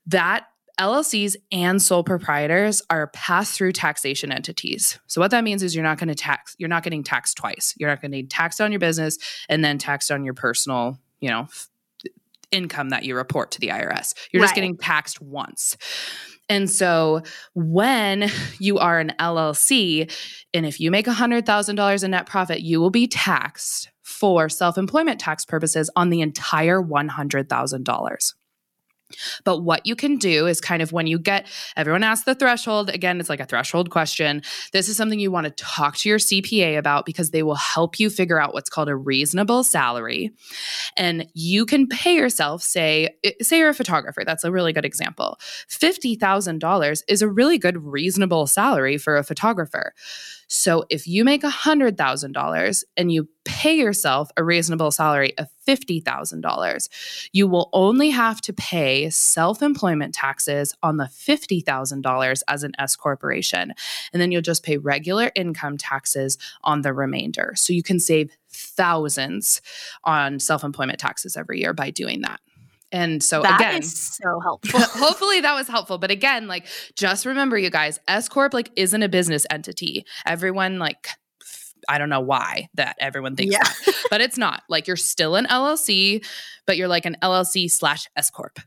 that 0.06 0.46
LLCs 0.80 1.36
and 1.52 1.82
sole 1.82 2.04
proprietors 2.04 2.82
are 2.90 3.08
pass 3.08 3.56
through 3.56 3.74
taxation 3.74 4.32
entities. 4.32 5.00
So 5.08 5.22
what 5.22 5.32
that 5.32 5.44
means 5.44 5.62
is 5.62 5.76
you're 5.76 5.84
not 5.84 6.00
going 6.00 6.08
to 6.08 6.16
tax 6.16 6.56
you're 6.58 6.70
not 6.70 6.84
getting 6.84 7.04
taxed 7.04 7.38
twice. 7.38 7.76
You're 7.78 7.90
not 7.90 8.02
going 8.02 8.12
to 8.12 8.18
need 8.18 8.32
taxed 8.32 8.60
on 8.60 8.72
your 8.72 8.80
business 8.80 9.18
and 9.50 9.64
then 9.64 9.78
taxed 9.78 10.12
on 10.12 10.24
your 10.24 10.34
personal, 10.34 11.00
you 11.20 11.30
know, 11.30 11.42
f- 11.42 11.70
income 12.52 12.90
that 12.90 13.04
you 13.04 13.16
report 13.16 13.52
to 13.52 13.60
the 13.60 13.68
IRS. 13.68 14.14
You're 14.32 14.42
just 14.42 14.56
getting 14.56 14.78
taxed 14.78 15.22
once. 15.22 15.78
And 16.50 16.70
so 16.70 17.22
when 17.56 18.30
you 18.60 18.78
are 18.78 19.00
an 19.00 19.14
LLC 19.20 20.12
and 20.54 20.66
if 20.66 20.80
you 20.80 20.91
make 20.91 21.06
$100,000 21.06 22.04
in 22.04 22.12
net 22.12 22.26
profit, 22.26 22.62
you 22.62 22.80
will 22.80 22.91
be 22.91 23.08
taxed 23.08 23.89
for 24.02 24.50
self-employment 24.50 25.20
tax 25.20 25.45
purposes 25.45 25.89
on 25.95 26.10
the 26.10 26.22
entire 26.22 26.82
$100,000. 26.82 28.34
But 29.43 29.59
what 29.59 29.86
you 29.86 29.95
can 29.95 30.18
do 30.18 30.47
is 30.47 30.61
kind 30.61 30.82
of 30.82 30.91
when 30.91 31.07
you 31.07 31.20
get 31.20 31.47
everyone 31.76 32.03
asks 32.03 32.26
the 32.26 32.36
threshold, 32.36 32.89
again, 32.89 33.20
it's 33.20 33.30
like 33.30 33.39
a 33.39 33.45
threshold 33.45 33.89
question. 33.89 34.41
This 34.72 34.89
is 34.89 34.97
something 34.97 35.20
you 35.20 35.32
want 35.32 35.45
to 35.45 35.51
talk 35.51 35.97
to 35.97 36.09
your 36.09 36.18
CPA 36.18 36.78
about 36.78 37.05
because 37.05 37.32
they 37.32 37.43
will 37.43 37.55
help 37.55 37.99
you 37.99 38.09
figure 38.09 38.39
out 38.39 38.53
what's 38.53 38.70
called 38.70 38.89
a 38.89 38.95
reasonable 38.95 39.64
salary. 39.64 40.32
And 40.97 41.28
you 41.34 41.66
can 41.66 41.88
pay 41.88 42.16
yourself, 42.16 42.61
say, 42.64 43.16
eh, 43.24 43.32
say 43.41 43.59
you're 43.59 43.70
a 43.70 43.74
photographer, 43.74 44.24
that's 44.26 44.43
a 44.43 44.51
really 44.51 44.74
good 44.74 44.86
example. 44.86 45.39
$50,000 45.70 47.03
is 47.07 47.22
a 47.22 47.30
really 47.30 47.57
good, 47.57 47.78
reasonable 47.84 48.47
salary 48.47 48.97
for 48.97 49.18
a 49.18 49.24
photographer. 49.24 49.93
So 50.56 50.86
if 50.91 51.08
you 51.08 51.24
make 51.24 51.41
$100,000 51.41 52.84
and 52.95 53.12
you 53.12 53.28
pay 53.43 53.74
yourself 53.76 54.30
a 54.38 54.43
reasonable 54.43 54.91
salary 54.91 55.36
of 55.39 55.47
$50,000, 55.68 56.89
you 57.32 57.47
will 57.47 57.72
only 57.74 58.12
have 58.12 58.39
to 58.41 58.54
pay 58.54 59.10
self 59.10 59.64
employment 59.64 60.14
taxes 60.14 60.76
on 60.84 60.97
the 60.97 61.06
$50,000 61.06 62.41
as 62.47 62.64
an 62.64 62.72
S 62.78 62.95
corporation. 62.95 63.74
And 64.14 64.22
then 64.22 64.32
you'll 64.32 64.43
just 64.43 64.64
pay 64.64 64.78
regular 64.78 65.32
income 65.34 65.76
taxes 65.76 66.38
on 66.64 66.84
the 66.84 66.93
remainder. 66.93 67.54
So 67.56 67.74
you 67.74 67.82
can 67.82 67.99
save 67.99 68.30
thousands 68.51 69.60
on 70.04 70.38
self 70.39 70.64
employment 70.64 70.99
taxes 70.99 71.36
every 71.36 71.62
year 71.62 71.74
by 71.74 71.89
doing 71.89 72.22
that. 72.22 72.39
And 72.94 73.24
so 73.24 73.41
that 73.41 73.60
again, 73.60 73.82
so 73.82 74.39
helpful. 74.44 74.80
hopefully 74.80 75.41
that 75.41 75.56
was 75.56 75.68
helpful. 75.68 75.98
But 75.98 76.12
again, 76.12 76.48
like 76.48 76.68
just 76.96 77.26
remember 77.26 77.58
you 77.58 77.72
guys, 77.72 78.00
S 78.08 78.30
Corp 78.30 78.54
like 78.54 78.70
isn't 78.76 79.02
a 79.02 79.10
business 79.10 79.46
entity. 79.50 80.06
Everyone 80.26 80.80
like 80.80 81.08
I 81.89 81.98
don't 81.98 82.10
know 82.10 82.22
why 82.22 82.70
that 82.76 82.96
everyone 83.00 83.36
thinks 83.36 83.54
yeah. 83.54 83.64
that, 83.64 83.96
but 84.10 84.22
it's 84.22 84.38
not. 84.38 84.64
Like 84.70 84.88
you're 84.88 84.96
still 84.96 85.36
an 85.36 85.48
LLC, 85.48 86.26
but 86.66 86.78
you're 86.78 86.88
like 86.88 87.06
an 87.06 87.18
LLC 87.22 87.70
slash 87.70 88.08
S 88.16 88.30
Corp. 88.30 88.60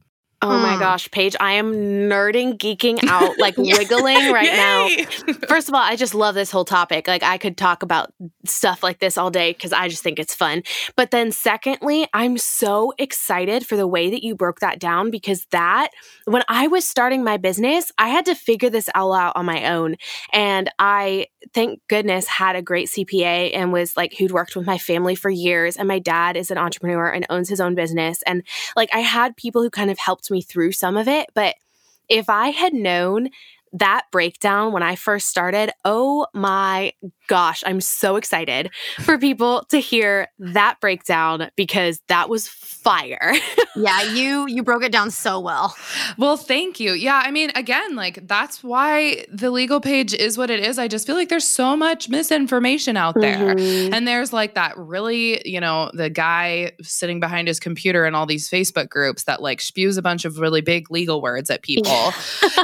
Oh 0.42 0.58
my 0.58 0.74
hmm. 0.74 0.80
gosh, 0.80 1.10
Paige, 1.10 1.34
I 1.40 1.52
am 1.52 1.72
nerding, 1.72 2.58
geeking 2.58 3.02
out, 3.08 3.38
like 3.38 3.56
wiggling 3.56 4.32
right 4.32 4.52
now. 4.52 5.34
First 5.48 5.68
of 5.68 5.74
all, 5.74 5.80
I 5.80 5.96
just 5.96 6.14
love 6.14 6.34
this 6.34 6.50
whole 6.50 6.66
topic. 6.66 7.08
Like, 7.08 7.22
I 7.22 7.38
could 7.38 7.56
talk 7.56 7.82
about 7.82 8.12
stuff 8.44 8.82
like 8.82 8.98
this 8.98 9.16
all 9.16 9.30
day 9.30 9.52
because 9.52 9.72
I 9.72 9.88
just 9.88 10.02
think 10.02 10.18
it's 10.18 10.34
fun. 10.34 10.62
But 10.94 11.10
then, 11.10 11.32
secondly, 11.32 12.06
I'm 12.12 12.36
so 12.36 12.92
excited 12.98 13.66
for 13.66 13.76
the 13.76 13.86
way 13.86 14.10
that 14.10 14.22
you 14.22 14.34
broke 14.34 14.60
that 14.60 14.78
down 14.78 15.10
because 15.10 15.46
that, 15.52 15.88
when 16.26 16.42
I 16.48 16.68
was 16.68 16.84
starting 16.84 17.24
my 17.24 17.38
business, 17.38 17.90
I 17.96 18.08
had 18.08 18.26
to 18.26 18.34
figure 18.34 18.68
this 18.68 18.90
all 18.94 19.14
out 19.14 19.36
on 19.36 19.46
my 19.46 19.72
own. 19.72 19.96
And 20.34 20.70
I, 20.78 21.28
thank 21.52 21.80
goodness, 21.88 22.26
had 22.26 22.56
a 22.56 22.62
great 22.62 22.88
CPA 22.88 23.54
and 23.54 23.72
was 23.72 23.96
like, 23.96 24.14
who'd 24.14 24.32
worked 24.32 24.56
with 24.56 24.66
my 24.66 24.78
family 24.78 25.14
for 25.14 25.30
years. 25.30 25.76
And 25.76 25.88
my 25.88 25.98
dad 25.98 26.36
is 26.36 26.50
an 26.50 26.58
entrepreneur 26.58 27.08
and 27.08 27.26
owns 27.30 27.48
his 27.48 27.60
own 27.60 27.74
business. 27.74 28.22
And 28.22 28.42
like, 28.74 28.90
I 28.92 29.00
had 29.00 29.36
people 29.36 29.62
who 29.62 29.70
kind 29.70 29.90
of 29.90 29.98
helped 29.98 30.30
me 30.30 30.42
through 30.42 30.72
some 30.72 30.96
of 30.96 31.08
it. 31.08 31.26
But 31.34 31.54
if 32.08 32.28
I 32.28 32.48
had 32.50 32.72
known 32.72 33.30
that 33.72 34.06
breakdown 34.10 34.72
when 34.72 34.82
I 34.82 34.94
first 34.94 35.28
started, 35.28 35.70
oh 35.84 36.26
my 36.32 36.92
gosh, 37.26 37.62
I'm 37.66 37.80
so 37.80 38.16
excited 38.16 38.70
for 39.00 39.18
people 39.18 39.64
to 39.70 39.78
hear 39.78 40.28
that 40.38 40.80
breakdown 40.80 41.50
because 41.56 42.00
that 42.08 42.28
was 42.28 42.48
fire. 42.48 43.34
yeah, 43.76 44.02
you 44.02 44.46
you 44.46 44.62
broke 44.62 44.84
it 44.84 44.92
down 44.92 45.10
so 45.10 45.40
well. 45.40 45.74
Well, 46.18 46.36
thank 46.36 46.78
you. 46.78 46.92
Yeah, 46.92 47.20
I 47.24 47.30
mean, 47.30 47.50
again, 47.54 47.96
like 47.96 48.26
that's 48.26 48.62
why 48.62 49.24
the 49.32 49.50
Legal 49.50 49.80
Paige 49.80 50.14
is 50.14 50.38
what 50.38 50.50
it 50.50 50.60
is. 50.60 50.78
I 50.78 50.88
just 50.88 51.06
feel 51.06 51.16
like 51.16 51.28
there's 51.28 51.46
so 51.46 51.76
much 51.76 52.08
misinformation 52.08 52.96
out 52.96 53.14
there. 53.14 53.54
Mm-hmm. 53.56 53.94
And 53.94 54.06
there's 54.06 54.32
like 54.32 54.54
that 54.54 54.76
really, 54.76 55.42
you 55.48 55.60
know, 55.60 55.90
the 55.94 56.10
guy 56.10 56.72
sitting 56.82 57.20
behind 57.20 57.48
his 57.48 57.58
computer 57.58 58.06
in 58.06 58.14
all 58.14 58.26
these 58.26 58.48
Facebook 58.48 58.88
groups 58.88 59.24
that 59.24 59.42
like 59.42 59.60
spews 59.60 59.96
a 59.96 60.02
bunch 60.02 60.24
of 60.24 60.38
really 60.38 60.60
big 60.60 60.90
legal 60.90 61.20
words 61.20 61.50
at 61.50 61.62
people. 61.62 62.12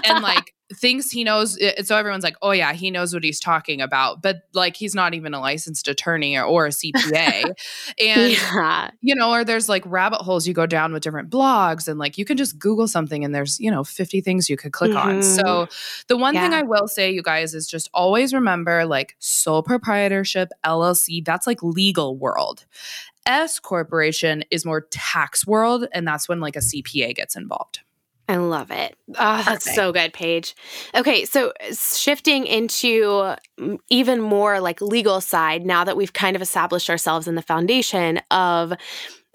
and 0.04 0.22
like 0.22 0.54
thinks 0.74 1.10
he 1.10 1.24
knows 1.24 1.56
it, 1.58 1.86
so 1.86 1.96
everyone's 1.96 2.24
like 2.24 2.36
oh 2.42 2.50
yeah 2.50 2.72
he 2.72 2.90
knows 2.90 3.12
what 3.12 3.22
he's 3.22 3.38
talking 3.38 3.80
about 3.80 4.22
but 4.22 4.42
like 4.54 4.76
he's 4.76 4.94
not 4.94 5.14
even 5.14 5.34
a 5.34 5.40
licensed 5.40 5.88
attorney 5.88 6.36
or, 6.36 6.44
or 6.44 6.66
a 6.66 6.70
cpa 6.70 7.44
and 8.00 8.32
yeah. 8.32 8.90
you 9.00 9.14
know 9.14 9.32
or 9.32 9.44
there's 9.44 9.68
like 9.68 9.82
rabbit 9.86 10.18
holes 10.18 10.46
you 10.46 10.54
go 10.54 10.66
down 10.66 10.92
with 10.92 11.02
different 11.02 11.30
blogs 11.30 11.88
and 11.88 11.98
like 11.98 12.18
you 12.18 12.24
can 12.24 12.36
just 12.36 12.58
google 12.58 12.88
something 12.88 13.24
and 13.24 13.34
there's 13.34 13.58
you 13.60 13.70
know 13.70 13.84
50 13.84 14.20
things 14.20 14.48
you 14.48 14.56
could 14.56 14.72
click 14.72 14.90
mm-hmm. 14.90 15.08
on 15.08 15.22
so 15.22 15.68
the 16.08 16.16
one 16.16 16.34
yeah. 16.34 16.42
thing 16.42 16.52
i 16.52 16.62
will 16.62 16.88
say 16.88 17.10
you 17.10 17.22
guys 17.22 17.54
is 17.54 17.66
just 17.66 17.88
always 17.94 18.34
remember 18.34 18.84
like 18.84 19.16
sole 19.18 19.62
proprietorship 19.62 20.50
llc 20.64 21.24
that's 21.24 21.46
like 21.46 21.62
legal 21.62 22.16
world 22.16 22.64
S 23.24 23.60
corporation 23.60 24.42
is 24.50 24.64
more 24.64 24.88
tax 24.90 25.46
world, 25.46 25.86
and 25.92 26.06
that's 26.06 26.28
when 26.28 26.40
like 26.40 26.56
a 26.56 26.60
CPA 26.60 27.14
gets 27.14 27.36
involved. 27.36 27.80
I 28.28 28.36
love 28.36 28.70
it. 28.70 28.96
Oh, 29.18 29.42
that's 29.44 29.74
so 29.74 29.92
good, 29.92 30.12
Paige. 30.12 30.54
Okay, 30.94 31.24
so 31.24 31.52
shifting 31.72 32.46
into 32.46 33.34
even 33.90 34.20
more 34.20 34.60
like 34.60 34.80
legal 34.80 35.20
side, 35.20 35.66
now 35.66 35.84
that 35.84 35.96
we've 35.96 36.12
kind 36.12 36.36
of 36.36 36.42
established 36.42 36.88
ourselves 36.88 37.26
in 37.26 37.34
the 37.34 37.42
foundation 37.42 38.20
of 38.30 38.72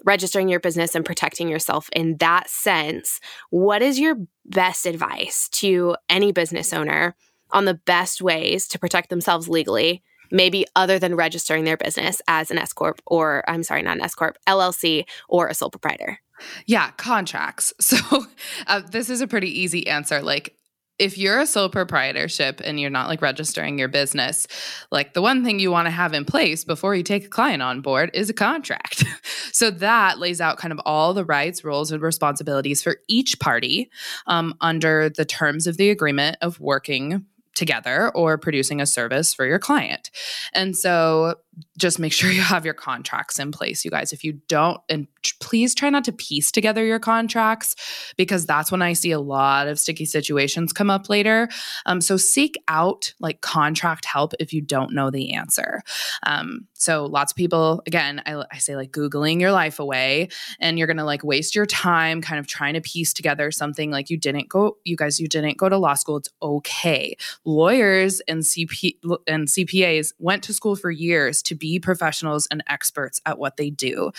registering 0.04 0.48
your 0.48 0.60
business 0.60 0.94
and 0.94 1.04
protecting 1.04 1.48
yourself 1.48 1.88
in 1.92 2.16
that 2.16 2.48
sense, 2.48 3.20
what 3.50 3.82
is 3.82 3.98
your 3.98 4.16
best 4.46 4.86
advice 4.86 5.48
to 5.50 5.94
any 6.08 6.32
business 6.32 6.72
owner 6.72 7.14
on 7.50 7.66
the 7.66 7.74
best 7.74 8.22
ways 8.22 8.66
to 8.68 8.78
protect 8.78 9.10
themselves 9.10 9.48
legally? 9.48 10.02
Maybe 10.30 10.66
other 10.76 10.98
than 10.98 11.14
registering 11.14 11.64
their 11.64 11.76
business 11.78 12.20
as 12.28 12.50
an 12.50 12.58
S 12.58 12.72
Corp 12.72 13.00
or 13.06 13.42
I'm 13.48 13.62
sorry, 13.62 13.82
not 13.82 13.96
an 13.96 14.02
S 14.02 14.14
Corp, 14.14 14.36
LLC 14.46 15.04
or 15.28 15.48
a 15.48 15.54
sole 15.54 15.70
proprietor. 15.70 16.20
Yeah, 16.66 16.90
contracts. 16.92 17.72
So 17.88 18.26
uh, 18.66 18.80
this 18.80 19.08
is 19.08 19.22
a 19.22 19.26
pretty 19.26 19.60
easy 19.60 19.86
answer. 19.86 20.20
Like, 20.20 20.58
if 20.98 21.16
you're 21.16 21.40
a 21.40 21.46
sole 21.46 21.68
proprietorship 21.68 22.60
and 22.62 22.78
you're 22.78 22.90
not 22.90 23.08
like 23.08 23.22
registering 23.22 23.78
your 23.78 23.88
business, 23.88 24.46
like 24.90 25.14
the 25.14 25.22
one 25.22 25.44
thing 25.44 25.58
you 25.58 25.70
want 25.70 25.86
to 25.86 25.90
have 25.90 26.12
in 26.12 26.24
place 26.24 26.64
before 26.64 26.94
you 26.94 27.02
take 27.02 27.24
a 27.24 27.28
client 27.28 27.62
on 27.62 27.80
board 27.80 28.10
is 28.14 28.28
a 28.28 28.34
contract. 28.34 29.04
so 29.52 29.70
that 29.70 30.18
lays 30.18 30.40
out 30.40 30.58
kind 30.58 30.72
of 30.72 30.80
all 30.84 31.14
the 31.14 31.24
rights, 31.24 31.64
roles, 31.64 31.92
and 31.92 32.02
responsibilities 32.02 32.82
for 32.82 32.96
each 33.08 33.38
party 33.38 33.90
um, 34.26 34.54
under 34.60 35.08
the 35.08 35.24
terms 35.24 35.66
of 35.66 35.76
the 35.76 35.90
agreement 35.90 36.36
of 36.42 36.60
working 36.60 37.24
together 37.54 38.10
or 38.14 38.38
producing 38.38 38.80
a 38.80 38.86
service 38.86 39.34
for 39.34 39.44
your 39.44 39.58
client. 39.58 40.10
And 40.52 40.76
so 40.76 41.34
just 41.76 41.98
make 41.98 42.12
sure 42.12 42.30
you 42.30 42.42
have 42.42 42.64
your 42.64 42.74
contracts 42.74 43.38
in 43.38 43.52
place, 43.52 43.84
you 43.84 43.90
guys. 43.90 44.12
If 44.12 44.24
you 44.24 44.34
don't, 44.48 44.80
and 44.88 45.06
please 45.40 45.74
try 45.74 45.90
not 45.90 46.04
to 46.04 46.12
piece 46.12 46.50
together 46.50 46.84
your 46.84 46.98
contracts 46.98 47.74
because 48.16 48.46
that's 48.46 48.70
when 48.70 48.82
I 48.82 48.92
see 48.92 49.10
a 49.10 49.20
lot 49.20 49.68
of 49.68 49.78
sticky 49.78 50.04
situations 50.04 50.72
come 50.72 50.90
up 50.90 51.08
later. 51.08 51.48
Um, 51.86 52.00
so 52.00 52.16
seek 52.16 52.56
out 52.68 53.12
like 53.20 53.40
contract 53.40 54.04
help 54.04 54.32
if 54.38 54.52
you 54.52 54.60
don't 54.60 54.94
know 54.94 55.10
the 55.10 55.34
answer. 55.34 55.82
Um, 56.24 56.66
so 56.74 57.06
lots 57.06 57.32
of 57.32 57.36
people, 57.36 57.82
again, 57.86 58.22
I, 58.26 58.44
I 58.52 58.58
say 58.58 58.76
like 58.76 58.92
Googling 58.92 59.40
your 59.40 59.52
life 59.52 59.78
away 59.78 60.28
and 60.60 60.78
you're 60.78 60.86
going 60.86 60.98
to 60.98 61.04
like 61.04 61.24
waste 61.24 61.54
your 61.54 61.66
time 61.66 62.22
kind 62.22 62.38
of 62.38 62.46
trying 62.46 62.74
to 62.74 62.80
piece 62.80 63.12
together 63.12 63.50
something 63.50 63.90
like 63.90 64.10
you 64.10 64.16
didn't 64.16 64.48
go, 64.48 64.76
you 64.84 64.96
guys, 64.96 65.20
you 65.20 65.28
didn't 65.28 65.58
go 65.58 65.68
to 65.68 65.78
law 65.78 65.94
school. 65.94 66.18
It's 66.18 66.30
okay. 66.42 67.16
Lawyers 67.44 68.20
and 68.20 68.42
CP 68.42 68.96
and 69.26 69.48
CPAs 69.48 70.12
went 70.18 70.42
to 70.44 70.52
school 70.52 70.76
for 70.76 70.90
years 70.90 71.42
to 71.48 71.54
be 71.54 71.78
professionals 71.78 72.46
and 72.50 72.62
experts 72.68 73.20
at 73.26 73.38
what 73.38 73.56
they 73.56 73.70
do. 73.70 74.12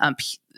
Um, 0.00 0.16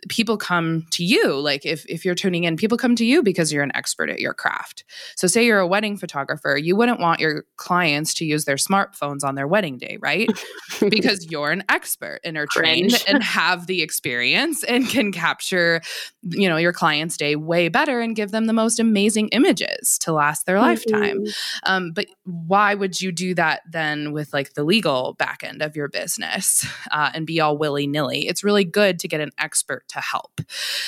people 0.09 0.37
come 0.37 0.87
to 0.91 1.05
you 1.05 1.39
like 1.41 1.65
if, 1.65 1.85
if 1.89 2.05
you're 2.05 2.15
tuning 2.15 2.45
in 2.45 2.57
people 2.57 2.79
come 2.79 2.95
to 2.95 3.05
you 3.05 3.23
because 3.23 3.53
you're 3.53 3.63
an 3.63 3.75
expert 3.75 4.11
at 4.11 4.21
your 4.21 4.35
craft 4.35 4.85
so 5.17 5.27
say 5.27 5.45
you're 5.45 5.59
a 5.59 5.67
wedding 5.67 5.97
photographer 5.97 6.57
you 6.57 6.77
wouldn't 6.77 7.01
want 7.01 7.21
your 7.21 7.45
clients 7.57 8.15
to 8.15 8.25
use 8.25 8.45
their 8.45 8.57
smartphones 8.57 9.25
on 9.25 9.35
their 9.35 9.47
wedding 9.47 9.79
day 9.79 9.97
right 10.01 10.29
because 10.89 11.27
you're 11.31 11.51
an 11.51 11.65
expert 11.69 12.21
and 12.25 12.37
are 12.37 12.47
trained 12.47 12.91
Cringe. 12.91 13.05
and 13.09 13.23
have 13.23 13.67
the 13.67 13.83
experience 13.83 14.63
and 14.65 14.89
can 14.89 15.13
capture 15.13 15.81
you 16.23 16.49
know 16.49 16.57
your 16.57 16.73
client's 16.73 17.17
day 17.17 17.37
way 17.37 17.69
better 17.69 18.01
and 18.01 18.15
give 18.17 18.31
them 18.31 18.47
the 18.47 18.53
most 18.53 18.79
amazing 18.79 19.29
images 19.29 19.99
to 19.99 20.13
last 20.13 20.47
their 20.47 20.57
mm-hmm. 20.57 20.67
lifetime 20.67 21.25
um, 21.65 21.93
but 21.93 22.07
why 22.25 22.75
would 22.75 23.01
you 23.01 23.11
do 23.13 23.35
that 23.35 23.63
then 23.71 24.13
with 24.13 24.33
like 24.33 24.55
the 24.55 24.65
legal 24.65 25.15
back 25.15 25.43
end 25.43 25.63
of 25.63 25.75
your 25.75 25.89
business 25.89 26.67
uh, 26.91 27.11
and 27.15 27.27
be 27.27 27.41
all 27.41 27.57
willy-nilly 27.57 28.27
it's 28.27 28.45
really 28.45 28.65
good 28.65 28.99
to 28.99 29.09
get 29.09 29.21
an 29.21 29.31
expert 29.39 29.86
to 29.89 30.01
help. 30.01 30.41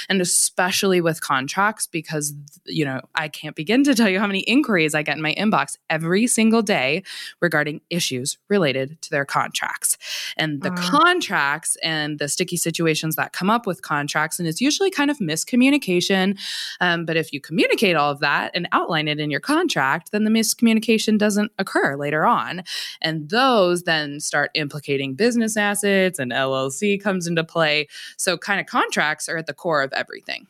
And 0.08 0.20
especially 0.20 1.00
with 1.00 1.20
contracts, 1.20 1.86
because, 1.86 2.34
you 2.66 2.84
know, 2.84 3.00
I 3.14 3.28
can't 3.28 3.56
begin 3.56 3.84
to 3.84 3.94
tell 3.94 4.08
you 4.08 4.20
how 4.20 4.26
many 4.26 4.40
inquiries 4.40 4.94
I 4.94 5.02
get 5.02 5.16
in 5.16 5.22
my 5.22 5.34
inbox 5.34 5.76
every 5.90 6.26
single 6.26 6.62
day 6.62 7.02
regarding 7.40 7.80
issues 7.90 8.38
related 8.48 9.00
to 9.02 9.10
their 9.10 9.24
contracts. 9.24 9.96
And 10.36 10.62
the 10.62 10.72
uh. 10.72 10.76
contracts 10.76 11.76
and 11.82 12.18
the 12.18 12.28
sticky 12.28 12.56
situations 12.56 13.16
that 13.16 13.32
come 13.32 13.50
up 13.50 13.66
with 13.66 13.82
contracts, 13.82 14.38
and 14.38 14.48
it's 14.48 14.60
usually 14.60 14.90
kind 14.90 15.10
of 15.10 15.18
miscommunication. 15.18 16.38
Um, 16.80 17.04
but 17.04 17.16
if 17.16 17.32
you 17.32 17.40
communicate 17.40 17.96
all 17.96 18.10
of 18.10 18.20
that 18.20 18.50
and 18.54 18.68
outline 18.72 19.08
it 19.08 19.20
in 19.20 19.30
your 19.30 19.40
contract, 19.40 20.12
then 20.12 20.24
the 20.24 20.30
miscommunication 20.30 21.18
doesn't 21.18 21.52
occur 21.58 21.96
later 21.96 22.24
on. 22.26 22.62
And 23.00 23.28
those 23.28 23.84
then 23.84 24.20
start 24.20 24.50
implicating 24.54 25.14
business 25.14 25.56
assets 25.56 26.18
and 26.18 26.32
LLC 26.32 27.02
comes 27.02 27.26
into 27.26 27.44
play. 27.44 27.88
So, 28.16 28.36
kind 28.36 28.60
of 28.60 28.66
contracts 28.88 29.28
are 29.28 29.36
at 29.36 29.46
the 29.46 29.54
core 29.54 29.82
of 29.82 29.92
everything. 29.92 30.46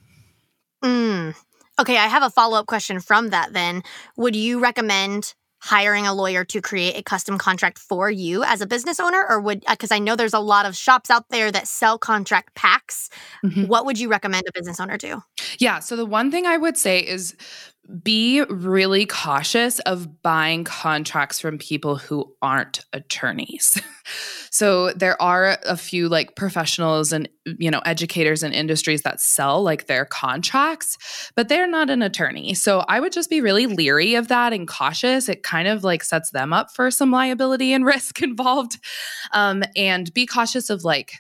Mm. 0.83 1.35
Okay, 1.81 1.97
I 1.97 2.07
have 2.07 2.23
a 2.23 2.31
follow 2.31 2.59
up 2.59 2.67
question 2.67 3.01
from 3.01 3.29
that 3.31 3.53
then. 3.53 3.83
Would 4.17 4.37
you 4.37 4.61
recommend 4.61 5.35
hiring 5.61 6.07
a 6.07 6.15
lawyer 6.15 6.45
to 6.45 6.61
create 6.61 6.97
a 6.97 7.03
custom 7.03 7.37
contract 7.37 7.79
for 7.79 8.09
you 8.11 8.45
as 8.45 8.61
a 8.61 8.67
business 8.67 9.01
owner 9.01 9.27
or 9.29 9.41
would 9.41 9.65
because 9.69 9.91
I 9.91 9.99
know 9.99 10.15
there's 10.15 10.35
a 10.35 10.39
lot 10.39 10.67
of 10.67 10.77
shops 10.77 11.11
out 11.11 11.25
there 11.31 11.51
that 11.51 11.67
sell 11.67 11.99
contract 11.99 12.55
packs. 12.55 13.11
Mm-hmm. 13.45 13.67
What 13.67 13.85
would 13.85 13.99
you 13.99 14.09
recommend 14.09 14.45
a 14.49 14.53
business 14.55 14.79
owner 14.79 14.97
do? 14.97 15.21
Yeah, 15.59 15.81
so 15.81 15.97
the 15.97 16.07
one 16.07 16.31
thing 16.31 16.47
I 16.47 16.57
would 16.57 16.77
say 16.77 17.01
is 17.01 17.35
be 18.03 18.43
really 18.43 19.07
cautious 19.07 19.79
of 19.81 20.23
buying 20.23 20.65
contracts 20.65 21.41
from 21.41 21.57
people 21.57 21.97
who 21.97 22.35
aren't 22.43 22.85
attorneys. 22.93 23.81
so 24.51 24.93
there 24.93 25.21
are 25.23 25.59
a 25.65 25.77
few 25.77 26.09
like 26.09 26.37
professionals 26.37 27.13
and 27.13 27.29
you 27.59 27.71
know 27.71 27.81
educators 27.87 28.43
and 28.43 28.55
industries 28.55 29.03
that 29.03 29.21
sell 29.21 29.63
like 29.63 29.87
their 29.87 30.05
contracts, 30.05 31.31
but 31.35 31.49
they're 31.49 31.67
not 31.67 31.89
an 31.89 32.03
attorney. 32.03 32.53
So 32.53 32.81
I 32.89 33.01
would 33.01 33.13
just 33.13 33.31
be 33.31 33.41
really 33.41 33.67
leery 33.67 34.15
of 34.17 34.29
that 34.29 34.53
and 34.53 34.69
cautious. 34.69 35.29
It 35.29 35.43
kind 35.43 35.67
of 35.67 35.83
like 35.83 36.05
sets 36.05 36.31
them 36.31 36.53
up 36.53 36.71
for 36.75 36.91
some 36.91 37.11
liability 37.11 37.73
and 37.73 37.87
risk 37.87 38.21
involved. 38.21 38.79
Um, 39.33 39.63
and 39.77 40.13
be 40.13 40.27
cautious 40.27 40.69
of 40.69 40.85
like 40.85 41.13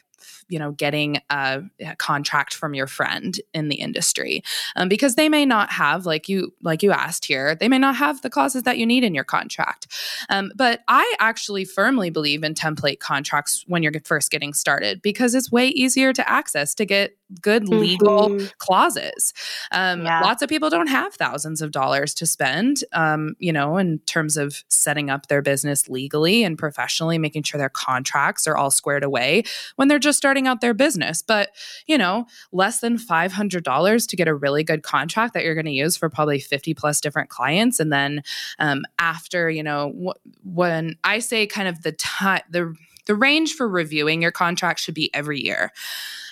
you 0.48 0.58
know 0.58 0.72
getting 0.72 1.18
a, 1.30 1.62
a 1.80 1.96
contract 1.96 2.54
from 2.54 2.74
your 2.74 2.86
friend 2.86 3.40
in 3.54 3.68
the 3.68 3.76
industry 3.76 4.42
um, 4.76 4.88
because 4.88 5.14
they 5.14 5.28
may 5.28 5.44
not 5.44 5.70
have 5.70 6.06
like 6.06 6.28
you 6.28 6.52
like 6.62 6.82
you 6.82 6.92
asked 6.92 7.24
here 7.24 7.54
they 7.54 7.68
may 7.68 7.78
not 7.78 7.96
have 7.96 8.22
the 8.22 8.30
clauses 8.30 8.62
that 8.64 8.78
you 8.78 8.86
need 8.86 9.04
in 9.04 9.14
your 9.14 9.24
contract. 9.24 9.86
Um, 10.28 10.52
but 10.54 10.80
i 10.88 11.14
actually 11.18 11.64
firmly 11.64 12.10
believe 12.10 12.42
in 12.42 12.54
template 12.54 13.00
contracts 13.00 13.64
when 13.66 13.82
you're 13.82 13.92
first 14.04 14.30
getting 14.30 14.52
started 14.52 15.02
because 15.02 15.34
it's 15.34 15.50
way 15.50 15.68
easier 15.68 16.12
to 16.12 16.28
access 16.28 16.74
to 16.74 16.86
get 16.86 17.16
good 17.40 17.68
legal 17.68 18.30
mm-hmm. 18.30 18.46
clauses. 18.58 19.32
Um, 19.70 20.04
yeah. 20.04 20.20
Lots 20.20 20.42
of 20.42 20.48
people 20.48 20.70
don't 20.70 20.88
have 20.88 21.14
thousands 21.14 21.60
of 21.60 21.70
dollars 21.70 22.14
to 22.14 22.26
spend, 22.26 22.84
um, 22.92 23.34
you 23.38 23.52
know, 23.52 23.76
in 23.76 23.98
terms 24.00 24.36
of 24.36 24.64
setting 24.68 25.10
up 25.10 25.26
their 25.26 25.42
business 25.42 25.88
legally 25.88 26.42
and 26.42 26.58
professionally, 26.58 27.18
making 27.18 27.42
sure 27.42 27.58
their 27.58 27.68
contracts 27.68 28.46
are 28.46 28.56
all 28.56 28.70
squared 28.70 29.04
away 29.04 29.42
when 29.76 29.88
they're 29.88 29.98
just 29.98 30.18
starting 30.18 30.46
out 30.46 30.60
their 30.60 30.74
business. 30.74 31.22
But, 31.22 31.50
you 31.86 31.98
know, 31.98 32.26
less 32.52 32.80
than 32.80 32.96
$500 32.96 34.08
to 34.08 34.16
get 34.16 34.28
a 34.28 34.34
really 34.34 34.64
good 34.64 34.82
contract 34.82 35.34
that 35.34 35.44
you're 35.44 35.54
going 35.54 35.66
to 35.66 35.72
use 35.72 35.96
for 35.96 36.08
probably 36.08 36.40
50 36.40 36.74
plus 36.74 37.00
different 37.00 37.28
clients. 37.28 37.80
And 37.80 37.92
then 37.92 38.22
um, 38.58 38.84
after, 38.98 39.50
you 39.50 39.62
know, 39.62 39.92
wh- 39.92 40.46
when 40.46 40.96
I 41.04 41.18
say 41.18 41.46
kind 41.46 41.68
of 41.68 41.82
the 41.82 41.92
time, 41.92 42.42
the 42.50 42.74
the 43.08 43.14
range 43.14 43.54
for 43.54 43.66
reviewing 43.66 44.22
your 44.22 44.30
contract 44.30 44.78
should 44.78 44.94
be 44.94 45.12
every 45.14 45.40
year. 45.40 45.72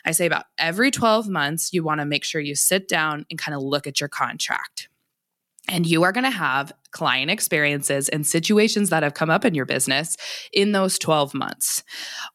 I 0.07 0.13
say 0.13 0.27
about 0.27 0.45
every 0.57 0.93
12 0.93 1.29
months, 1.29 1.73
you 1.73 1.83
want 1.83 2.01
to 2.01 2.07
make 2.07 2.23
sure 2.23 2.41
you 2.41 2.55
sit 2.55 2.89
down 2.89 3.27
and 3.29 3.39
kind 3.39 3.55
of 3.55 3.63
look 3.63 3.87
at 3.89 4.01
your 4.01 4.09
contract. 4.09 4.89
And 5.69 5.87
you 5.87 6.05
are 6.05 6.13
going 6.13 6.25
to 6.25 6.31
have 6.31 6.73
client 6.93 7.31
experiences 7.31 8.09
and 8.09 8.27
situations 8.27 8.89
that 8.89 9.03
have 9.03 9.15
come 9.15 9.29
up 9.29 9.45
in 9.45 9.55
your 9.55 9.67
business 9.67 10.17
in 10.53 10.73
those 10.73 10.99
12 10.99 11.35
months. 11.35 11.83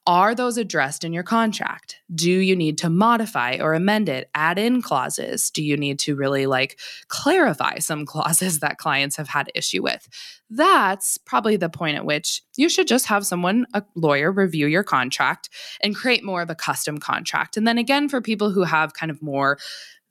Are 0.05 0.35
those 0.35 0.57
addressed 0.57 1.03
in 1.03 1.13
your 1.13 1.23
contract? 1.23 1.95
Do 2.13 2.31
you 2.31 2.55
need 2.55 2.77
to 2.79 2.89
modify 2.89 3.57
or 3.59 3.73
amend 3.73 4.09
it, 4.09 4.29
add 4.35 4.59
in 4.59 4.81
clauses? 4.81 5.49
Do 5.49 5.63
you 5.63 5.77
need 5.77 5.97
to 5.99 6.15
really 6.15 6.45
like 6.45 6.79
clarify 7.07 7.79
some 7.79 8.05
clauses 8.11 8.59
that 8.59 8.77
clients 8.77 9.15
have 9.15 9.29
had 9.29 9.51
issue 9.55 9.81
with? 9.81 10.07
That's 10.49 11.17
probably 11.17 11.55
the 11.55 11.69
point 11.69 11.97
at 11.97 12.05
which 12.05 12.43
you 12.57 12.69
should 12.69 12.87
just 12.87 13.07
have 13.07 13.25
someone, 13.25 13.65
a 13.73 13.83
lawyer, 13.95 14.31
review 14.31 14.67
your 14.67 14.83
contract 14.83 15.49
and 15.81 15.95
create 15.95 16.23
more 16.23 16.41
of 16.41 16.49
a 16.49 16.55
custom 16.55 16.99
contract. 16.99 17.57
And 17.57 17.65
then 17.65 17.77
again, 17.77 18.09
for 18.09 18.21
people 18.21 18.51
who 18.51 18.63
have 18.63 18.93
kind 18.93 19.09
of 19.09 19.21
more 19.21 19.57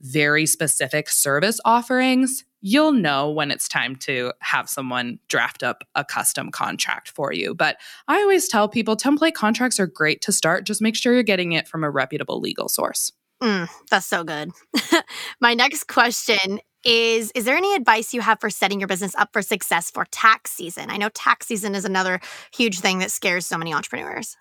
very 0.00 0.46
specific 0.46 1.08
service 1.08 1.60
offerings, 1.64 2.44
you'll 2.60 2.92
know 2.92 3.30
when 3.30 3.50
it's 3.50 3.68
time 3.68 3.96
to 3.96 4.32
have 4.40 4.68
someone 4.68 5.18
draft 5.28 5.62
up 5.62 5.84
a 5.94 6.04
custom 6.04 6.50
contract 6.50 7.10
for 7.10 7.32
you. 7.32 7.54
But 7.54 7.78
I 8.08 8.20
always 8.20 8.48
tell 8.48 8.68
people 8.68 8.96
template 8.96 9.34
contracts 9.34 9.80
are 9.80 9.86
great 9.86 10.20
to 10.22 10.32
start. 10.32 10.64
Just 10.64 10.82
make 10.82 10.96
sure 10.96 11.12
you're 11.12 11.22
getting 11.22 11.52
it 11.52 11.68
from 11.68 11.84
a 11.84 11.90
reputable 11.90 12.40
legal 12.40 12.68
source. 12.68 13.12
Mm, 13.42 13.68
that's 13.90 14.06
so 14.06 14.22
good. 14.22 14.50
My 15.40 15.54
next 15.54 15.84
question 15.88 16.60
is 16.84 17.30
Is 17.34 17.44
there 17.44 17.56
any 17.56 17.74
advice 17.74 18.14
you 18.14 18.20
have 18.20 18.40
for 18.40 18.50
setting 18.50 18.80
your 18.80 18.88
business 18.88 19.14
up 19.16 19.30
for 19.32 19.42
success 19.42 19.90
for 19.90 20.06
tax 20.10 20.50
season? 20.52 20.90
I 20.90 20.96
know 20.96 21.10
tax 21.10 21.46
season 21.46 21.74
is 21.74 21.84
another 21.84 22.20
huge 22.54 22.80
thing 22.80 22.98
that 23.00 23.10
scares 23.10 23.46
so 23.46 23.58
many 23.58 23.74
entrepreneurs. 23.74 24.36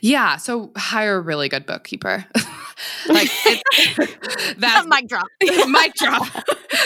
Yeah. 0.00 0.36
So 0.36 0.72
hire 0.76 1.16
a 1.16 1.20
really 1.20 1.48
good 1.48 1.66
bookkeeper. 1.66 2.24
like 3.08 3.28
that 4.58 4.84
mic 4.88 5.08
drop. 5.08 5.26
mic 5.40 5.94
drop. 5.94 6.26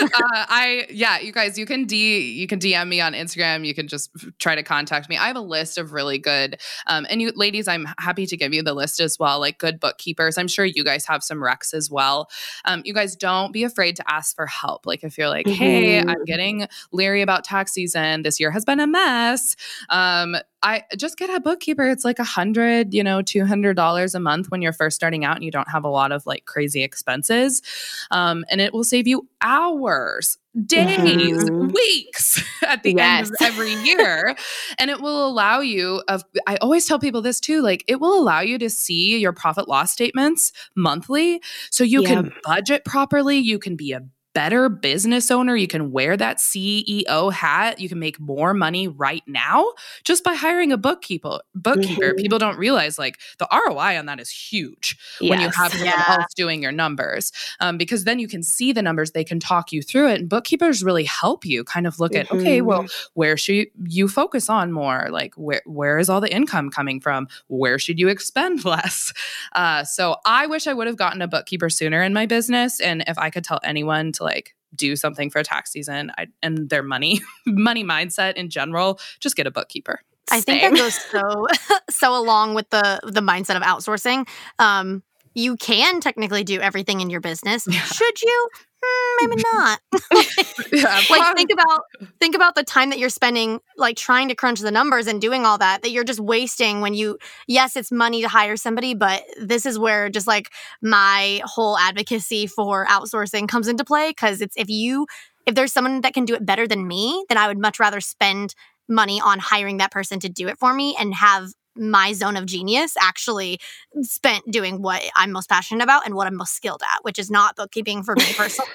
Uh, 0.00 0.08
I 0.32 0.86
yeah, 0.90 1.18
you 1.18 1.32
guys, 1.32 1.58
you 1.58 1.66
can 1.66 1.84
d 1.84 2.32
you 2.32 2.46
can 2.46 2.58
DM 2.58 2.88
me 2.88 3.00
on 3.00 3.14
Instagram. 3.14 3.66
You 3.66 3.74
can 3.74 3.88
just 3.88 4.10
try 4.38 4.54
to 4.54 4.62
contact 4.62 5.08
me. 5.08 5.16
I 5.16 5.26
have 5.28 5.36
a 5.36 5.40
list 5.40 5.78
of 5.78 5.92
really 5.92 6.18
good, 6.18 6.60
um, 6.86 7.06
and 7.08 7.22
you 7.22 7.32
ladies, 7.34 7.68
I'm 7.68 7.86
happy 7.98 8.26
to 8.26 8.36
give 8.36 8.52
you 8.52 8.62
the 8.62 8.74
list 8.74 9.00
as 9.00 9.18
well. 9.18 9.40
Like 9.40 9.58
good 9.58 9.80
bookkeepers. 9.80 10.38
I'm 10.38 10.48
sure 10.48 10.64
you 10.64 10.84
guys 10.84 11.06
have 11.06 11.22
some 11.22 11.38
recs 11.38 11.72
as 11.72 11.90
well. 11.90 12.28
Um, 12.64 12.82
you 12.84 12.92
guys 12.92 13.16
don't 13.16 13.52
be 13.52 13.64
afraid 13.64 13.96
to 13.96 14.04
ask 14.10 14.36
for 14.36 14.46
help. 14.46 14.86
Like 14.86 14.97
if 15.04 15.18
you're 15.18 15.28
like, 15.28 15.46
mm-hmm. 15.46 15.56
hey, 15.56 16.00
I'm 16.00 16.24
getting 16.24 16.66
leery 16.92 17.22
about 17.22 17.44
tax 17.44 17.72
season. 17.72 18.22
This 18.22 18.38
year 18.40 18.50
has 18.50 18.64
been 18.64 18.80
a 18.80 18.86
mess. 18.86 19.56
Um, 19.88 20.36
I 20.62 20.82
just 20.96 21.16
get 21.16 21.30
a 21.30 21.40
bookkeeper. 21.40 21.88
It's 21.88 22.04
like 22.04 22.18
a 22.18 22.24
hundred, 22.24 22.92
you 22.92 23.04
know, 23.04 23.22
two 23.22 23.44
hundred 23.44 23.74
dollars 23.74 24.14
a 24.14 24.20
month 24.20 24.50
when 24.50 24.60
you're 24.60 24.72
first 24.72 24.96
starting 24.96 25.24
out 25.24 25.36
and 25.36 25.44
you 25.44 25.50
don't 25.50 25.70
have 25.70 25.84
a 25.84 25.88
lot 25.88 26.10
of 26.10 26.26
like 26.26 26.46
crazy 26.46 26.82
expenses, 26.82 27.62
um, 28.10 28.44
and 28.50 28.60
it 28.60 28.72
will 28.72 28.82
save 28.82 29.06
you 29.06 29.28
hours, 29.40 30.36
days, 30.66 30.88
mm-hmm. 30.88 31.68
weeks 31.68 32.42
at 32.66 32.82
the 32.82 32.94
yes. 32.94 33.28
end 33.28 33.30
of 33.30 33.36
every 33.40 33.72
year, 33.84 34.34
and 34.78 34.90
it 34.90 35.00
will 35.00 35.28
allow 35.28 35.60
you. 35.60 36.02
Of 36.08 36.24
I 36.48 36.56
always 36.56 36.86
tell 36.86 36.98
people 36.98 37.22
this 37.22 37.38
too. 37.38 37.62
Like 37.62 37.84
it 37.86 38.00
will 38.00 38.18
allow 38.18 38.40
you 38.40 38.58
to 38.58 38.68
see 38.68 39.16
your 39.18 39.32
profit 39.32 39.68
loss 39.68 39.92
statements 39.92 40.52
monthly, 40.74 41.40
so 41.70 41.84
you 41.84 42.02
yeah. 42.02 42.08
can 42.08 42.32
budget 42.42 42.84
properly. 42.84 43.38
You 43.38 43.60
can 43.60 43.76
be 43.76 43.92
a 43.92 44.00
better 44.38 44.68
business 44.68 45.32
owner. 45.32 45.56
You 45.56 45.66
can 45.66 45.90
wear 45.90 46.16
that 46.16 46.36
CEO 46.36 47.32
hat. 47.32 47.80
You 47.80 47.88
can 47.88 47.98
make 47.98 48.20
more 48.20 48.54
money 48.54 48.86
right 48.86 49.24
now 49.26 49.72
just 50.04 50.22
by 50.22 50.32
hiring 50.32 50.70
a 50.70 50.76
bookkeeper. 50.76 51.40
Bookkeeper. 51.56 52.10
Mm-hmm. 52.10 52.22
People 52.22 52.38
don't 52.38 52.56
realize 52.56 53.00
like 53.00 53.18
the 53.38 53.48
ROI 53.50 53.98
on 53.98 54.06
that 54.06 54.20
is 54.20 54.30
huge 54.30 54.96
yes. 55.20 55.28
when 55.28 55.40
you 55.40 55.48
have 55.48 55.72
someone 55.72 55.88
yeah. 55.88 56.20
else 56.20 56.32
doing 56.36 56.62
your 56.62 56.70
numbers, 56.70 57.32
um, 57.58 57.78
because 57.78 58.04
then 58.04 58.20
you 58.20 58.28
can 58.28 58.44
see 58.44 58.72
the 58.72 58.80
numbers. 58.80 59.10
They 59.10 59.24
can 59.24 59.40
talk 59.40 59.72
you 59.72 59.82
through 59.82 60.10
it, 60.10 60.20
and 60.20 60.28
bookkeepers 60.28 60.84
really 60.84 61.02
help 61.02 61.44
you 61.44 61.64
kind 61.64 61.88
of 61.88 61.98
look 61.98 62.12
mm-hmm. 62.12 62.32
at 62.32 62.40
okay, 62.40 62.60
well, 62.60 62.84
mm-hmm. 62.84 63.10
where 63.14 63.36
should 63.36 63.66
you 63.86 64.06
focus 64.06 64.48
on 64.48 64.70
more? 64.70 65.08
Like 65.10 65.34
where 65.34 65.62
where 65.66 65.98
is 65.98 66.08
all 66.08 66.20
the 66.20 66.32
income 66.32 66.70
coming 66.70 67.00
from? 67.00 67.26
Where 67.48 67.80
should 67.80 67.98
you 67.98 68.06
expend 68.06 68.64
less? 68.74 69.12
Uh, 69.52 69.82
so 69.82 70.18
I 70.24 70.46
wish 70.46 70.68
I 70.68 70.74
would 70.74 70.86
have 70.86 70.96
gotten 70.96 71.22
a 71.22 71.26
bookkeeper 71.26 71.70
sooner 71.70 72.04
in 72.04 72.12
my 72.12 72.26
business, 72.26 72.78
and 72.80 73.02
if 73.08 73.18
I 73.18 73.30
could 73.30 73.42
tell 73.42 73.58
anyone 73.64 74.12
to 74.12 74.27
like 74.28 74.54
do 74.74 74.96
something 74.96 75.30
for 75.30 75.42
tax 75.42 75.72
season 75.72 76.12
I, 76.18 76.26
and 76.42 76.68
their 76.68 76.82
money 76.82 77.20
money 77.46 77.84
mindset 77.84 78.34
in 78.34 78.50
general 78.50 79.00
just 79.20 79.36
get 79.36 79.46
a 79.46 79.50
bookkeeper. 79.50 80.00
I 80.30 80.40
think 80.42 80.62
that 80.62 80.74
goes 80.76 80.94
so 80.94 81.46
so 81.90 82.16
along 82.16 82.54
with 82.54 82.68
the 82.70 83.00
the 83.02 83.20
mindset 83.20 83.56
of 83.56 83.62
outsourcing. 83.62 84.28
Um 84.58 85.02
you 85.34 85.56
can 85.56 86.00
technically 86.00 86.42
do 86.42 86.60
everything 86.60 87.00
in 87.00 87.10
your 87.10 87.20
business. 87.20 87.66
Yeah. 87.68 87.80
should 87.80 88.22
you 88.22 88.48
mm, 88.84 89.16
maybe 89.20 89.42
not. 89.52 89.80
yeah, 90.72 91.00
like 91.10 91.36
think 91.36 91.50
about 91.52 91.82
think 92.20 92.34
about 92.34 92.54
the 92.54 92.62
time 92.62 92.90
that 92.90 92.98
you're 92.98 93.08
spending 93.08 93.60
like 93.76 93.96
trying 93.96 94.28
to 94.28 94.34
crunch 94.34 94.60
the 94.60 94.70
numbers 94.70 95.06
and 95.06 95.20
doing 95.20 95.44
all 95.44 95.58
that 95.58 95.82
that 95.82 95.90
you're 95.90 96.04
just 96.04 96.20
wasting 96.20 96.80
when 96.80 96.94
you 96.94 97.18
yes, 97.46 97.76
it's 97.76 97.92
money 97.92 98.22
to 98.22 98.28
hire 98.28 98.56
somebody, 98.56 98.94
but 98.94 99.22
this 99.40 99.66
is 99.66 99.78
where 99.78 100.08
just 100.08 100.26
like 100.26 100.50
my 100.82 101.40
whole 101.44 101.78
advocacy 101.78 102.46
for 102.46 102.86
outsourcing 102.86 103.48
comes 103.48 103.68
into 103.68 103.84
play 103.84 104.12
cuz 104.12 104.40
it's 104.40 104.56
if 104.56 104.68
you 104.68 105.06
if 105.46 105.54
there's 105.54 105.72
someone 105.72 106.02
that 106.02 106.12
can 106.12 106.26
do 106.26 106.34
it 106.34 106.44
better 106.44 106.66
than 106.68 106.86
me, 106.86 107.24
then 107.28 107.38
I 107.38 107.48
would 107.48 107.58
much 107.58 107.80
rather 107.80 108.00
spend 108.00 108.54
money 108.88 109.20
on 109.20 109.38
hiring 109.38 109.78
that 109.78 109.90
person 109.90 110.20
to 110.20 110.28
do 110.28 110.48
it 110.48 110.58
for 110.58 110.72
me 110.74 110.96
and 110.98 111.14
have 111.14 111.48
my 111.78 112.12
zone 112.12 112.36
of 112.36 112.46
genius 112.46 112.96
actually 113.00 113.58
spent 114.02 114.50
doing 114.50 114.82
what 114.82 115.02
I'm 115.16 115.32
most 115.32 115.48
passionate 115.48 115.82
about 115.82 116.04
and 116.06 116.14
what 116.14 116.26
I'm 116.26 116.36
most 116.36 116.54
skilled 116.54 116.82
at, 116.82 117.04
which 117.04 117.18
is 117.18 117.30
not 117.30 117.56
bookkeeping 117.56 118.02
for 118.02 118.14
me 118.16 118.24
personally. 118.36 118.70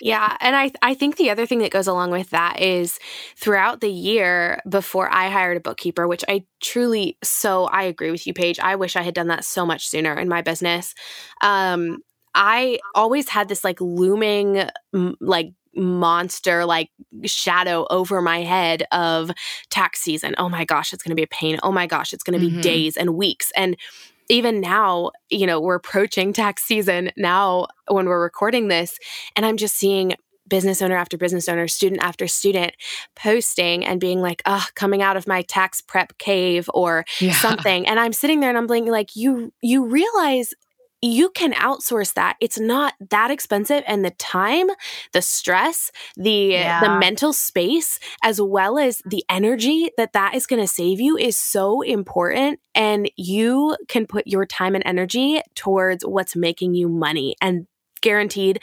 yeah, 0.00 0.36
and 0.40 0.56
I 0.56 0.70
I 0.82 0.94
think 0.94 1.16
the 1.16 1.30
other 1.30 1.46
thing 1.46 1.60
that 1.60 1.70
goes 1.70 1.86
along 1.86 2.10
with 2.10 2.30
that 2.30 2.60
is 2.60 2.98
throughout 3.36 3.80
the 3.80 3.90
year 3.90 4.60
before 4.68 5.12
I 5.12 5.28
hired 5.28 5.56
a 5.56 5.60
bookkeeper, 5.60 6.06
which 6.08 6.24
I 6.28 6.44
truly 6.60 7.18
so 7.22 7.64
I 7.64 7.84
agree 7.84 8.10
with 8.10 8.26
you, 8.26 8.34
Paige. 8.34 8.58
I 8.60 8.76
wish 8.76 8.96
I 8.96 9.02
had 9.02 9.14
done 9.14 9.28
that 9.28 9.44
so 9.44 9.66
much 9.66 9.86
sooner 9.88 10.14
in 10.18 10.28
my 10.28 10.42
business. 10.42 10.94
Um, 11.40 11.98
I 12.34 12.78
always 12.94 13.30
had 13.30 13.48
this 13.48 13.64
like 13.64 13.80
looming 13.80 14.68
like 15.20 15.52
monster 15.76 16.64
like 16.64 16.90
shadow 17.24 17.86
over 17.90 18.20
my 18.22 18.40
head 18.40 18.84
of 18.92 19.30
tax 19.70 20.00
season. 20.00 20.34
Oh 20.38 20.48
my 20.48 20.64
gosh, 20.64 20.92
it's 20.92 21.02
going 21.02 21.10
to 21.10 21.16
be 21.16 21.22
a 21.22 21.28
pain. 21.28 21.58
Oh 21.62 21.72
my 21.72 21.86
gosh, 21.86 22.12
it's 22.12 22.22
going 22.22 22.38
to 22.38 22.44
be 22.44 22.50
mm-hmm. 22.50 22.62
days 22.62 22.96
and 22.96 23.14
weeks. 23.14 23.52
And 23.56 23.76
even 24.28 24.60
now, 24.60 25.12
you 25.30 25.46
know, 25.46 25.60
we're 25.60 25.76
approaching 25.76 26.32
tax 26.32 26.64
season 26.64 27.10
now 27.16 27.66
when 27.88 28.06
we're 28.06 28.22
recording 28.22 28.68
this, 28.68 28.98
and 29.36 29.46
I'm 29.46 29.56
just 29.56 29.76
seeing 29.76 30.14
business 30.48 30.80
owner 30.80 30.96
after 30.96 31.16
business 31.16 31.48
owner, 31.48 31.66
student 31.68 32.02
after 32.02 32.28
student 32.28 32.74
posting 33.14 33.84
and 33.84 34.00
being 34.00 34.20
like, 34.20 34.42
"Ah, 34.46 34.64
oh, 34.66 34.70
coming 34.74 35.02
out 35.02 35.16
of 35.16 35.26
my 35.26 35.42
tax 35.42 35.80
prep 35.80 36.18
cave 36.18 36.68
or 36.74 37.04
yeah. 37.20 37.34
something." 37.34 37.86
And 37.86 37.98
I'm 38.00 38.12
sitting 38.12 38.40
there 38.40 38.48
and 38.48 38.58
I'm 38.58 38.66
blinking 38.66 38.92
like, 38.92 39.16
"You 39.16 39.52
you 39.62 39.86
realize 39.86 40.54
you 41.02 41.30
can 41.30 41.52
outsource 41.52 42.14
that. 42.14 42.36
It's 42.40 42.58
not 42.58 42.94
that 43.10 43.30
expensive 43.30 43.82
and 43.86 44.04
the 44.04 44.10
time, 44.10 44.68
the 45.12 45.22
stress, 45.22 45.90
the 46.16 46.30
yeah. 46.30 46.80
the 46.80 46.98
mental 46.98 47.32
space 47.32 47.98
as 48.22 48.40
well 48.40 48.78
as 48.78 49.02
the 49.04 49.24
energy 49.28 49.90
that 49.96 50.12
that 50.14 50.34
is 50.34 50.46
going 50.46 50.62
to 50.62 50.68
save 50.68 51.00
you 51.00 51.16
is 51.16 51.36
so 51.36 51.82
important 51.82 52.60
and 52.74 53.10
you 53.16 53.76
can 53.88 54.06
put 54.06 54.26
your 54.26 54.46
time 54.46 54.74
and 54.74 54.84
energy 54.86 55.40
towards 55.54 56.04
what's 56.04 56.34
making 56.34 56.74
you 56.74 56.88
money 56.88 57.36
and 57.40 57.66
guaranteed 58.00 58.60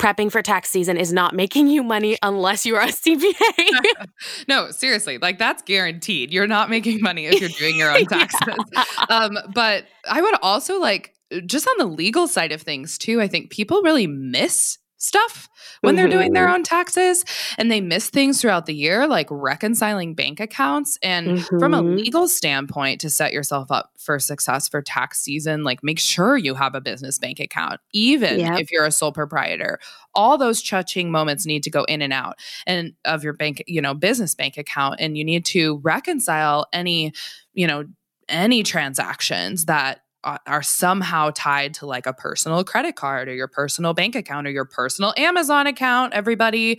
prepping 0.00 0.32
for 0.32 0.40
tax 0.40 0.70
season 0.70 0.96
is 0.96 1.12
not 1.12 1.34
making 1.34 1.68
you 1.68 1.82
money 1.82 2.16
unless 2.22 2.64
you 2.64 2.74
are 2.74 2.82
a 2.82 2.86
CPA. 2.86 4.06
no, 4.48 4.70
seriously, 4.70 5.18
like 5.18 5.38
that's 5.38 5.62
guaranteed. 5.62 6.32
You're 6.32 6.46
not 6.46 6.70
making 6.70 7.02
money 7.02 7.26
if 7.26 7.38
you're 7.38 7.50
doing 7.50 7.76
your 7.76 7.90
own 7.90 8.06
taxes. 8.06 8.54
yeah. 8.72 8.84
um, 9.10 9.38
but 9.54 9.84
I 10.08 10.22
would 10.22 10.34
also 10.40 10.80
like 10.80 11.14
just 11.46 11.68
on 11.68 11.74
the 11.78 11.86
legal 11.86 12.28
side 12.28 12.52
of 12.52 12.62
things 12.62 12.98
too, 12.98 13.20
I 13.20 13.28
think 13.28 13.50
people 13.50 13.82
really 13.82 14.06
miss 14.06 14.78
stuff 15.00 15.48
when 15.80 15.94
mm-hmm. 15.94 16.02
they're 16.02 16.18
doing 16.18 16.32
their 16.34 16.44
mm-hmm. 16.44 16.56
own 16.56 16.62
taxes 16.62 17.24
and 17.56 17.70
they 17.70 17.80
miss 17.80 18.10
things 18.10 18.40
throughout 18.40 18.66
the 18.66 18.74
year 18.74 19.06
like 19.06 19.26
reconciling 19.30 20.14
bank 20.14 20.40
accounts 20.40 20.98
and 21.02 21.38
mm-hmm. 21.38 21.58
from 21.58 21.72
a 21.72 21.78
mm-hmm. 21.78 21.96
legal 21.96 22.28
standpoint 22.28 23.00
to 23.00 23.08
set 23.08 23.32
yourself 23.32 23.70
up 23.70 23.92
for 23.96 24.18
success 24.18 24.68
for 24.68 24.82
tax 24.82 25.18
season 25.18 25.64
like 25.64 25.82
make 25.82 25.98
sure 25.98 26.36
you 26.36 26.54
have 26.54 26.74
a 26.74 26.82
business 26.82 27.18
bank 27.18 27.40
account 27.40 27.80
even 27.94 28.40
yep. 28.40 28.60
if 28.60 28.70
you're 28.70 28.84
a 28.84 28.92
sole 28.92 29.10
proprietor 29.10 29.78
all 30.14 30.36
those 30.36 30.60
cha-ching 30.60 31.10
moments 31.10 31.46
need 31.46 31.62
to 31.62 31.70
go 31.70 31.84
in 31.84 32.02
and 32.02 32.12
out 32.12 32.38
and 32.66 32.92
of 33.06 33.24
your 33.24 33.32
bank 33.32 33.64
you 33.66 33.80
know 33.80 33.94
business 33.94 34.34
bank 34.34 34.58
account 34.58 34.96
and 35.00 35.16
you 35.16 35.24
need 35.24 35.46
to 35.46 35.78
reconcile 35.78 36.66
any 36.74 37.10
you 37.54 37.66
know 37.66 37.84
any 38.28 38.62
transactions 38.62 39.64
that 39.64 40.02
are 40.24 40.62
somehow 40.62 41.30
tied 41.34 41.74
to 41.74 41.86
like 41.86 42.06
a 42.06 42.12
personal 42.12 42.62
credit 42.64 42.96
card 42.96 43.28
or 43.28 43.34
your 43.34 43.48
personal 43.48 43.94
bank 43.94 44.14
account 44.14 44.46
or 44.46 44.50
your 44.50 44.64
personal 44.64 45.14
Amazon 45.16 45.66
account 45.66 46.12
everybody. 46.12 46.78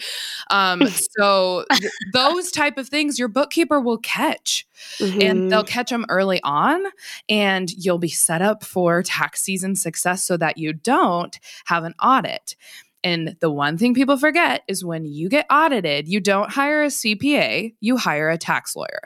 Um, 0.49 0.87
so 1.17 1.65
th- 1.71 1.91
those 2.13 2.51
type 2.51 2.77
of 2.77 2.87
things 2.87 3.17
your 3.17 3.27
bookkeeper 3.27 3.79
will 3.79 3.97
catch 3.97 4.67
mm-hmm. 4.97 5.21
and 5.21 5.51
they'll 5.51 5.63
catch 5.63 5.89
them 5.89 6.05
early 6.09 6.39
on 6.43 6.83
and 7.29 7.71
you'll 7.71 7.97
be 7.97 8.09
set 8.09 8.41
up 8.41 8.63
for 8.63 9.01
tax 9.01 9.41
season 9.41 9.75
success 9.75 10.23
so 10.23 10.37
that 10.37 10.57
you 10.57 10.73
don't 10.73 11.39
have 11.65 11.83
an 11.83 11.95
audit. 12.01 12.55
And 13.03 13.35
the 13.39 13.49
one 13.49 13.79
thing 13.79 13.95
people 13.95 14.17
forget 14.17 14.61
is 14.67 14.85
when 14.85 15.05
you 15.05 15.27
get 15.27 15.47
audited 15.49 16.07
you 16.07 16.19
don't 16.19 16.51
hire 16.51 16.83
a 16.83 16.87
CPA 16.87 17.73
you 17.79 17.97
hire 17.97 18.29
a 18.29 18.37
tax 18.37 18.75
lawyer 18.75 19.01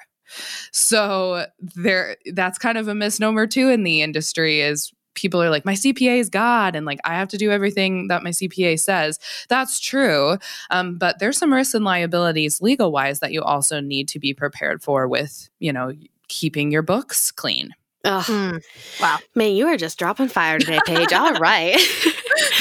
so 0.71 1.45
there 1.59 2.17
that's 2.33 2.57
kind 2.57 2.77
of 2.77 2.87
a 2.87 2.95
misnomer 2.95 3.47
too 3.47 3.69
in 3.69 3.83
the 3.83 4.01
industry 4.01 4.61
is 4.61 4.91
people 5.13 5.41
are 5.41 5.49
like 5.49 5.65
my 5.65 5.73
cpa 5.73 6.19
is 6.19 6.29
god 6.29 6.75
and 6.75 6.85
like 6.85 6.99
i 7.05 7.13
have 7.13 7.29
to 7.29 7.37
do 7.37 7.51
everything 7.51 8.07
that 8.07 8.23
my 8.23 8.31
cpa 8.31 8.79
says 8.79 9.19
that's 9.47 9.79
true 9.79 10.37
um, 10.71 10.97
but 10.97 11.19
there's 11.19 11.37
some 11.37 11.53
risks 11.53 11.73
and 11.73 11.85
liabilities 11.85 12.61
legal 12.61 12.91
wise 12.91 13.19
that 13.19 13.31
you 13.31 13.41
also 13.41 13.79
need 13.79 14.07
to 14.07 14.19
be 14.19 14.33
prepared 14.33 14.81
for 14.83 15.07
with 15.07 15.49
you 15.59 15.71
know 15.71 15.93
keeping 16.27 16.71
your 16.71 16.81
books 16.81 17.31
clean 17.31 17.71
Mm. 18.05 18.63
Wow. 19.01 19.17
Man, 19.33 19.55
you 19.55 19.67
are 19.67 19.77
just 19.77 19.97
dropping 19.97 20.27
fire 20.27 20.59
today, 20.59 20.79
Paige. 20.85 21.11
All 21.13 21.33
right. 21.33 21.75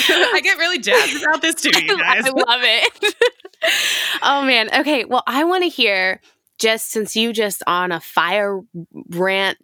I 0.08 0.40
get 0.42 0.58
really 0.58 0.78
jazzed 0.78 1.22
about 1.22 1.42
this 1.42 1.56
too, 1.56 1.70
you 1.84 1.98
guys. 1.98 2.24
I 2.24 2.30
love 2.30 2.60
it. 2.62 3.14
oh, 4.22 4.42
man. 4.44 4.68
Okay. 4.80 5.04
Well, 5.04 5.22
I 5.26 5.44
want 5.44 5.62
to 5.62 5.68
hear 5.68 6.20
just 6.58 6.90
since 6.90 7.16
you 7.16 7.32
just 7.32 7.62
on 7.66 7.92
a 7.92 8.00
fire 8.00 8.60
rant 9.08 9.58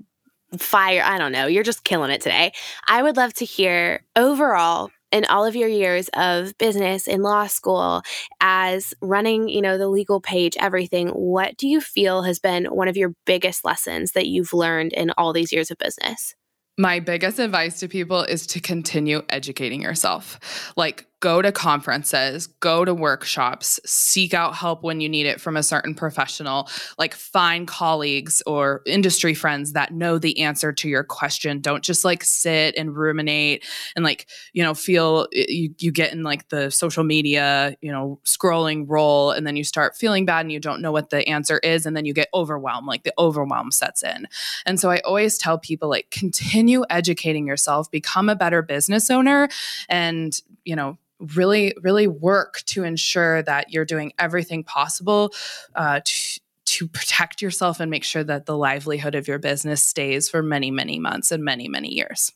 fire 0.59 1.03
i 1.05 1.17
don't 1.19 1.33
know 1.33 1.47
you're 1.47 1.63
just 1.63 1.85
killing 1.85 2.11
it 2.11 2.21
today 2.21 2.53
i 2.89 3.03
would 3.03 3.17
love 3.17 3.33
to 3.33 3.45
hear 3.45 4.05
overall 4.17 4.91
in 5.13 5.25
all 5.27 5.45
of 5.45 5.57
your 5.57 5.69
years 5.69 6.09
of 6.15 6.57
business 6.59 7.07
in 7.07 7.23
law 7.23 7.47
school 7.47 8.03
as 8.41 8.95
running 9.01 9.49
you 9.49 9.61
know 9.61 9.79
the 9.79 9.89
Legal 9.89 10.21
Paige 10.21 10.57
everything 10.59 11.09
what 11.09 11.57
do 11.57 11.69
you 11.69 11.81
feel 11.81 12.23
has 12.23 12.39
been 12.39 12.67
one 12.67 12.89
of 12.89 12.97
your 12.97 13.15
biggest 13.27 13.65
lessons 13.65 14.13
that 14.13 14.27
you've 14.27 14.53
learned 14.53 14.93
in 14.93 15.11
all 15.17 15.33
these 15.33 15.53
years 15.53 15.71
of 15.71 15.79
business 15.79 16.35
my 16.81 16.99
biggest 16.99 17.39
advice 17.39 17.79
to 17.81 17.89
people 17.89 18.23
is 18.23 18.47
to 18.49 18.61
continue 18.61 19.23
educating 19.29 19.83
yourself. 19.83 20.73
Like, 20.79 21.07
go 21.21 21.43
to 21.43 21.53
conferences, 21.53 22.47
go 22.47 22.83
to 22.83 22.95
workshops, 22.95 23.79
seek 23.85 24.33
out 24.33 24.55
help 24.55 24.83
when 24.83 25.03
you 25.03 25.09
need 25.09 25.27
it 25.27 25.39
from 25.39 25.55
a 25.55 25.63
certain 25.63 25.95
professional, 25.95 26.67
like 26.99 27.15
find 27.15 27.69
colleagues 27.69 28.43
or 28.47 28.81
industry 28.87 29.35
friends 29.35 29.75
that 29.75 29.93
know 29.93 30.19
the 30.19 30.41
answer 30.41 30.73
to 30.73 30.89
your 30.89 31.05
question. 31.05 31.61
Don't 31.61 31.85
just 31.85 32.07
like 32.07 32.25
sit 32.25 32.75
and 32.77 32.97
ruminate 32.97 33.67
and 33.95 34.03
like, 34.03 34.27
you 34.55 34.63
know, 34.63 34.73
feel 34.73 35.29
you, 35.31 35.75
you 35.79 35.93
get 35.93 36.13
in 36.15 36.23
like 36.23 36.49
the 36.49 36.71
social 36.71 37.05
media, 37.05 37.77
you 37.83 37.93
know, 37.93 38.19
scrolling 38.25 38.87
role 38.89 39.31
and 39.31 39.47
then 39.47 39.57
you 39.57 39.65
start 39.65 39.97
feeling 39.97 40.25
bad 40.25 40.41
and 40.41 40.53
you 40.53 40.59
don't 40.59 40.81
know 40.81 40.93
what 40.93 41.11
the 41.11 41.29
answer 41.29 41.59
is 41.59 41.85
and 41.85 41.95
then 41.95 42.07
you 42.07 42.15
get 42.15 42.29
overwhelmed, 42.33 42.87
like 42.87 43.03
the 43.03 43.13
overwhelm 43.19 43.71
sets 43.71 44.03
in. 44.03 44.27
And 44.65 44.81
so 44.81 44.91
I 44.91 45.01
always 45.01 45.37
tell 45.37 45.59
people 45.59 45.91
like 45.91 46.11
continue 46.11 46.83
educating 46.89 47.47
yourself, 47.47 47.91
become 47.91 48.31
a 48.31 48.37
better 48.37 48.63
business 48.63 49.11
owner 49.11 49.51
and, 49.91 50.33
you 50.65 50.75
know, 50.75 50.97
really, 51.35 51.75
really 51.83 52.07
work 52.07 52.63
to 52.67 52.85
ensure 52.85 53.43
that 53.43 53.71
you're 53.71 53.85
doing 53.85 54.13
everything 54.19 54.65
possible 54.65 55.33
uh, 55.75 56.01
to, 56.05 56.41
to 56.65 56.89
protect 56.89 57.43
yourself 57.43 57.81
and 57.81 57.91
make 57.91 58.05
sure 58.05 58.25
that 58.25 58.47
the 58.47 58.57
livelihood 58.57 59.15
of 59.15 59.29
your 59.29 59.39
business 59.39 59.83
stays 59.83 60.29
for 60.29 60.43
many, 60.43 60.71
many 60.71 60.99
months 60.99 61.31
and 61.31 61.45
many, 61.45 61.69
many 61.69 61.93
years. 61.93 62.33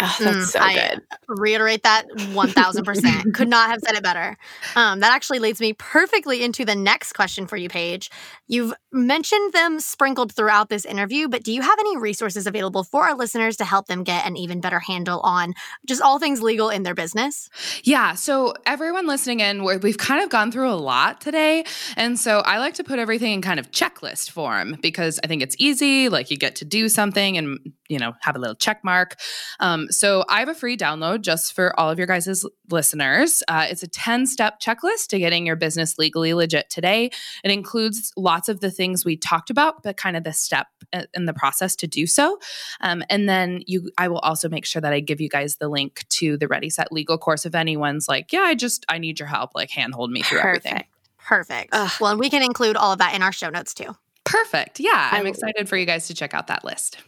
Oh, 0.00 0.16
that's 0.18 0.36
mm, 0.36 0.44
so 0.44 0.58
I 0.58 0.74
good. 0.74 1.02
Reiterate 1.28 1.84
that 1.84 2.08
1000%. 2.08 3.32
Could 3.34 3.48
not 3.48 3.70
have 3.70 3.78
said 3.80 3.94
it 3.94 4.02
better. 4.02 4.36
Um, 4.74 4.98
that 5.00 5.12
actually 5.12 5.38
leads 5.38 5.60
me 5.60 5.72
perfectly 5.72 6.42
into 6.42 6.64
the 6.64 6.74
next 6.74 7.12
question 7.12 7.46
for 7.46 7.56
you, 7.56 7.68
Paige. 7.68 8.10
You've 8.48 8.74
mentioned 8.90 9.52
them 9.52 9.78
sprinkled 9.78 10.32
throughout 10.32 10.68
this 10.68 10.84
interview, 10.84 11.28
but 11.28 11.44
do 11.44 11.52
you 11.52 11.62
have 11.62 11.78
any 11.78 11.96
resources 11.96 12.48
available 12.48 12.82
for 12.82 13.04
our 13.04 13.14
listeners 13.14 13.56
to 13.58 13.64
help 13.64 13.86
them 13.86 14.02
get 14.02 14.26
an 14.26 14.36
even 14.36 14.60
better 14.60 14.80
handle 14.80 15.20
on 15.20 15.54
just 15.86 16.02
all 16.02 16.18
things 16.18 16.42
legal 16.42 16.70
in 16.70 16.82
their 16.82 16.94
business? 16.94 17.48
Yeah. 17.84 18.14
So, 18.14 18.54
everyone 18.66 19.06
listening 19.06 19.40
in, 19.40 19.62
we've 19.62 19.98
kind 19.98 20.24
of 20.24 20.28
gone 20.28 20.50
through 20.50 20.70
a 20.70 20.74
lot 20.74 21.20
today. 21.20 21.64
And 21.96 22.18
so, 22.18 22.40
I 22.40 22.58
like 22.58 22.74
to 22.74 22.84
put 22.84 22.98
everything 22.98 23.32
in 23.32 23.42
kind 23.42 23.60
of 23.60 23.70
checklist 23.70 24.30
form 24.30 24.76
because 24.82 25.20
I 25.22 25.28
think 25.28 25.40
it's 25.40 25.54
easy. 25.58 26.08
Like, 26.08 26.32
you 26.32 26.36
get 26.36 26.56
to 26.56 26.64
do 26.64 26.88
something 26.88 27.38
and, 27.38 27.72
you 27.88 28.00
know, 28.00 28.14
have 28.22 28.34
a 28.34 28.40
little 28.40 28.56
check 28.56 28.82
mark. 28.82 29.16
Um, 29.60 29.83
so 29.90 30.24
I 30.28 30.40
have 30.40 30.48
a 30.48 30.54
free 30.54 30.76
download 30.76 31.22
just 31.22 31.52
for 31.54 31.78
all 31.78 31.90
of 31.90 31.98
your 31.98 32.06
guys' 32.06 32.44
listeners. 32.70 33.42
Uh, 33.48 33.66
it's 33.68 33.82
a 33.82 33.88
10 33.88 34.26
step 34.26 34.60
checklist 34.60 35.08
to 35.08 35.18
getting 35.18 35.46
your 35.46 35.56
business 35.56 35.98
legally 35.98 36.34
legit 36.34 36.70
today. 36.70 37.10
It 37.42 37.50
includes 37.50 38.12
lots 38.16 38.48
of 38.48 38.60
the 38.60 38.70
things 38.70 39.04
we 39.04 39.16
talked 39.16 39.50
about, 39.50 39.82
but 39.82 39.96
kind 39.96 40.16
of 40.16 40.24
the 40.24 40.32
step 40.32 40.66
uh, 40.92 41.02
in 41.14 41.24
the 41.26 41.34
process 41.34 41.76
to 41.76 41.86
do 41.86 42.06
so. 42.06 42.38
Um, 42.80 43.02
and 43.10 43.28
then 43.28 43.62
you, 43.66 43.90
I 43.98 44.08
will 44.08 44.18
also 44.18 44.48
make 44.48 44.66
sure 44.66 44.82
that 44.82 44.92
I 44.92 45.00
give 45.00 45.20
you 45.20 45.28
guys 45.28 45.56
the 45.56 45.68
link 45.68 46.06
to 46.10 46.36
the 46.36 46.48
Ready 46.48 46.70
Set 46.70 46.92
Legal 46.92 47.18
course 47.18 47.46
if 47.46 47.54
anyone's 47.54 48.08
like, 48.08 48.32
yeah, 48.32 48.42
I 48.42 48.54
just, 48.54 48.84
I 48.88 48.98
need 48.98 49.18
your 49.18 49.28
help, 49.28 49.50
like 49.54 49.70
handhold 49.70 50.10
me 50.10 50.22
through 50.22 50.40
Perfect. 50.40 50.66
everything. 50.66 50.86
Perfect. 51.18 51.70
Ugh. 51.72 51.92
Well, 52.00 52.10
and 52.10 52.20
we 52.20 52.28
can 52.28 52.42
include 52.42 52.76
all 52.76 52.92
of 52.92 52.98
that 52.98 53.14
in 53.14 53.22
our 53.22 53.32
show 53.32 53.48
notes 53.48 53.72
too. 53.72 53.96
Perfect. 54.24 54.80
Yeah, 54.80 55.10
I'm 55.12 55.26
excited 55.26 55.68
for 55.68 55.76
you 55.76 55.86
guys 55.86 56.06
to 56.08 56.14
check 56.14 56.34
out 56.34 56.48
that 56.48 56.64
list. 56.64 56.98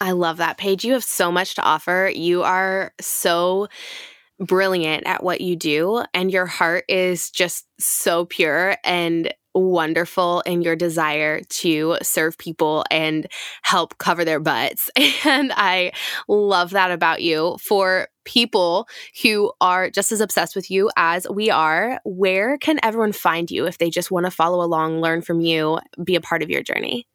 I 0.00 0.12
love 0.12 0.38
that, 0.38 0.58
Paige. 0.58 0.84
You 0.84 0.92
have 0.94 1.04
so 1.04 1.30
much 1.32 1.54
to 1.54 1.62
offer. 1.62 2.10
You 2.14 2.42
are 2.42 2.92
so 3.00 3.68
brilliant 4.38 5.06
at 5.06 5.22
what 5.22 5.40
you 5.40 5.56
do, 5.56 6.04
and 6.12 6.30
your 6.30 6.46
heart 6.46 6.84
is 6.88 7.30
just 7.30 7.66
so 7.78 8.24
pure 8.24 8.76
and 8.84 9.32
wonderful 9.54 10.40
in 10.40 10.62
your 10.62 10.74
desire 10.74 11.40
to 11.42 11.96
serve 12.02 12.36
people 12.38 12.84
and 12.90 13.28
help 13.62 13.96
cover 13.98 14.24
their 14.24 14.40
butts. 14.40 14.90
And 15.24 15.52
I 15.56 15.92
love 16.28 16.70
that 16.70 16.90
about 16.90 17.22
you. 17.22 17.56
For 17.60 18.08
people 18.24 18.88
who 19.22 19.52
are 19.60 19.90
just 19.90 20.12
as 20.12 20.20
obsessed 20.20 20.54
with 20.56 20.70
you 20.70 20.90
as 20.96 21.26
we 21.28 21.50
are, 21.50 22.00
where 22.04 22.58
can 22.58 22.78
everyone 22.82 23.12
find 23.12 23.50
you 23.50 23.66
if 23.66 23.78
they 23.78 23.90
just 23.90 24.10
want 24.10 24.26
to 24.26 24.30
follow 24.30 24.62
along, 24.64 25.00
learn 25.00 25.22
from 25.22 25.40
you, 25.40 25.78
be 26.02 26.14
a 26.16 26.20
part 26.20 26.42
of 26.42 26.50
your 26.50 26.62
journey? 26.62 27.06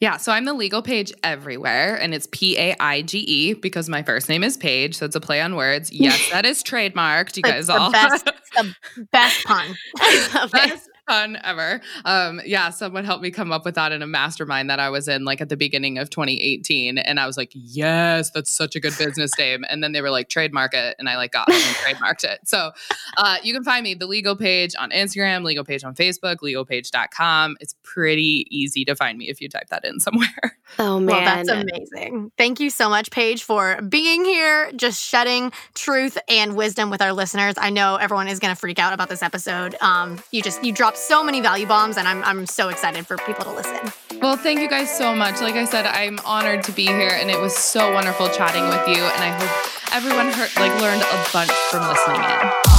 Yeah, 0.00 0.16
so 0.16 0.32
I'm 0.32 0.44
the 0.44 0.52
Legal 0.52 0.82
Paige 0.82 1.12
everywhere, 1.22 1.96
and 1.96 2.14
it's 2.14 2.28
P 2.30 2.56
A 2.58 2.76
I 2.78 3.02
G 3.02 3.18
E 3.18 3.54
because 3.54 3.88
my 3.88 4.02
first 4.02 4.28
name 4.28 4.44
is 4.44 4.56
Paige, 4.56 4.96
so 4.96 5.06
it's 5.06 5.16
a 5.16 5.20
play 5.20 5.40
on 5.40 5.56
words. 5.56 5.92
Yes, 5.92 6.30
that 6.30 6.46
is 6.46 6.62
trademarked. 6.62 7.36
You 7.36 7.42
guys 7.44 7.66
the 7.66 7.78
all 7.78 7.90
best, 7.90 8.24
the 8.56 8.74
best 9.10 9.44
pun. 9.44 9.76
best 10.52 10.88
fun 11.08 11.38
ever. 11.42 11.80
Um, 12.04 12.40
yeah, 12.44 12.70
someone 12.70 13.04
helped 13.04 13.22
me 13.22 13.30
come 13.30 13.50
up 13.50 13.64
with 13.64 13.74
that 13.76 13.92
in 13.92 14.02
a 14.02 14.06
mastermind 14.06 14.70
that 14.70 14.78
I 14.78 14.90
was 14.90 15.08
in 15.08 15.24
like 15.24 15.40
at 15.40 15.48
the 15.48 15.56
beginning 15.56 15.98
of 15.98 16.10
2018. 16.10 16.98
And 16.98 17.18
I 17.18 17.26
was 17.26 17.36
like, 17.36 17.50
yes, 17.54 18.30
that's 18.30 18.50
such 18.50 18.76
a 18.76 18.80
good 18.80 18.96
business 18.98 19.30
name. 19.38 19.64
And 19.68 19.82
then 19.82 19.92
they 19.92 20.02
were 20.02 20.10
like, 20.10 20.28
trademark 20.28 20.74
it. 20.74 20.96
And 20.98 21.08
I 21.08 21.16
like 21.16 21.32
got 21.32 21.48
it 21.48 21.54
and 21.54 21.76
trademarked 21.76 22.24
it. 22.24 22.40
So 22.44 22.72
uh, 23.16 23.38
you 23.42 23.54
can 23.54 23.64
find 23.64 23.82
me 23.84 23.94
the 23.94 24.06
Legal 24.06 24.36
Paige 24.36 24.74
on 24.78 24.90
Instagram, 24.90 25.44
Legal 25.44 25.64
Paige 25.64 25.84
on 25.84 25.94
Facebook, 25.94 26.36
legalpaige.com. 26.36 27.56
It's 27.60 27.74
pretty 27.82 28.46
easy 28.50 28.84
to 28.84 28.94
find 28.94 29.18
me 29.18 29.28
if 29.28 29.40
you 29.40 29.48
type 29.48 29.68
that 29.68 29.84
in 29.84 30.00
somewhere. 30.00 30.28
Oh 30.78 31.00
man. 31.00 31.06
Well, 31.06 31.24
that's 31.24 31.48
amazing. 31.48 32.30
Thank 32.36 32.60
you 32.60 32.68
so 32.68 32.90
much, 32.90 33.10
Paige, 33.10 33.42
for 33.42 33.80
being 33.80 34.26
here, 34.26 34.70
just 34.72 35.02
shedding 35.02 35.50
truth 35.74 36.18
and 36.28 36.56
wisdom 36.56 36.90
with 36.90 37.00
our 37.00 37.14
listeners. 37.14 37.54
I 37.56 37.70
know 37.70 37.96
everyone 37.96 38.28
is 38.28 38.38
going 38.38 38.54
to 38.54 38.60
freak 38.60 38.78
out 38.78 38.92
about 38.92 39.08
this 39.08 39.22
episode. 39.22 39.76
Um, 39.80 40.20
you 40.30 40.42
just 40.42 40.62
you 40.62 40.72
dropped 40.72 40.97
so 40.98 41.22
many 41.22 41.40
value 41.40 41.66
bombs, 41.66 41.96
and 41.96 42.08
I'm 42.08 42.22
I'm 42.24 42.46
so 42.46 42.68
excited 42.68 43.06
for 43.06 43.16
people 43.18 43.44
to 43.44 43.52
listen. 43.52 43.92
Well, 44.20 44.36
thank 44.36 44.60
you 44.60 44.68
guys 44.68 44.90
so 44.96 45.14
much. 45.14 45.40
Like 45.40 45.54
I 45.54 45.64
said, 45.64 45.86
I'm 45.86 46.18
honored 46.24 46.64
to 46.64 46.72
be 46.72 46.86
here, 46.86 47.12
and 47.12 47.30
it 47.30 47.40
was 47.40 47.56
so 47.56 47.92
wonderful 47.92 48.28
chatting 48.28 48.64
with 48.64 48.88
you. 48.88 49.02
And 49.02 49.24
I 49.24 49.30
hope 49.30 49.94
everyone 49.94 50.32
heard, 50.32 50.50
like 50.56 50.80
learned 50.80 51.02
a 51.02 51.26
bunch 51.32 51.52
from 51.70 51.86
listening 51.88 52.22
in. 52.22 52.77